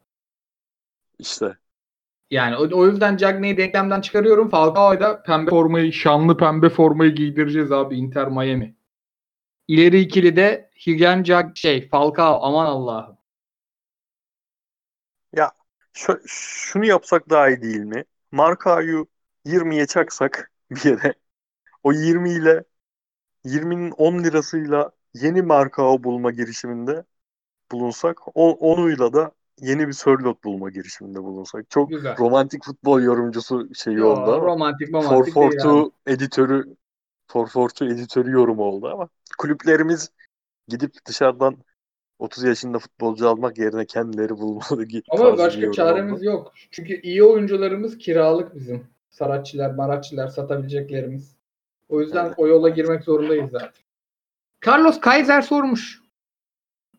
[1.19, 1.57] İşte
[2.31, 4.49] Yani o, o yüzden Cagney'i denklemden çıkarıyorum.
[4.49, 8.75] Falcao'ya da pembe formayı, şanlı pembe formayı giydireceğiz abi Inter Miami.
[9.67, 13.17] İleri ikili de Higen Cag şey Falcao aman Allah'ım.
[15.95, 18.05] Şu, şunu yapsak daha iyi değil mi?
[18.31, 19.07] Markao'yu
[19.45, 21.13] 20'ye çaksak bir yere.
[21.83, 22.63] O 20 ile
[23.45, 27.03] 20'nin 10 lirasıyla yeni Markao bulma girişiminde
[27.71, 28.17] bulunsak.
[28.35, 29.31] O, onuyla da
[29.61, 31.69] yeni bir Sörlot bulma girişiminde bulunsak.
[31.69, 32.17] Çok Güzel.
[32.19, 34.45] romantik futbol yorumcusu şeyi Yo, oldu ama.
[34.45, 36.13] romantik romantik For değil Fortu abi.
[36.13, 36.75] editörü
[37.27, 40.09] For Fortu editörü yorumu oldu ama kulüplerimiz
[40.67, 41.57] gidip dışarıdan
[42.19, 46.25] 30 yaşında futbolcu almak yerine kendileri bulmalı gibi Ama başka çaremiz oldu.
[46.25, 46.53] yok.
[46.71, 48.87] Çünkü iyi oyuncularımız kiralık bizim.
[49.09, 51.35] Saratçılar, maratçılar satabileceklerimiz.
[51.89, 52.33] O yüzden Evet.
[52.37, 53.69] o yola girmek zorundayız zaten.
[54.67, 56.01] Carlos Kaiser sormuş.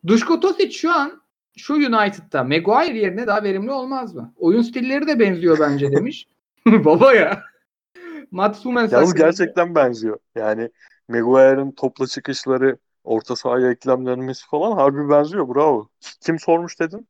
[0.07, 1.21] Duško Tosic şu an
[1.57, 4.33] şu United'da Maguire yerine daha verimli olmaz mı?
[4.37, 6.27] Oyun stilleri de benziyor bence demiş.
[6.65, 7.43] Baba ya.
[8.31, 10.19] Mats Hummels Yalnız gerçekten benziyor.
[10.35, 10.69] Yani
[11.09, 12.77] Maguire'ın topla çıkışları,
[13.07, 15.55] orta sahaya eklemlenmesi falan harbi benziyor.
[15.55, 15.89] Bravo.
[16.21, 17.07] Kim sormuş dedin?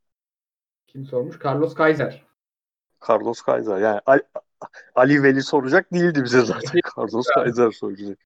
[0.88, 1.40] Kim sormuş?
[1.46, 2.26] Carlos Kaiser.
[3.08, 3.78] Carlos Kaiser.
[3.80, 4.22] Yani Ali,
[4.96, 6.82] Ali Veli soracak değildi bize zaten.
[6.98, 8.20] Carlos Kaiser soracak.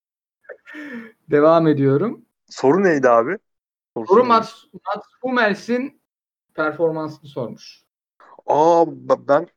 [1.31, 2.25] Devam ediyorum.
[2.49, 3.37] Soru neydi abi?
[4.07, 4.27] Soru neydi?
[4.27, 6.01] Mats, Mats Hummels'in
[6.53, 7.83] performansını sormuş.
[8.47, 8.85] Aa
[9.29, 9.47] ben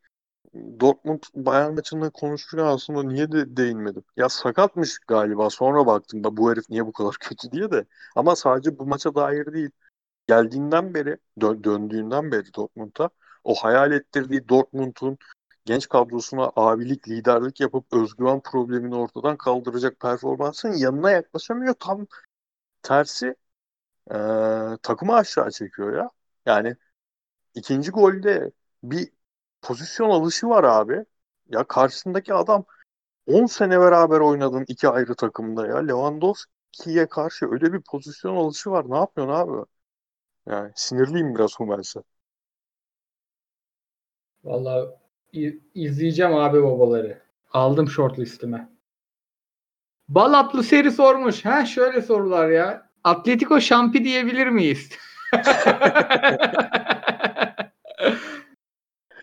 [0.81, 4.05] Dortmund Bayern maçında konuşurken aslında niye de değinmedim?
[4.17, 5.51] Ya sakatmış galiba.
[5.51, 7.85] Sonra baktım da bu herif niye bu kadar kötü diye de.
[8.17, 9.71] Ama sadece bu maça dair değil.
[10.29, 13.11] Geldiğinden beri, dö- döndüğünden beri Dortmund'a
[13.45, 15.19] o hayal ettirdiği Dortmund'un
[15.65, 21.75] genç kadrosuna abilik, liderlik yapıp özgüven problemini ortadan kaldıracak performansın yanına yaklaşamıyor.
[21.81, 22.07] Tam
[22.83, 23.37] tersi
[24.11, 26.11] eee takımı aşağı çekiyor ya.
[26.47, 26.77] Yani
[27.55, 28.53] ikinci golde
[28.83, 29.09] bir
[29.65, 31.05] pozisyon alışı var abi.
[31.49, 32.65] Ya karşısındaki adam
[33.27, 35.79] 10 sene beraber oynadın iki ayrı takımda ya.
[35.79, 38.87] Lewandowski'ye karşı öyle bir pozisyon alışı var.
[38.91, 39.67] Ne yapıyorsun abi?
[40.49, 42.01] Yani sinirliyim biraz Hummels'e.
[44.45, 44.89] Vallahi
[45.33, 47.23] i- izleyeceğim abi babaları.
[47.53, 48.69] Aldım short listime.
[50.09, 51.45] Balatlı seri sormuş.
[51.45, 52.91] Ha şöyle sorular ya.
[53.05, 54.89] Atletico şampi diyebilir miyiz?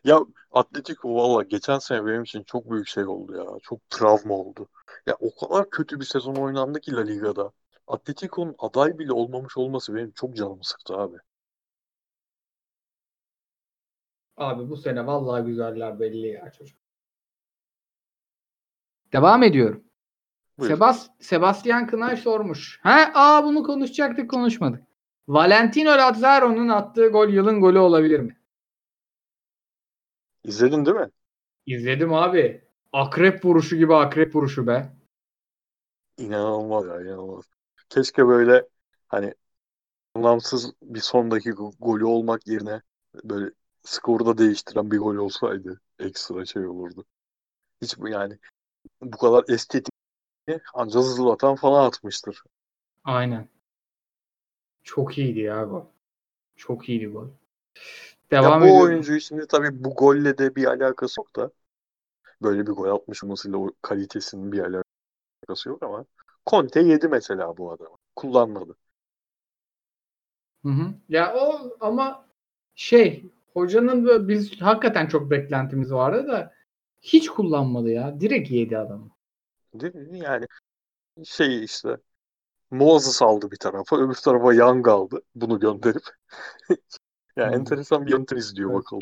[0.03, 0.19] Ya
[0.51, 3.45] Atletico valla geçen sene benim için çok büyük şey oldu ya.
[3.63, 4.67] Çok travma oldu.
[5.05, 7.51] Ya o kadar kötü bir sezon oynandı ki La Liga'da.
[7.87, 11.17] Atletico'nun aday bile olmamış olması benim çok canımı sıktı abi.
[14.37, 16.77] Abi bu sene vallahi güzeller belli ya çocuk.
[19.13, 19.83] Devam ediyorum.
[20.57, 20.71] Buyur.
[20.71, 22.79] Sebas Sebastian Kınay sormuş.
[22.83, 24.83] Ha, aa bunu konuşacaktık konuşmadık.
[25.27, 28.40] Valentino Lazzaro'nun attığı gol yılın golü olabilir mi?
[30.43, 31.11] İzledin değil mi?
[31.65, 32.61] İzledim abi.
[32.93, 34.89] Akrep vuruşu gibi akrep vuruşu be.
[36.17, 37.45] İnanılmaz ya inanılmaz.
[37.89, 38.67] Keşke böyle
[39.07, 39.33] hani
[40.15, 42.81] anlamsız bir son dakika golü olmak yerine
[43.25, 43.51] böyle
[43.83, 47.05] skoru da değiştiren bir gol olsaydı ekstra şey olurdu.
[47.83, 48.39] Hiç bu yani
[49.01, 49.87] bu kadar estetik
[50.73, 52.43] ancak Zlatan falan atmıştır.
[53.03, 53.49] Aynen.
[54.83, 55.85] Çok iyiydi ya gol.
[56.55, 57.13] Çok iyiydi
[58.31, 58.43] gol.
[58.43, 58.81] Ya Devam bu ediyorum.
[58.81, 61.51] oyuncuyu şimdi tabii bu golle de bir alakası yok da
[62.43, 66.05] böyle bir gol atmış olmasıyla o kalitesinin bir alakası yok ama
[66.47, 67.97] Conte yedi mesela bu adamı.
[68.15, 68.75] Kullanmadı.
[70.65, 70.93] Hı hı.
[71.09, 72.25] Ya o ama
[72.75, 76.53] şey hocanın böyle biz hakikaten çok beklentimiz vardı da
[77.01, 78.21] hiç kullanmadı ya.
[78.21, 79.11] Direkt yedi adamı.
[79.73, 80.19] Değil mi?
[80.19, 80.45] Yani
[81.25, 81.97] şey işte
[82.71, 85.21] Moses aldı bir tarafa, öbür tarafa Young aldı.
[85.35, 86.03] Bunu gönderip.
[87.35, 89.01] yani enteresan bir yöntem izliyor bakalım.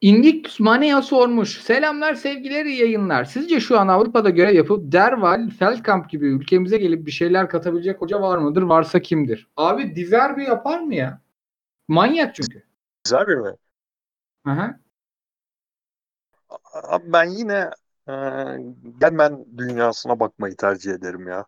[0.00, 1.60] Invictus Mania sormuş.
[1.60, 3.24] Selamlar, sevgiler, iyi yayınlar.
[3.24, 8.20] Sizce şu an Avrupa'da görev yapıp Derval, Feldkamp gibi ülkemize gelip bir şeyler katabilecek hoca
[8.20, 8.62] var mıdır?
[8.62, 9.48] Varsa kimdir?
[9.56, 11.20] Abi Dizerbi yapar mı ya?
[11.88, 12.62] Manyak çünkü.
[13.04, 13.56] Güzel bir mi?
[14.46, 14.74] Hı hı.
[16.72, 17.70] Abi ben yine
[18.08, 18.12] e,
[19.00, 21.46] Germen dünyasına bakmayı tercih ederim ya.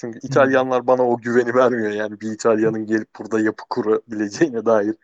[0.00, 1.90] Çünkü İtalyanlar bana o güveni vermiyor.
[1.90, 4.96] Yani bir İtalyanın gelip burada yapı kurabileceğine dair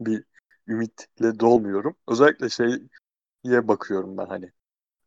[0.00, 0.24] bir
[0.68, 1.96] ümitle dolmuyorum.
[2.08, 4.52] Özellikle şeye bakıyorum ben hani.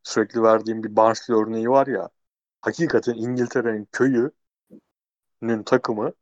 [0.04, 2.10] Sürekli verdiğim bir Barnsley örneği var ya.
[2.62, 4.34] Hakikaten İngiltere'nin köyünün
[5.66, 6.14] takımı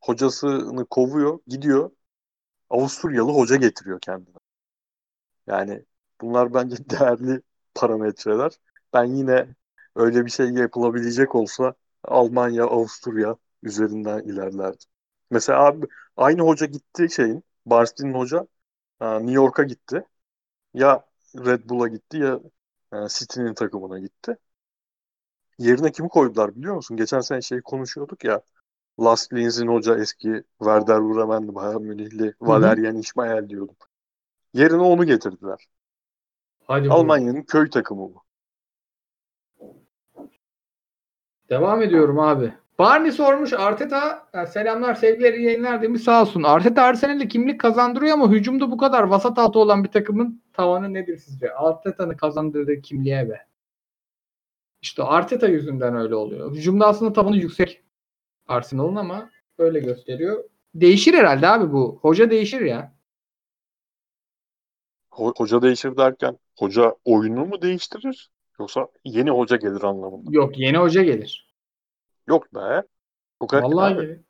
[0.00, 1.90] hocasını kovuyor, gidiyor.
[2.70, 4.36] Avusturyalı hoca getiriyor kendine.
[5.46, 5.84] Yani
[6.20, 7.42] bunlar bence değerli
[7.74, 8.52] parametreler.
[8.92, 9.54] Ben yine
[9.96, 11.74] öyle bir şey yapılabilecek olsa
[12.04, 14.88] Almanya, Avusturya üzerinden ilerlerdim.
[15.30, 15.86] Mesela abi
[16.16, 18.46] aynı hoca gitti şeyin, Barnsley'nin hoca
[19.00, 20.04] e, New York'a gitti.
[20.74, 21.04] Ya
[21.36, 22.40] Red Bull'a gitti ya
[22.92, 24.36] e, City'nin takımına gitti.
[25.58, 26.96] Yerine kimi koydular biliyor musun?
[26.96, 28.42] Geçen sene şey konuşuyorduk ya.
[29.00, 33.76] Last Linz'in hoca eski Werder Bremen'di, Bayern Münihli Valerian İsmail diyordum.
[34.54, 35.68] Yerine onu getirdiler.
[36.66, 36.90] Hadi.
[36.90, 38.22] Almanya'nın köy takımı bu.
[41.50, 42.52] Devam ediyorum abi.
[42.78, 46.42] Barney sormuş Arteta ya selamlar sevgiler iyi yayınlar demiş sağ olsun.
[46.42, 51.16] Arteta Arsenal'e kimlik kazandırıyor ama hücumda bu kadar vasat altı olan bir takımın tavanı nedir
[51.16, 51.54] sizce?
[51.54, 53.46] Arteta'nın kazandırdığı kimliğe be.
[54.82, 56.52] İşte Arteta yüzünden öyle oluyor.
[56.54, 57.82] Hücumda aslında tavanı yüksek
[58.48, 60.44] Arsenal'ın ama öyle gösteriyor.
[60.74, 61.98] Değişir herhalde abi bu.
[62.02, 62.92] Hoca değişir ya.
[65.10, 68.30] Ho- hoca değişir derken hoca oyunu mu değiştirir
[68.60, 70.30] yoksa yeni hoca gelir anlamında?
[70.32, 71.50] Yok yeni hoca gelir.
[72.28, 72.82] Yok be.
[73.42, 74.20] Çok erken Vallahi abi.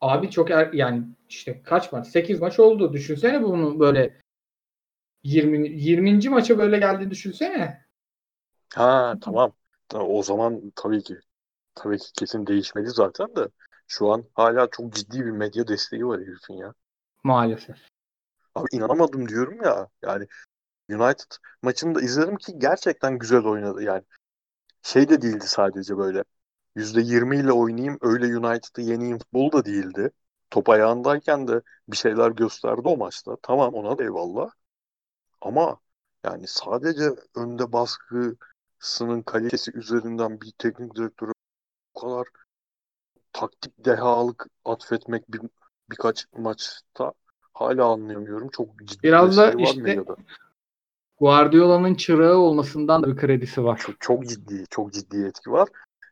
[0.00, 2.08] Abi çok er, yani işte kaç maç?
[2.08, 2.92] 8 maç oldu.
[2.92, 4.20] Düşünsene bunu böyle
[5.22, 6.28] 20 20.
[6.28, 7.84] maça böyle geldi düşünsene.
[8.74, 9.52] Ha tamam.
[9.88, 11.16] Ta- O zaman tabii ki
[11.74, 13.48] tabii ki kesin değişmeli zaten de
[13.86, 16.74] şu an hala çok ciddi bir medya desteği var herifin ya.
[17.24, 17.76] Maalesef.
[18.54, 19.88] Abi inanamadım diyorum ya.
[20.02, 20.26] Yani
[20.94, 21.30] United
[21.62, 23.82] maçını da izledim ki gerçekten güzel oynadı.
[23.82, 24.02] Yani
[24.82, 26.24] şey de değildi sadece böyle
[26.76, 30.10] %20 ile oynayayım öyle United'ı yeneyim futbolu da değildi.
[30.50, 33.36] Top ayağındayken de bir şeyler gösterdi o maçta.
[33.42, 34.50] Tamam ona da eyvallah.
[35.40, 35.80] Ama
[36.24, 41.32] yani sadece önde baskısının kalitesi üzerinden bir teknik direktörü
[41.94, 42.26] bu kadar
[43.32, 45.40] taktik dehalık atfetmek bir,
[45.90, 47.12] birkaç maçta
[47.52, 48.48] hala anlayamıyorum.
[48.48, 50.16] Çok ciddi Biraz da desteği var işte- medyada.
[51.20, 53.78] Guardiola'nın çırağı olmasından da bir kredisi var.
[53.78, 55.68] Çok, çok ciddi, çok ciddi etki var.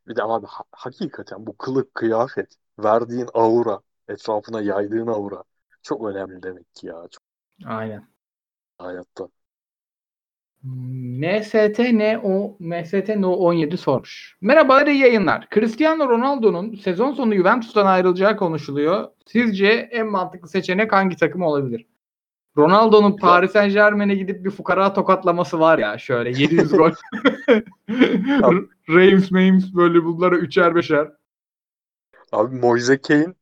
[0.08, 5.42] Bir de abi ha- hakikaten bu kılık kıyafet, verdiğin aura, etrafına yaydığın aura
[5.82, 7.22] çok önemli demek ki ya çok
[7.66, 8.06] Aynen.
[8.78, 9.28] hayatta.
[10.62, 14.36] MST NO MST No 17 sormuş.
[14.40, 15.48] Merhaba iyi yayınlar.
[15.54, 19.08] Cristiano Ronaldo'nun sezon sonu Juventus'tan ayrılacağı konuşuluyor.
[19.26, 21.86] Sizce en mantıklı seçenek hangi takım olabilir?
[22.58, 26.90] Ronaldo'nun Paris Saint Germain'e gidip bir fukara tokatlaması var ya şöyle 700 gol.
[28.88, 31.08] Reims Reims böyle bunlara üçer beşer.
[32.32, 33.34] Abi Moise Kean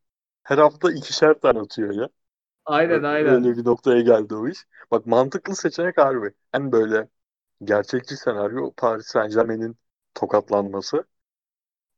[0.43, 2.09] her hafta ikişer tane atıyor ya.
[2.66, 3.34] Aynen aynen.
[3.34, 4.66] Öyle bir noktaya geldi o iş.
[4.90, 6.32] Bak mantıklı seçenek harbi.
[6.52, 7.09] Hem böyle
[7.64, 9.76] gerçekçi senaryo Paris Saint Germain'in
[10.14, 11.05] tokatlanması.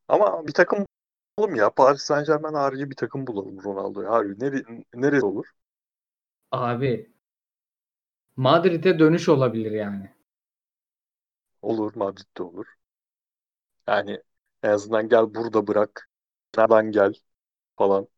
[0.09, 0.87] Ama bir takım
[1.39, 1.71] bulalım ya.
[1.71, 4.11] Paris Saint Germain harici bir takım bulalım Ronaldo'ya.
[4.11, 4.65] Harbi nere,
[4.95, 5.47] neresi olur?
[6.53, 7.11] Abi
[8.37, 10.11] Madrid'e dönüş olabilir yani.
[11.63, 12.67] Olur Madrid'de olur.
[13.87, 14.23] Yani
[14.63, 16.11] en azından gel burada bırak.
[16.57, 17.15] Nereden gel
[17.77, 18.09] falan.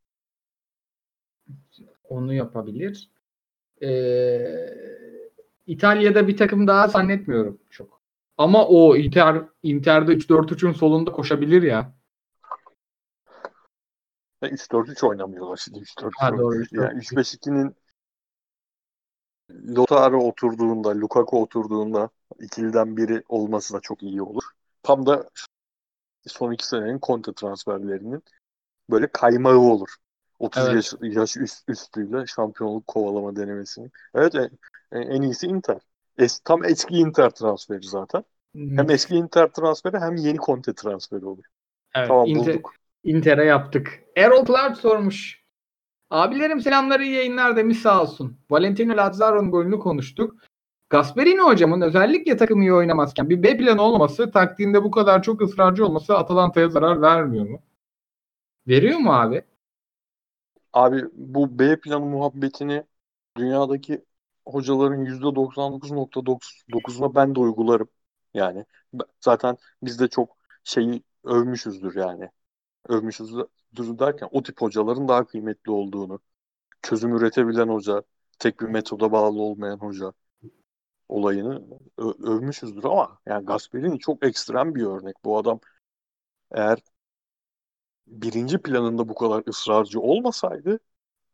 [2.05, 3.11] Onu yapabilir.
[3.83, 4.71] Ee,
[5.67, 8.01] İtalya'da bir takım daha zannetmiyorum çok.
[8.39, 11.95] Ama o Inter Inter'de 3-4-3'ün solunda koşabilir ya.
[14.43, 16.11] 3-4-3 oynamıyorlar şimdi 3-4-3.
[16.19, 16.85] Ha, doğru, 3-4-3.
[16.85, 17.77] Yani 3-5-2'nin
[19.77, 22.11] Lautaro oturduğunda, Lukaku oturduğunda
[22.41, 24.43] ikiliden biri olması da çok iyi olur.
[24.83, 25.31] Tam da
[26.27, 28.23] son iki senenin Conte transferlerinin
[28.91, 29.89] böyle kaymağı olur.
[30.39, 30.75] 30 Evet.
[30.75, 33.91] yaş, yaş üst, üstüyle şampiyonluk kovalama denemesini.
[34.15, 34.51] Evet en,
[34.93, 35.79] en iyisi Inter.
[36.19, 38.25] Es, tam eski Inter transferi zaten.
[38.55, 41.45] Hem eski Inter transferi hem yeni Conte transferi olur.
[41.95, 42.75] Evet, Tamam Inter- bulduk.
[43.05, 44.01] Inter'e yaptık.
[44.17, 45.40] Errol Clark sormuş.
[46.11, 48.37] Abilerim selamları iyi yayınlar demiş sağ olsun.
[48.51, 50.35] Valentino Lazzaro'nun golünü konuştuk.
[50.91, 55.87] Gasperini hocamın özellikle takım iyi oynamazken bir B planı olmaması taktiğinde bu kadar çok ısrarcı
[55.87, 57.61] olması Atalanta'ya zarar vermiyor mu?
[58.69, 59.43] Veriyor mu abi?
[60.73, 62.85] Abi bu B planı muhabbetini
[63.37, 64.05] dünyadaki
[64.47, 67.89] hocaların %99.9'una ben de uygularım.
[68.35, 68.65] Yani
[69.21, 72.31] zaten biz de çok şeyi övmüşüzdür yani.
[72.89, 73.47] Övmüşüzdür
[73.99, 76.21] derken o tip hocaların daha kıymetli olduğunu,
[76.83, 78.03] çözüm üretebilen hoca,
[78.39, 80.13] tek bir metoda bağlı olmayan hoca
[81.09, 81.63] olayını
[81.99, 85.17] ö- övmüşüzdür ama yani Gasperini çok ekstrem bir örnek.
[85.25, 85.61] Bu adam
[86.53, 86.79] eğer
[88.07, 90.81] birinci planında bu kadar ısrarcı olmasaydı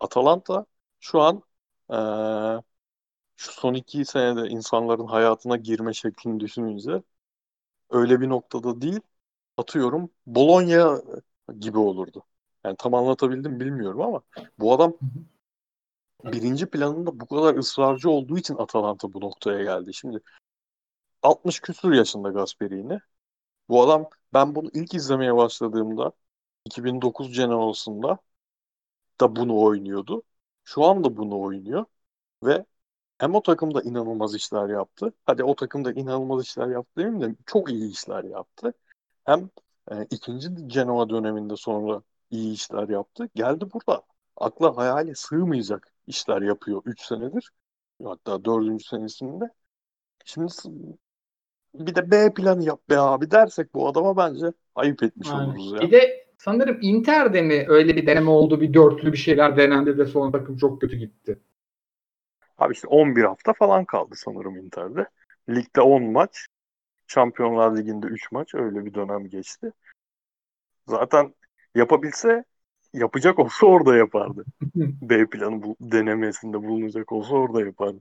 [0.01, 0.67] Atalanta
[1.01, 1.43] şu an
[1.93, 2.63] eee,
[3.37, 7.03] şu son iki senede insanların hayatına girme şeklini düşününce
[7.91, 9.01] öyle bir noktada değil
[9.59, 11.03] atıyorum Bologna
[11.61, 12.25] gibi olurdu.
[12.65, 14.23] Yani tam anlatabildim mi bilmiyorum ama
[14.59, 14.95] bu adam
[16.25, 19.95] birinci planında bu kadar ısrarcı olduğu için Atalanta bu noktaya geldi.
[19.95, 20.21] Şimdi
[21.23, 23.01] 60 küsur yaşında Gasperini.
[23.69, 26.13] Bu adam ben bunu ilk izlemeye başladığımda
[26.65, 28.19] 2009 Genoa'sında
[29.21, 30.23] da bunu oynuyordu.
[30.65, 31.85] Şu anda bunu oynuyor
[32.45, 32.65] ve
[33.19, 35.13] hem o takımda inanılmaz işler yaptı.
[35.27, 38.73] Hadi o takımda inanılmaz işler yaptı demeyeyim de çok iyi işler yaptı.
[39.25, 39.51] Hem
[39.91, 43.29] e, ikinci Genoa döneminde sonra iyi işler yaptı.
[43.35, 44.03] Geldi burada
[44.37, 47.51] akla hayale sığmayacak işler yapıyor 3 senedir.
[48.05, 48.85] Hatta 4.
[48.85, 49.45] senesinde.
[50.25, 50.53] Şimdi
[51.75, 55.49] bir de B planı yap be abi dersek bu adama bence ayıp etmiş Aynen.
[55.49, 55.81] oluruz ya.
[55.81, 60.07] Bir de sanırım Inter'de mi öyle bir deneme oldu bir dörtlü bir şeyler denendi de
[60.07, 61.41] sonra takım çok kötü gitti.
[62.59, 65.07] Abi işte 11 hafta falan kaldı sanırım Inter'de.
[65.49, 66.47] Ligde 10 maç.
[67.07, 68.55] Şampiyonlar Ligi'nde 3 maç.
[68.55, 69.73] Öyle bir dönem geçti.
[70.87, 71.35] Zaten
[71.75, 72.45] yapabilse
[72.93, 74.45] yapacak olsa orada yapardı.
[75.03, 78.01] B planı bu denemesinde bulunacak olsa orada yapardı.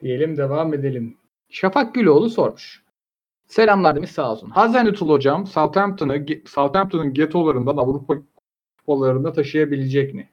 [0.00, 1.16] Diyelim devam edelim.
[1.48, 2.82] Şafak Güloğlu sormuş.
[3.46, 4.50] Selamlar demiş sağ olsun.
[4.50, 8.14] Hazenutul hocam Southampton'ı Southampton'ın getolarından Avrupa
[8.78, 10.30] kupalarında taşıyabilecek mi?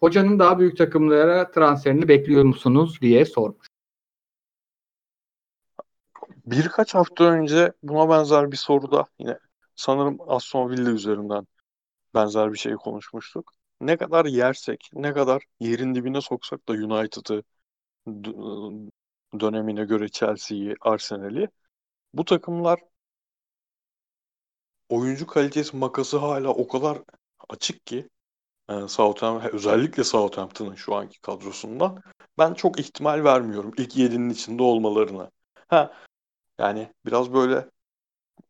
[0.00, 3.67] Hocanın daha büyük takımlara transferini bekliyor musunuz diye sormuş.
[6.50, 9.38] Birkaç hafta önce buna benzer bir soruda yine
[9.74, 11.46] sanırım Aston Villa üzerinden
[12.14, 13.52] benzer bir şey konuşmuştuk.
[13.80, 17.42] Ne kadar yersek, ne kadar yerin dibine soksak da United'ı
[19.40, 21.48] dönemine göre Chelsea'yi, Arsenal'i
[22.14, 22.80] bu takımlar
[24.88, 26.98] oyuncu kalitesi makası hala o kadar
[27.48, 28.08] açık ki
[28.68, 32.02] e, Southampton, özellikle Southampton'ın şu anki kadrosundan
[32.38, 35.30] ben çok ihtimal vermiyorum ilk yedinin içinde olmalarına.
[35.68, 35.92] Ha,
[36.58, 37.70] yani biraz böyle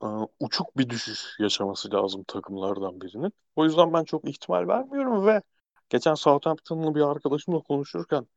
[0.05, 0.07] e,
[0.41, 3.33] uçuk bir düşüş yaşaması lazım takımlardan birinin.
[3.57, 5.43] O yüzden ben çok ihtimal vermiyorum ve
[5.91, 8.29] geçen Southampton'lı bir arkadaşımla konuşurken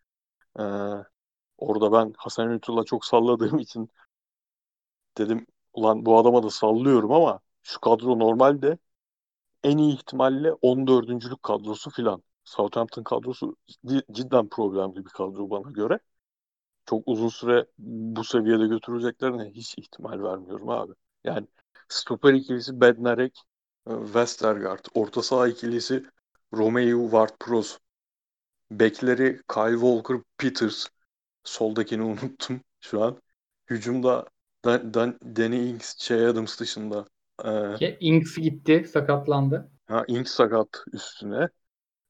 [0.59, 0.63] e,
[1.57, 3.89] orada ben Hasan Ünlü'yle çok salladığım için
[5.17, 8.77] dedim ulan bu adama da sallıyorum ama şu kadro normalde
[9.63, 11.37] en iyi ihtimalle 14.
[11.43, 12.23] kadrosu filan.
[12.45, 13.55] Southampton kadrosu
[14.13, 15.99] cidden problemli bir kadro bana göre.
[16.85, 20.93] Çok uzun süre bu seviyede götüreceklerine hiç ihtimal vermiyorum abi.
[21.23, 21.47] Yani
[21.89, 23.41] stoper ikilisi Bednarek,
[23.89, 24.85] e, Westergaard.
[24.93, 26.05] Orta saha ikilisi
[26.53, 27.77] Romeo Ward-Prowse.
[28.71, 30.87] Bekleri Kyle Walker Peters.
[31.43, 33.21] Soldakini unuttum şu an.
[33.69, 34.27] Hücumda
[34.65, 37.05] Dan, Dan, Danny Ings, Shea Adams dışında.
[37.45, 37.49] Ee,
[37.99, 39.71] Ings gitti, sakatlandı.
[39.87, 41.49] ha, Ings sakat üstüne.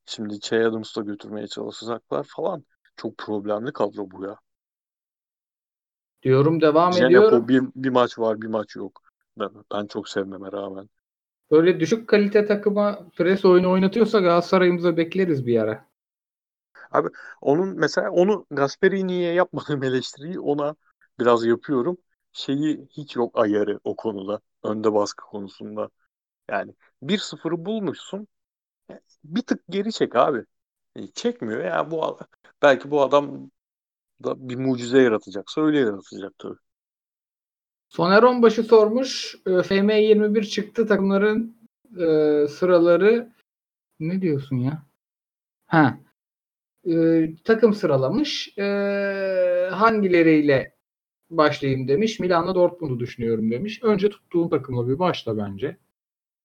[0.07, 2.65] Şimdi Shea Adams'ı da götürmeye çalışacaklar falan.
[2.97, 4.37] Çok problemli kadro bu ya.
[6.23, 7.47] Diyorum devam Jenepo ediyorum.
[7.47, 9.01] bir, bir maç var bir maç yok.
[9.39, 10.89] Ben, ben çok sevmeme rağmen.
[11.51, 15.87] Böyle düşük kalite takıma pres oyunu oynatıyorsa Galatasaray'ımıza bekleriz bir ara.
[17.41, 20.75] Onun mesela onu Gasperini'ye yapmadığım eleştiriyi ona
[21.19, 21.97] biraz yapıyorum.
[22.31, 24.39] Şeyi hiç yok ayarı o konuda.
[24.63, 25.89] Önde baskı konusunda.
[26.51, 28.27] Yani 1-0'ı bulmuşsun.
[29.23, 30.45] Bir tık geri çek abi.
[30.95, 32.19] E, Çekmiyor ya bu a-
[32.61, 33.51] belki bu adam
[34.23, 36.57] da bir mucize yaratacaksa öyle yaratacak tabii.
[37.89, 39.35] Soner Onbaşı sormuş.
[39.45, 41.57] e, FM21 çıktı takımların
[41.99, 43.33] e, sıraları
[43.99, 44.83] ne diyorsun ya?
[45.67, 45.97] Ha.
[46.89, 48.57] E, takım sıralamış.
[48.57, 48.63] E,
[49.71, 50.75] hangileriyle
[51.29, 52.19] başlayayım demiş.
[52.19, 53.83] Milan'la Dortmund'u düşünüyorum demiş.
[53.83, 55.77] Önce tuttuğun takımla bir başla bence.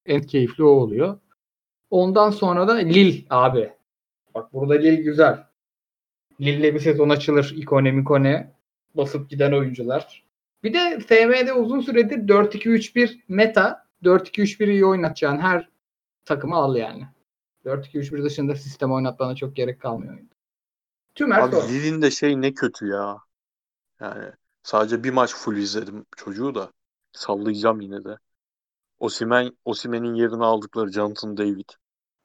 [0.07, 1.21] En keyifli o oluyor.
[1.91, 3.73] Ondan sonra da Lille abi.
[4.35, 5.47] Bak burada Lille güzel.
[6.41, 7.55] Lille'le bir sezon açılır.
[7.57, 8.53] İkone mikone
[8.95, 10.25] basıp giden oyuncular.
[10.63, 13.87] Bir de FM'de uzun süredir 4-2-3-1 meta.
[14.03, 15.69] 4-2-3-1'i iyi oynatacağın her
[16.25, 17.07] takımı al yani.
[17.65, 20.19] 4-2-3-1 dışında sistem oynatmana çok gerek kalmıyor.
[21.15, 21.69] Tümer Abi sor.
[21.69, 23.19] Lille'in de şey ne kötü ya.
[24.01, 24.25] Yani
[24.63, 26.73] sadece bir maç full izledim çocuğu da.
[27.13, 28.19] Sallayacağım yine de.
[28.99, 31.69] Osimhen, Osimhen'in yerini aldıkları Jonathan David.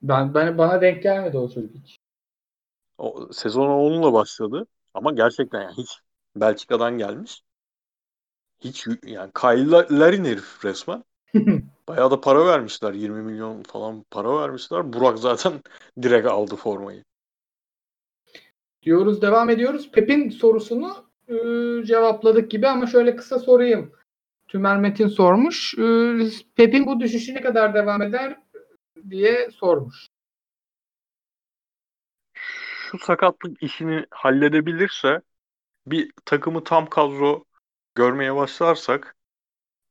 [0.01, 2.00] Ben, ben bana denk gelmedi o çocuk hiç.
[3.01, 4.67] O, sezona onunla başladı.
[4.93, 5.99] Ama gerçekten yani hiç
[6.35, 7.43] Belçika'dan gelmiş.
[8.59, 11.03] Hiç yani Kyle Larin herif resmen.
[11.87, 12.93] Bayağı da para vermişler.
[12.93, 14.93] 20 milyon falan para vermişler.
[14.93, 15.53] Burak zaten
[16.01, 17.03] direkt aldı formayı.
[18.83, 19.91] diyoruz devam ediyoruz.
[19.91, 20.93] Pep'in sorusunu
[21.27, 21.35] e,
[21.85, 23.91] cevapladık gibi ama şöyle kısa sorayım.
[24.47, 25.73] Tümer Metin sormuş.
[25.77, 25.83] E,
[26.55, 28.37] Pep'in bu düşüşü ne kadar devam eder
[29.09, 30.10] diye sormuş.
[32.91, 35.21] Şu sakatlık işini halledebilirse
[35.85, 37.45] bir takımı tam kadro
[37.95, 39.15] görmeye başlarsak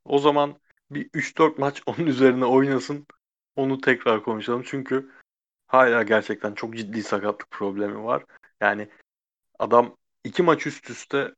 [0.05, 0.60] o zaman
[0.90, 3.06] bir 3-4 maç onun üzerine oynasın.
[3.56, 4.62] Onu tekrar konuşalım.
[4.66, 5.10] Çünkü
[5.66, 8.24] hala gerçekten çok ciddi sakatlık problemi var.
[8.60, 8.89] Yani
[9.59, 11.35] adam iki maç üst üste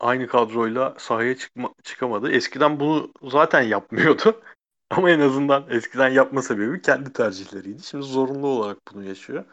[0.00, 2.32] aynı kadroyla sahaya çıkma, çıkamadı.
[2.32, 4.42] Eskiden bunu zaten yapmıyordu.
[4.90, 7.82] Ama en azından eskiden yapma sebebi kendi tercihleriydi.
[7.82, 9.44] Şimdi zorunlu olarak bunu yaşıyor.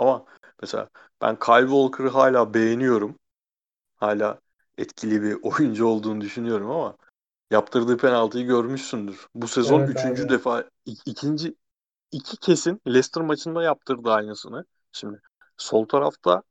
[0.00, 0.26] Ama
[0.62, 0.90] mesela
[1.22, 3.18] ben Kyle Walker'ı hala beğeniyorum.
[3.96, 4.40] Hala
[4.78, 6.96] etkili bir oyuncu olduğunu düşünüyorum ama
[7.50, 9.28] yaptırdığı penaltıyı görmüşsündür.
[9.34, 10.30] Bu sezon Evet üçüncü abi.
[10.30, 11.56] defa ik- ikinci
[12.12, 14.64] iki kesin Leicester maçında yaptırdı aynısını.
[14.92, 15.20] Şimdi
[15.58, 16.42] sol tarafta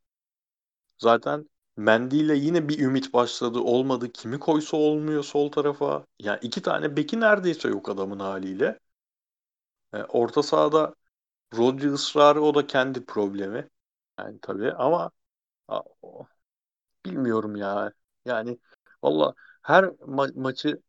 [0.98, 3.60] zaten Mendy ile yine bir ümit başladı.
[3.60, 4.12] Olmadı.
[4.14, 6.06] Kimi koysa olmuyor sol tarafa.
[6.20, 8.80] Yani iki tane beki neredeyse yok adamın haliyle.
[9.94, 10.96] E, orta sahada
[11.58, 13.70] Rodri ısrarı o da kendi problemi.
[14.20, 15.12] Yani tabii ama
[15.70, 16.28] a- o-
[17.06, 17.94] bilmiyorum ya.
[18.26, 18.60] Yani
[19.04, 20.82] valla her ma- maçı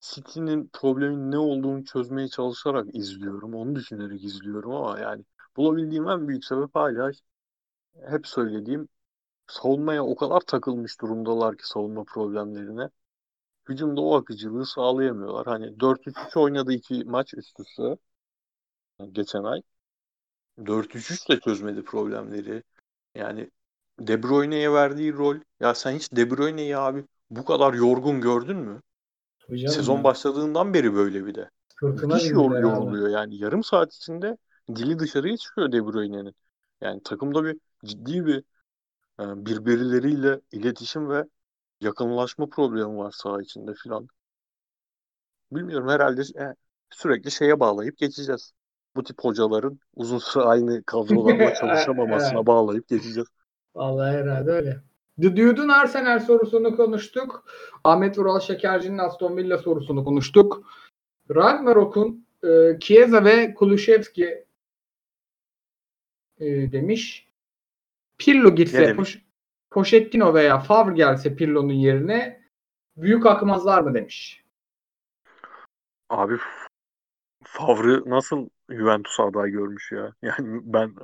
[0.00, 3.54] City'nin problemin ne olduğunu çözmeye çalışarak izliyorum.
[3.54, 5.24] Onu düşünerek izliyorum ama yani
[5.56, 7.12] bulabildiğim en büyük sebep hala
[8.10, 8.88] hep söylediğim
[9.48, 12.90] savunmaya o kadar takılmış durumdalar ki savunma problemlerine.
[13.68, 15.46] Hücumda o akıcılığı sağlayamıyorlar.
[15.46, 17.98] Hani 4-3-3 oynadı iki maç üst üste
[19.12, 19.62] geçen ay.
[20.66, 22.62] 4-3-3 de çözmedi problemleri.
[23.14, 23.50] Yani
[24.00, 25.36] De Bruyne'ye verdiği rol.
[25.60, 28.82] Ya sen hiç De Bruyne'yi abi bu kadar yorgun gördün mü?
[29.56, 30.04] Canım Sezon ya.
[30.04, 31.50] başladığından beri böyle bir de.
[31.80, 33.36] Sırtına Müthiş yor- yoruluyor yani.
[33.36, 34.36] Yarım saat içinde
[34.76, 36.34] dili dışarıya çıkıyor De Bruyne'nin.
[36.80, 38.38] Yani takımda bir ciddi bir
[39.20, 41.24] e, birbirleriyle iletişim ve
[41.80, 44.08] yakınlaşma problemi var saha içinde filan.
[45.52, 46.54] Bilmiyorum herhalde e,
[46.90, 48.52] sürekli şeye bağlayıp geçeceğiz.
[48.98, 53.28] Bu tip hocaların uzun süre aynı kadrolarla çalışamamasına bağlayıp geçeceğiz.
[53.74, 54.82] Vallahi herhalde öyle.
[55.22, 57.44] Dude'un Arsenal sorusunu konuştuk.
[57.84, 60.72] Ahmet Vural Şekerci'nin Aston Villa sorusunu konuştuk.
[61.34, 64.44] Ragnarok'un e, Chiesa ve Kulusevski
[66.40, 67.28] e, demiş.
[68.18, 69.16] Pirlo Ne gitse, demiş?
[69.16, 69.22] Poş-
[69.70, 72.42] Pochettino veya Favre gelse Pirlo'nun yerine
[72.96, 74.44] büyük akmazlar mı demiş.
[76.10, 76.36] Abi
[77.44, 80.12] Favre nasıl Juventus aday görmüş ya.
[80.22, 80.94] Yani ben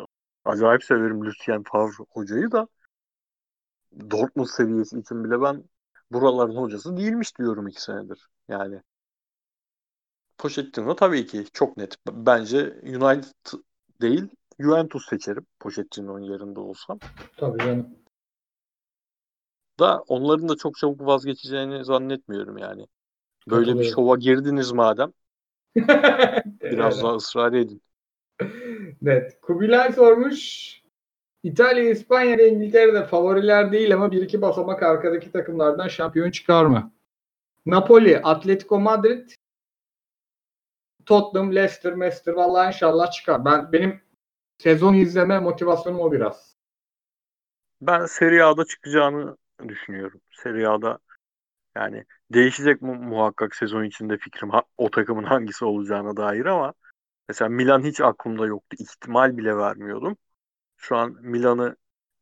[0.45, 2.69] acayip severim Lucien Favre hocayı da
[4.11, 5.65] Dortmund seviyesi için bile ben
[6.11, 8.29] buraların hocası değilmiş diyorum iki senedir.
[8.49, 8.83] Yani
[10.39, 11.97] Pochettino tabii ki çok net.
[12.09, 13.59] Bence United
[14.01, 14.29] değil
[14.61, 15.47] Juventus seçerim.
[15.61, 16.99] Pochettino'nun yerinde olsam.
[17.37, 17.89] Tabii canım.
[19.81, 22.87] Da onların da çok çabuk vazgeçeceğini zannetmiyorum yani.
[23.49, 23.95] Böyle bir Katılıyorum.
[23.95, 25.13] şova girdiniz madem
[26.63, 27.83] biraz daha ısrar edin.
[29.07, 29.41] Evet.
[29.43, 30.75] Kubilay sormuş.
[31.43, 36.93] İtalya, İspanya ve İngiltere'de favoriler değil ama bir iki basamak arkadaki takımlardan şampiyon çıkar mı?
[37.67, 39.31] Napoli, Atletico Madrid,
[41.07, 43.45] Tottenham, Leicester, Leicester vallahi inşallah çıkar.
[43.45, 44.01] Ben benim
[44.59, 46.57] sezon izleme motivasyonum o biraz.
[47.81, 49.37] Ben Serie A'da çıkacağını
[49.69, 50.21] düşünüyorum.
[50.31, 50.99] Serie A'da
[51.77, 56.75] yani değişecek mu muhakkak sezon içinde fikrim ha- o takımın hangisi olacağına dair ama
[57.29, 58.77] mesela Milan hiç aklımda yoktu.
[58.81, 60.17] İhtimal bile vermiyordum.
[60.77, 61.77] Şu an Milan'ı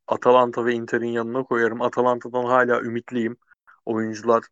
[0.07, 1.81] Atalanta ve Inter'in yanına koyarım.
[1.81, 3.37] Atalanta'dan hala ümitliyim.
[3.85, 4.43] Oyuncular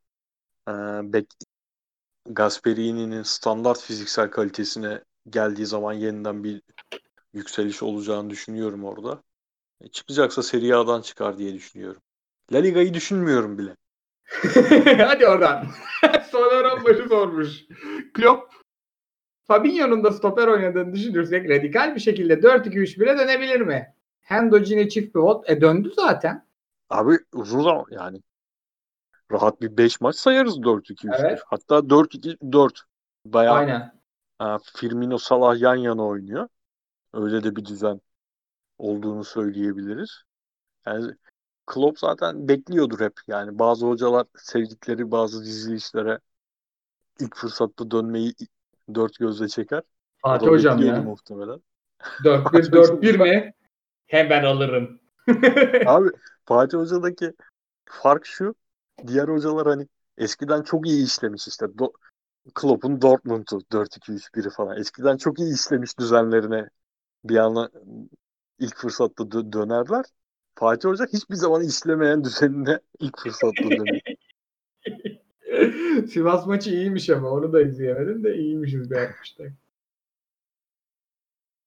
[0.69, 0.72] e,
[1.14, 1.28] bek
[2.30, 6.61] Gasperini'nin standart fiziksel kalitesine geldiği zaman yeniden bir
[7.34, 9.23] yükseliş olacağını düşünüyorum orada.
[9.82, 12.02] E, çıkacaksa Serie A'dan çıkar diye düşünüyorum.
[12.53, 13.78] La Liga'yı düşünmüyorum bile.
[14.98, 15.66] Hadi oradan.
[16.32, 17.66] Soneran başı sormuş.
[18.14, 18.53] Klopp
[19.48, 23.95] Fabinho'nun da stoper oynadığını düşünürsek radikal bir şekilde 4-2-3-1'e dönebilir mi?
[24.22, 25.49] Hendo Gini çift pivot.
[25.49, 26.48] E döndü zaten.
[26.90, 28.22] Abi uzun zaman yani
[29.32, 31.16] rahat bir 5 maç sayarız 4-2-3-1.
[31.20, 31.41] Evet.
[31.45, 32.80] Hatta 4-2-4.
[33.26, 33.94] Bayağı Aynen.
[34.41, 34.45] e,
[34.76, 36.48] Firmino Salah yan yana oynuyor.
[37.14, 38.02] Öyle de bir düzen
[38.78, 40.24] olduğunu söyleyebiliriz.
[40.86, 41.14] Yani
[41.72, 43.14] Klopp zaten bekliyordur hep.
[43.27, 46.19] Yani bazı hocalar sevdikleri bazı dizilişlere
[47.19, 48.34] ilk fırsatta dönmeyi
[48.95, 49.81] dört gözle çeker.
[50.22, 51.02] Fatih hocam ya.
[51.02, 51.61] muhtemelen.
[52.23, 53.53] 4-1-4-1 mi?
[54.07, 54.99] Hemen alırım.
[55.88, 56.10] Abi
[56.45, 57.34] Fatih Hoca'daki
[57.85, 58.56] fark şu.
[59.07, 59.88] Diğer hocalar hani
[60.18, 61.65] eskiden çok iyi işlemiş işte.
[61.65, 61.93] Do-
[62.56, 64.77] Klopp'un Dortmund'u 4-2-3-1'i falan.
[64.77, 66.69] Eskiden çok iyi işlemiş düzenlerine
[67.23, 67.69] bir anda
[68.60, 70.06] ilk fırsatta dö- dönerler.
[70.56, 74.02] Fatih Hoca hiçbir zaman işlemeyen düzenine ilk fırsatta dönüyor.
[76.07, 79.48] Sivas maçı iyiymiş ama onu da izleyemedim de iyiymişiz be yapmışlar.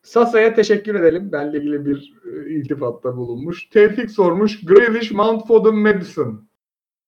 [0.03, 1.33] Sasa'ya teşekkür edelim.
[1.33, 3.69] Benle ilgili bir e, iltifatta bulunmuş.
[3.69, 4.65] Tevfik sormuş.
[4.65, 6.49] Grealish, Mount Foden, Madison.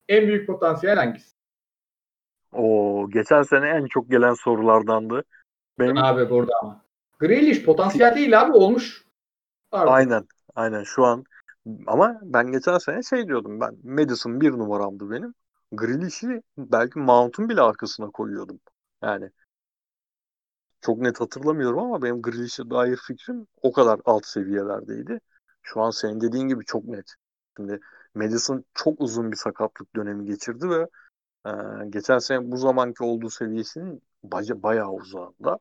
[0.08, 1.36] En büyük potansiyel hangisi?
[2.52, 5.24] O geçen sene en çok gelen sorulardandı.
[5.78, 6.84] Benim Abi burada ama.
[7.18, 9.04] Grealish potansiyel değil abi olmuş.
[9.72, 9.94] Artık.
[9.94, 10.24] aynen
[10.54, 11.24] aynen şu an
[11.86, 15.34] ama ben geçen sene şey diyordum ben Madison bir numaramdı benim.
[15.72, 18.60] Grealish'i belki Mount'un bile arkasına koyuyordum.
[19.02, 19.30] Yani
[20.80, 25.20] çok net hatırlamıyorum ama benim Grealish'e dair fikrim o kadar alt seviyelerdeydi.
[25.62, 27.14] Şu an senin dediğin gibi çok net.
[27.56, 27.80] Şimdi
[28.14, 30.88] Madison çok uzun bir sakatlık dönemi geçirdi ve
[31.46, 31.50] e,
[31.90, 35.58] geçen sene bu zamanki olduğu seviyesinin baya, bayağı uzağında.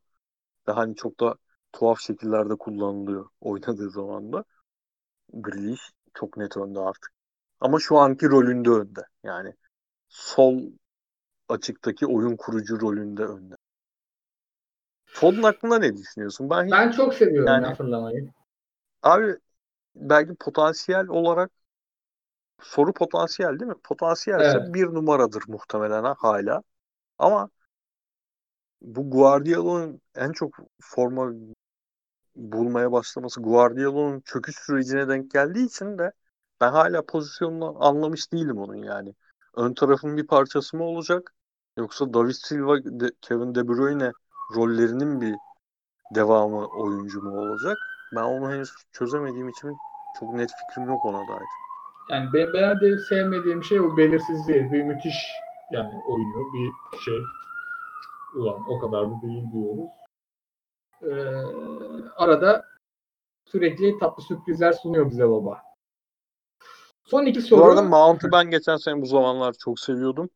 [0.68, 1.36] Ve hani çok da
[1.73, 4.45] tuhaf şekillerde kullanılıyor oynadığı zaman da.
[5.35, 7.11] Grealish çok net önde artık.
[7.59, 9.01] Ama şu anki rolünde önde.
[9.23, 9.53] Yani
[10.09, 10.61] sol
[11.49, 13.55] açıktaki oyun kurucu rolünde önde.
[15.05, 16.49] Foden hakkında ne düşünüyorsun?
[16.49, 18.31] Ben, Ben çok seviyorum Yani- ya fırlamayı.
[19.03, 19.37] abi
[19.95, 21.51] belki potansiyel olarak
[22.61, 23.77] soru potansiyel değil mi?
[23.83, 24.73] Potansiyelse Evet.
[24.73, 26.63] bir numaradır muhtemelen ha- hala.
[27.17, 27.49] Ama
[28.81, 31.31] bu Guardiola'nın en çok forma
[32.35, 36.11] bulmaya başlaması Guardiola'nın çöküş sürecine denk geldiği için de
[36.61, 39.13] ben hala pozisyonunu anlamış değilim onun yani.
[39.55, 41.33] Ön tarafın bir parçası mı olacak
[41.77, 44.11] yoksa David Silva, De- Kevin De Bruyne
[44.55, 45.35] rollerinin bir
[46.15, 47.77] devamı oyuncu mu olacak?
[48.15, 49.77] Ben onu henüz çözemediğim için
[50.19, 51.47] çok net fikrim yok ona dair.
[52.09, 54.71] Yani ben, ben de sevmediğim şey o belirsizliği.
[54.71, 55.31] Bir müthiş
[55.71, 57.19] yani oynuyor bir şey.
[58.35, 59.89] Ulan o kadar da değil diyoruz.
[61.06, 61.15] Ee,
[62.15, 62.65] arada
[63.45, 65.61] sürekli tatlı sürprizler sunuyor bize baba.
[67.03, 67.61] Son iki soru.
[67.61, 70.30] Bu arada Mount'u ben geçen sene bu zamanlar çok seviyordum.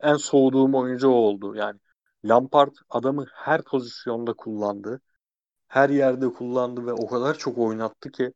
[0.00, 1.54] En soğuduğum oyuncu o oldu.
[1.54, 1.78] Yani
[2.24, 5.00] Lampard adamı her pozisyonda kullandı.
[5.68, 8.32] Her yerde kullandı ve o kadar çok oynattı ki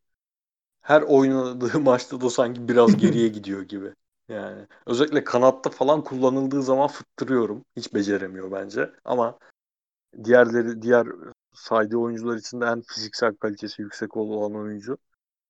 [0.81, 3.94] her oynadığı maçta da sanki biraz geriye gidiyor gibi.
[4.28, 7.65] Yani özellikle kanatta falan kullanıldığı zaman fıttırıyorum.
[7.77, 8.90] Hiç beceremiyor bence.
[9.05, 9.39] Ama
[10.24, 11.07] diğerleri diğer
[11.60, 14.98] saydığı oyuncular içinde en fiziksel kalitesi yüksek olan oyuncu.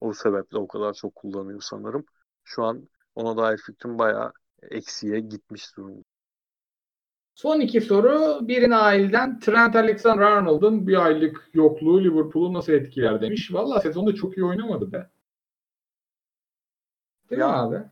[0.00, 2.04] O sebeple o kadar çok kullanıyor sanırım.
[2.44, 4.32] Şu an ona dair fikrim bayağı
[4.62, 6.02] eksiye gitmiş durumda.
[7.34, 8.48] Son iki soru.
[8.48, 13.52] Birini aileden Trent Alexander-Arnold'un bir aylık yokluğu Liverpool'u nasıl etkiler demiş.
[13.54, 15.10] Valla sezonda çok iyi oynamadı be.
[17.30, 17.84] Değil Ya, mi abi?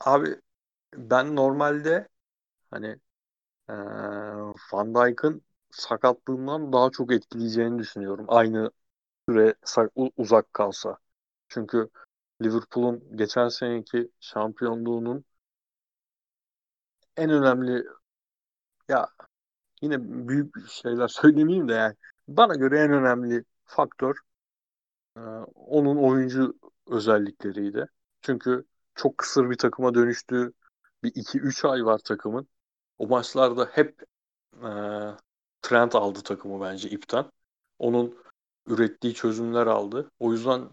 [0.00, 0.40] Abi
[0.94, 2.08] ben normalde
[2.70, 2.88] hani
[3.70, 3.76] eee
[4.72, 5.43] Van Dijk'ın
[5.74, 8.26] sakatlığından daha çok etkileyeceğini düşünüyorum.
[8.28, 8.70] Aynı
[9.28, 9.54] süre
[10.16, 10.98] uzak kalsa.
[11.48, 11.90] Çünkü
[12.42, 15.24] Liverpool'un geçen seneki şampiyonluğunun
[17.16, 17.84] en önemli
[18.88, 19.08] ya
[19.82, 21.96] yine büyük şeyler söylemeyeyim de yani
[22.28, 24.16] bana göre en önemli faktör
[25.16, 25.20] e,
[25.54, 27.86] onun oyuncu özellikleriydi.
[28.22, 28.64] Çünkü
[28.94, 30.52] çok kısır bir takıma dönüştüğü
[31.02, 32.48] bir 2-3 ay var takımın.
[32.98, 34.02] O maçlarda hep
[34.62, 34.68] e,
[35.64, 37.24] Trent aldı takımı bence ipten.
[37.78, 38.18] Onun
[38.66, 40.10] ürettiği çözümler aldı.
[40.20, 40.68] O yüzden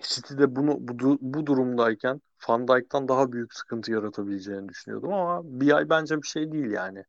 [0.00, 5.90] City'de bunu bu, bu durumdayken Van Dijk'tan daha büyük sıkıntı yaratabileceğini düşünüyordum ama bir ay
[5.90, 7.04] bence bir şey değil yani.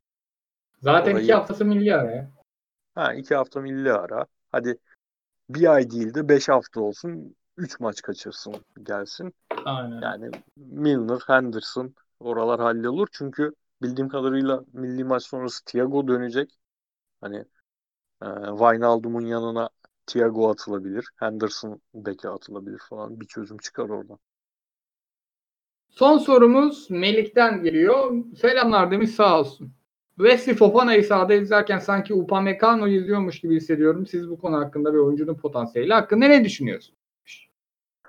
[0.82, 1.24] Zaten Orayı...
[1.24, 2.32] iki haftası milli ara ya.
[2.96, 4.26] Ha iki hafta milli ara.
[4.52, 4.78] Hadi
[5.50, 7.36] bir ay değil de beş hafta olsun.
[7.58, 9.34] Üç maç kaçırsın gelsin.
[9.66, 10.02] Aynen.
[10.02, 13.08] Yani Milner, Henderson oralar hallolur.
[13.12, 13.52] Çünkü
[13.82, 16.60] bildiğim kadarıyla milli maç sonrası Thiago dönecek.
[17.22, 17.38] Hani
[18.24, 19.70] e, Wijnaldum'un yanına
[20.08, 21.06] Thiago atılabilir.
[21.16, 23.20] Henderson beke atılabilir falan.
[23.20, 24.20] Bir çözüm çıkar oradan.
[25.90, 28.14] Son sorumuz Melik'ten geliyor.
[28.42, 29.72] Selamlar demiş sağ olsun.
[30.18, 34.08] Wesley Fofana'yı sahada izlerken sanki Upamecano'yu izliyormuş gibi hissediyorum.
[34.08, 37.00] Siz bu konu hakkında ve oyuncunun potansiyeli hakkında ne düşünüyorsunuz?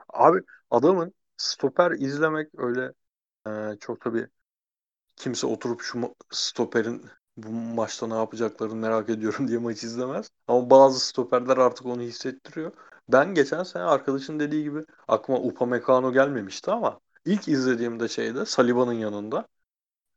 [0.08, 0.40] Abi
[0.70, 2.92] adamın stoper izlemek öyle
[3.46, 4.26] e, çok tabii
[5.20, 7.06] kimse oturup şu stoperin
[7.36, 10.30] bu maçta ne yapacaklarını merak ediyorum diye maç izlemez.
[10.48, 12.72] Ama bazı stoperler artık onu hissettiriyor.
[13.08, 19.48] Ben geçen sene arkadaşın dediği gibi aklıma Upamecano gelmemişti ama ilk izlediğimde şeyde Saliba'nın yanında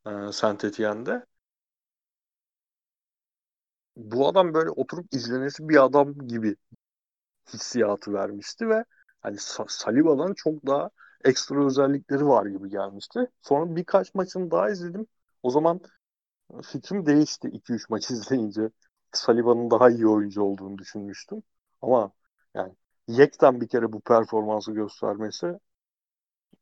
[0.07, 1.25] e, Saint Etienne'de
[3.97, 6.55] bu adam böyle oturup izlenesi bir adam gibi
[7.53, 8.85] hissiyatı vermişti ve
[9.21, 10.89] hani Saliba'dan çok daha
[11.23, 13.19] ekstra özellikleri var gibi gelmişti.
[13.41, 15.07] Sonra birkaç maçını daha izledim.
[15.43, 15.81] O zaman
[16.63, 18.69] fikrim değişti 2-3 maç izleyince.
[19.13, 21.43] Saliba'nın daha iyi oyuncu olduğunu düşünmüştüm.
[21.81, 22.11] Ama
[22.55, 22.73] yani
[23.07, 25.59] Yek'ten bir kere bu performansı göstermesi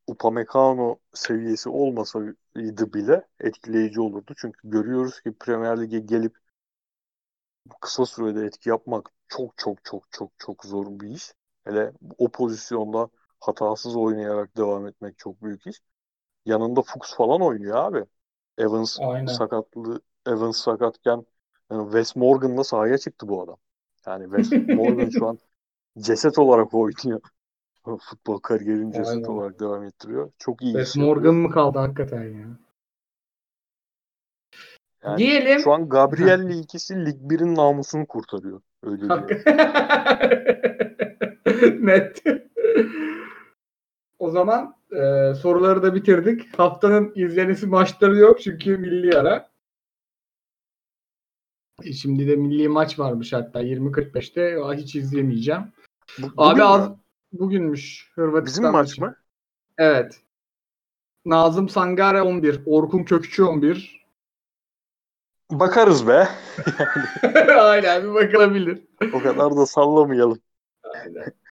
[0.06, 4.32] Upamecano seviyesi olmasaydı bile etkileyici olurdu.
[4.36, 6.36] Çünkü görüyoruz ki Premier Lig'e gelip
[7.80, 11.32] kısa sürede etki yapmak çok çok çok çok çok zor bir iş.
[11.64, 13.08] Hele o pozisyonda
[13.42, 15.80] hatasız oynayarak devam etmek çok büyük iş.
[16.46, 18.04] Yanında Fuchs falan oynuyor abi.
[18.58, 19.26] Evans Aynen.
[19.26, 21.26] sakatlı Evans sakatken
[21.70, 23.56] yani Wes Morgan'la sahaya çıktı bu adam.
[24.06, 25.38] Yani Wes Morgan şu an
[25.98, 27.20] ceset olarak oynuyor.
[28.00, 29.24] Futbol kariyerini ceset Aynen.
[29.24, 30.30] olarak devam ettiriyor.
[30.38, 30.72] Çok iyi.
[30.72, 32.46] Wes Morgan mı kaldı hakikaten ya?
[35.04, 35.60] Yani Diyelim.
[35.60, 38.60] Şu an Gabriel'le ikisi Lig 1'in namusunu kurtarıyor.
[38.82, 39.28] Öyle diyor.
[41.80, 42.22] Net.
[44.22, 46.58] O zaman e, soruları da bitirdik.
[46.58, 49.50] Haftanın izlenisi maçları yok çünkü milli ara.
[51.82, 54.58] E, şimdi de milli maç varmış hatta 20.45'te.
[54.82, 55.62] Hiç izlemeyeceğim.
[56.18, 56.90] Bu, Abi az
[57.32, 58.62] bugünmüş Hırvatistan.
[58.62, 59.16] Bizim maç mı?
[59.78, 60.20] Evet.
[61.24, 64.02] Nazım Sangare 11, Orkun Kökçü 11,
[65.50, 66.28] Bakarız be.
[67.58, 68.82] Aynen bir bakılabilir.
[69.12, 70.38] O kadar da sallamayalım.
[70.82, 71.41] Aynen.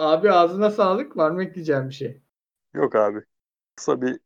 [0.00, 1.16] Abi ağzına sağlık.
[1.16, 2.20] Var mı ekleyeceğim bir şey?
[2.74, 3.20] Yok abi.
[3.76, 4.18] Kısa bir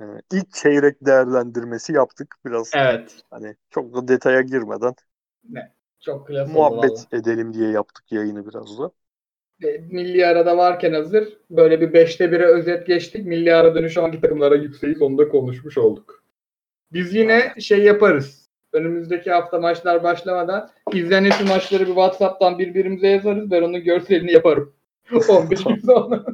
[0.00, 2.70] e, ilk çeyrek değerlendirmesi yaptık biraz.
[2.74, 3.22] Evet.
[3.30, 4.94] Hani çok da detaya girmeden.
[5.48, 5.72] Ne?
[6.00, 8.90] Çok klas Muhabbet edelim diye yaptık yayını biraz da.
[9.64, 13.26] E, milli arada varken hazır böyle bir 5'te 1'e özet geçtik.
[13.26, 16.24] Milli ara dönüşü hangi takımlara yükseğiz onu da konuşmuş olduk.
[16.92, 23.50] Biz yine şey yaparız önümüzdeki hafta maçlar başlamadan izlenesi maçları bir WhatsApp'tan birbirimize yazarız.
[23.50, 24.74] Ben onun görselini yaparım.
[25.28, 26.24] 15 gün sonra.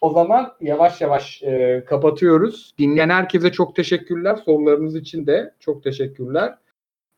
[0.00, 2.74] o zaman yavaş yavaş e, kapatıyoruz.
[2.78, 4.36] Dinleyen herkese çok teşekkürler.
[4.36, 6.58] Sorularınız için de çok teşekkürler.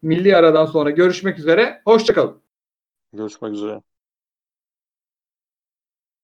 [0.02, 1.82] Milli aradan sonra görüşmek üzere.
[1.84, 2.36] Hoşçakalın.
[3.12, 3.80] Görüşmek üzere.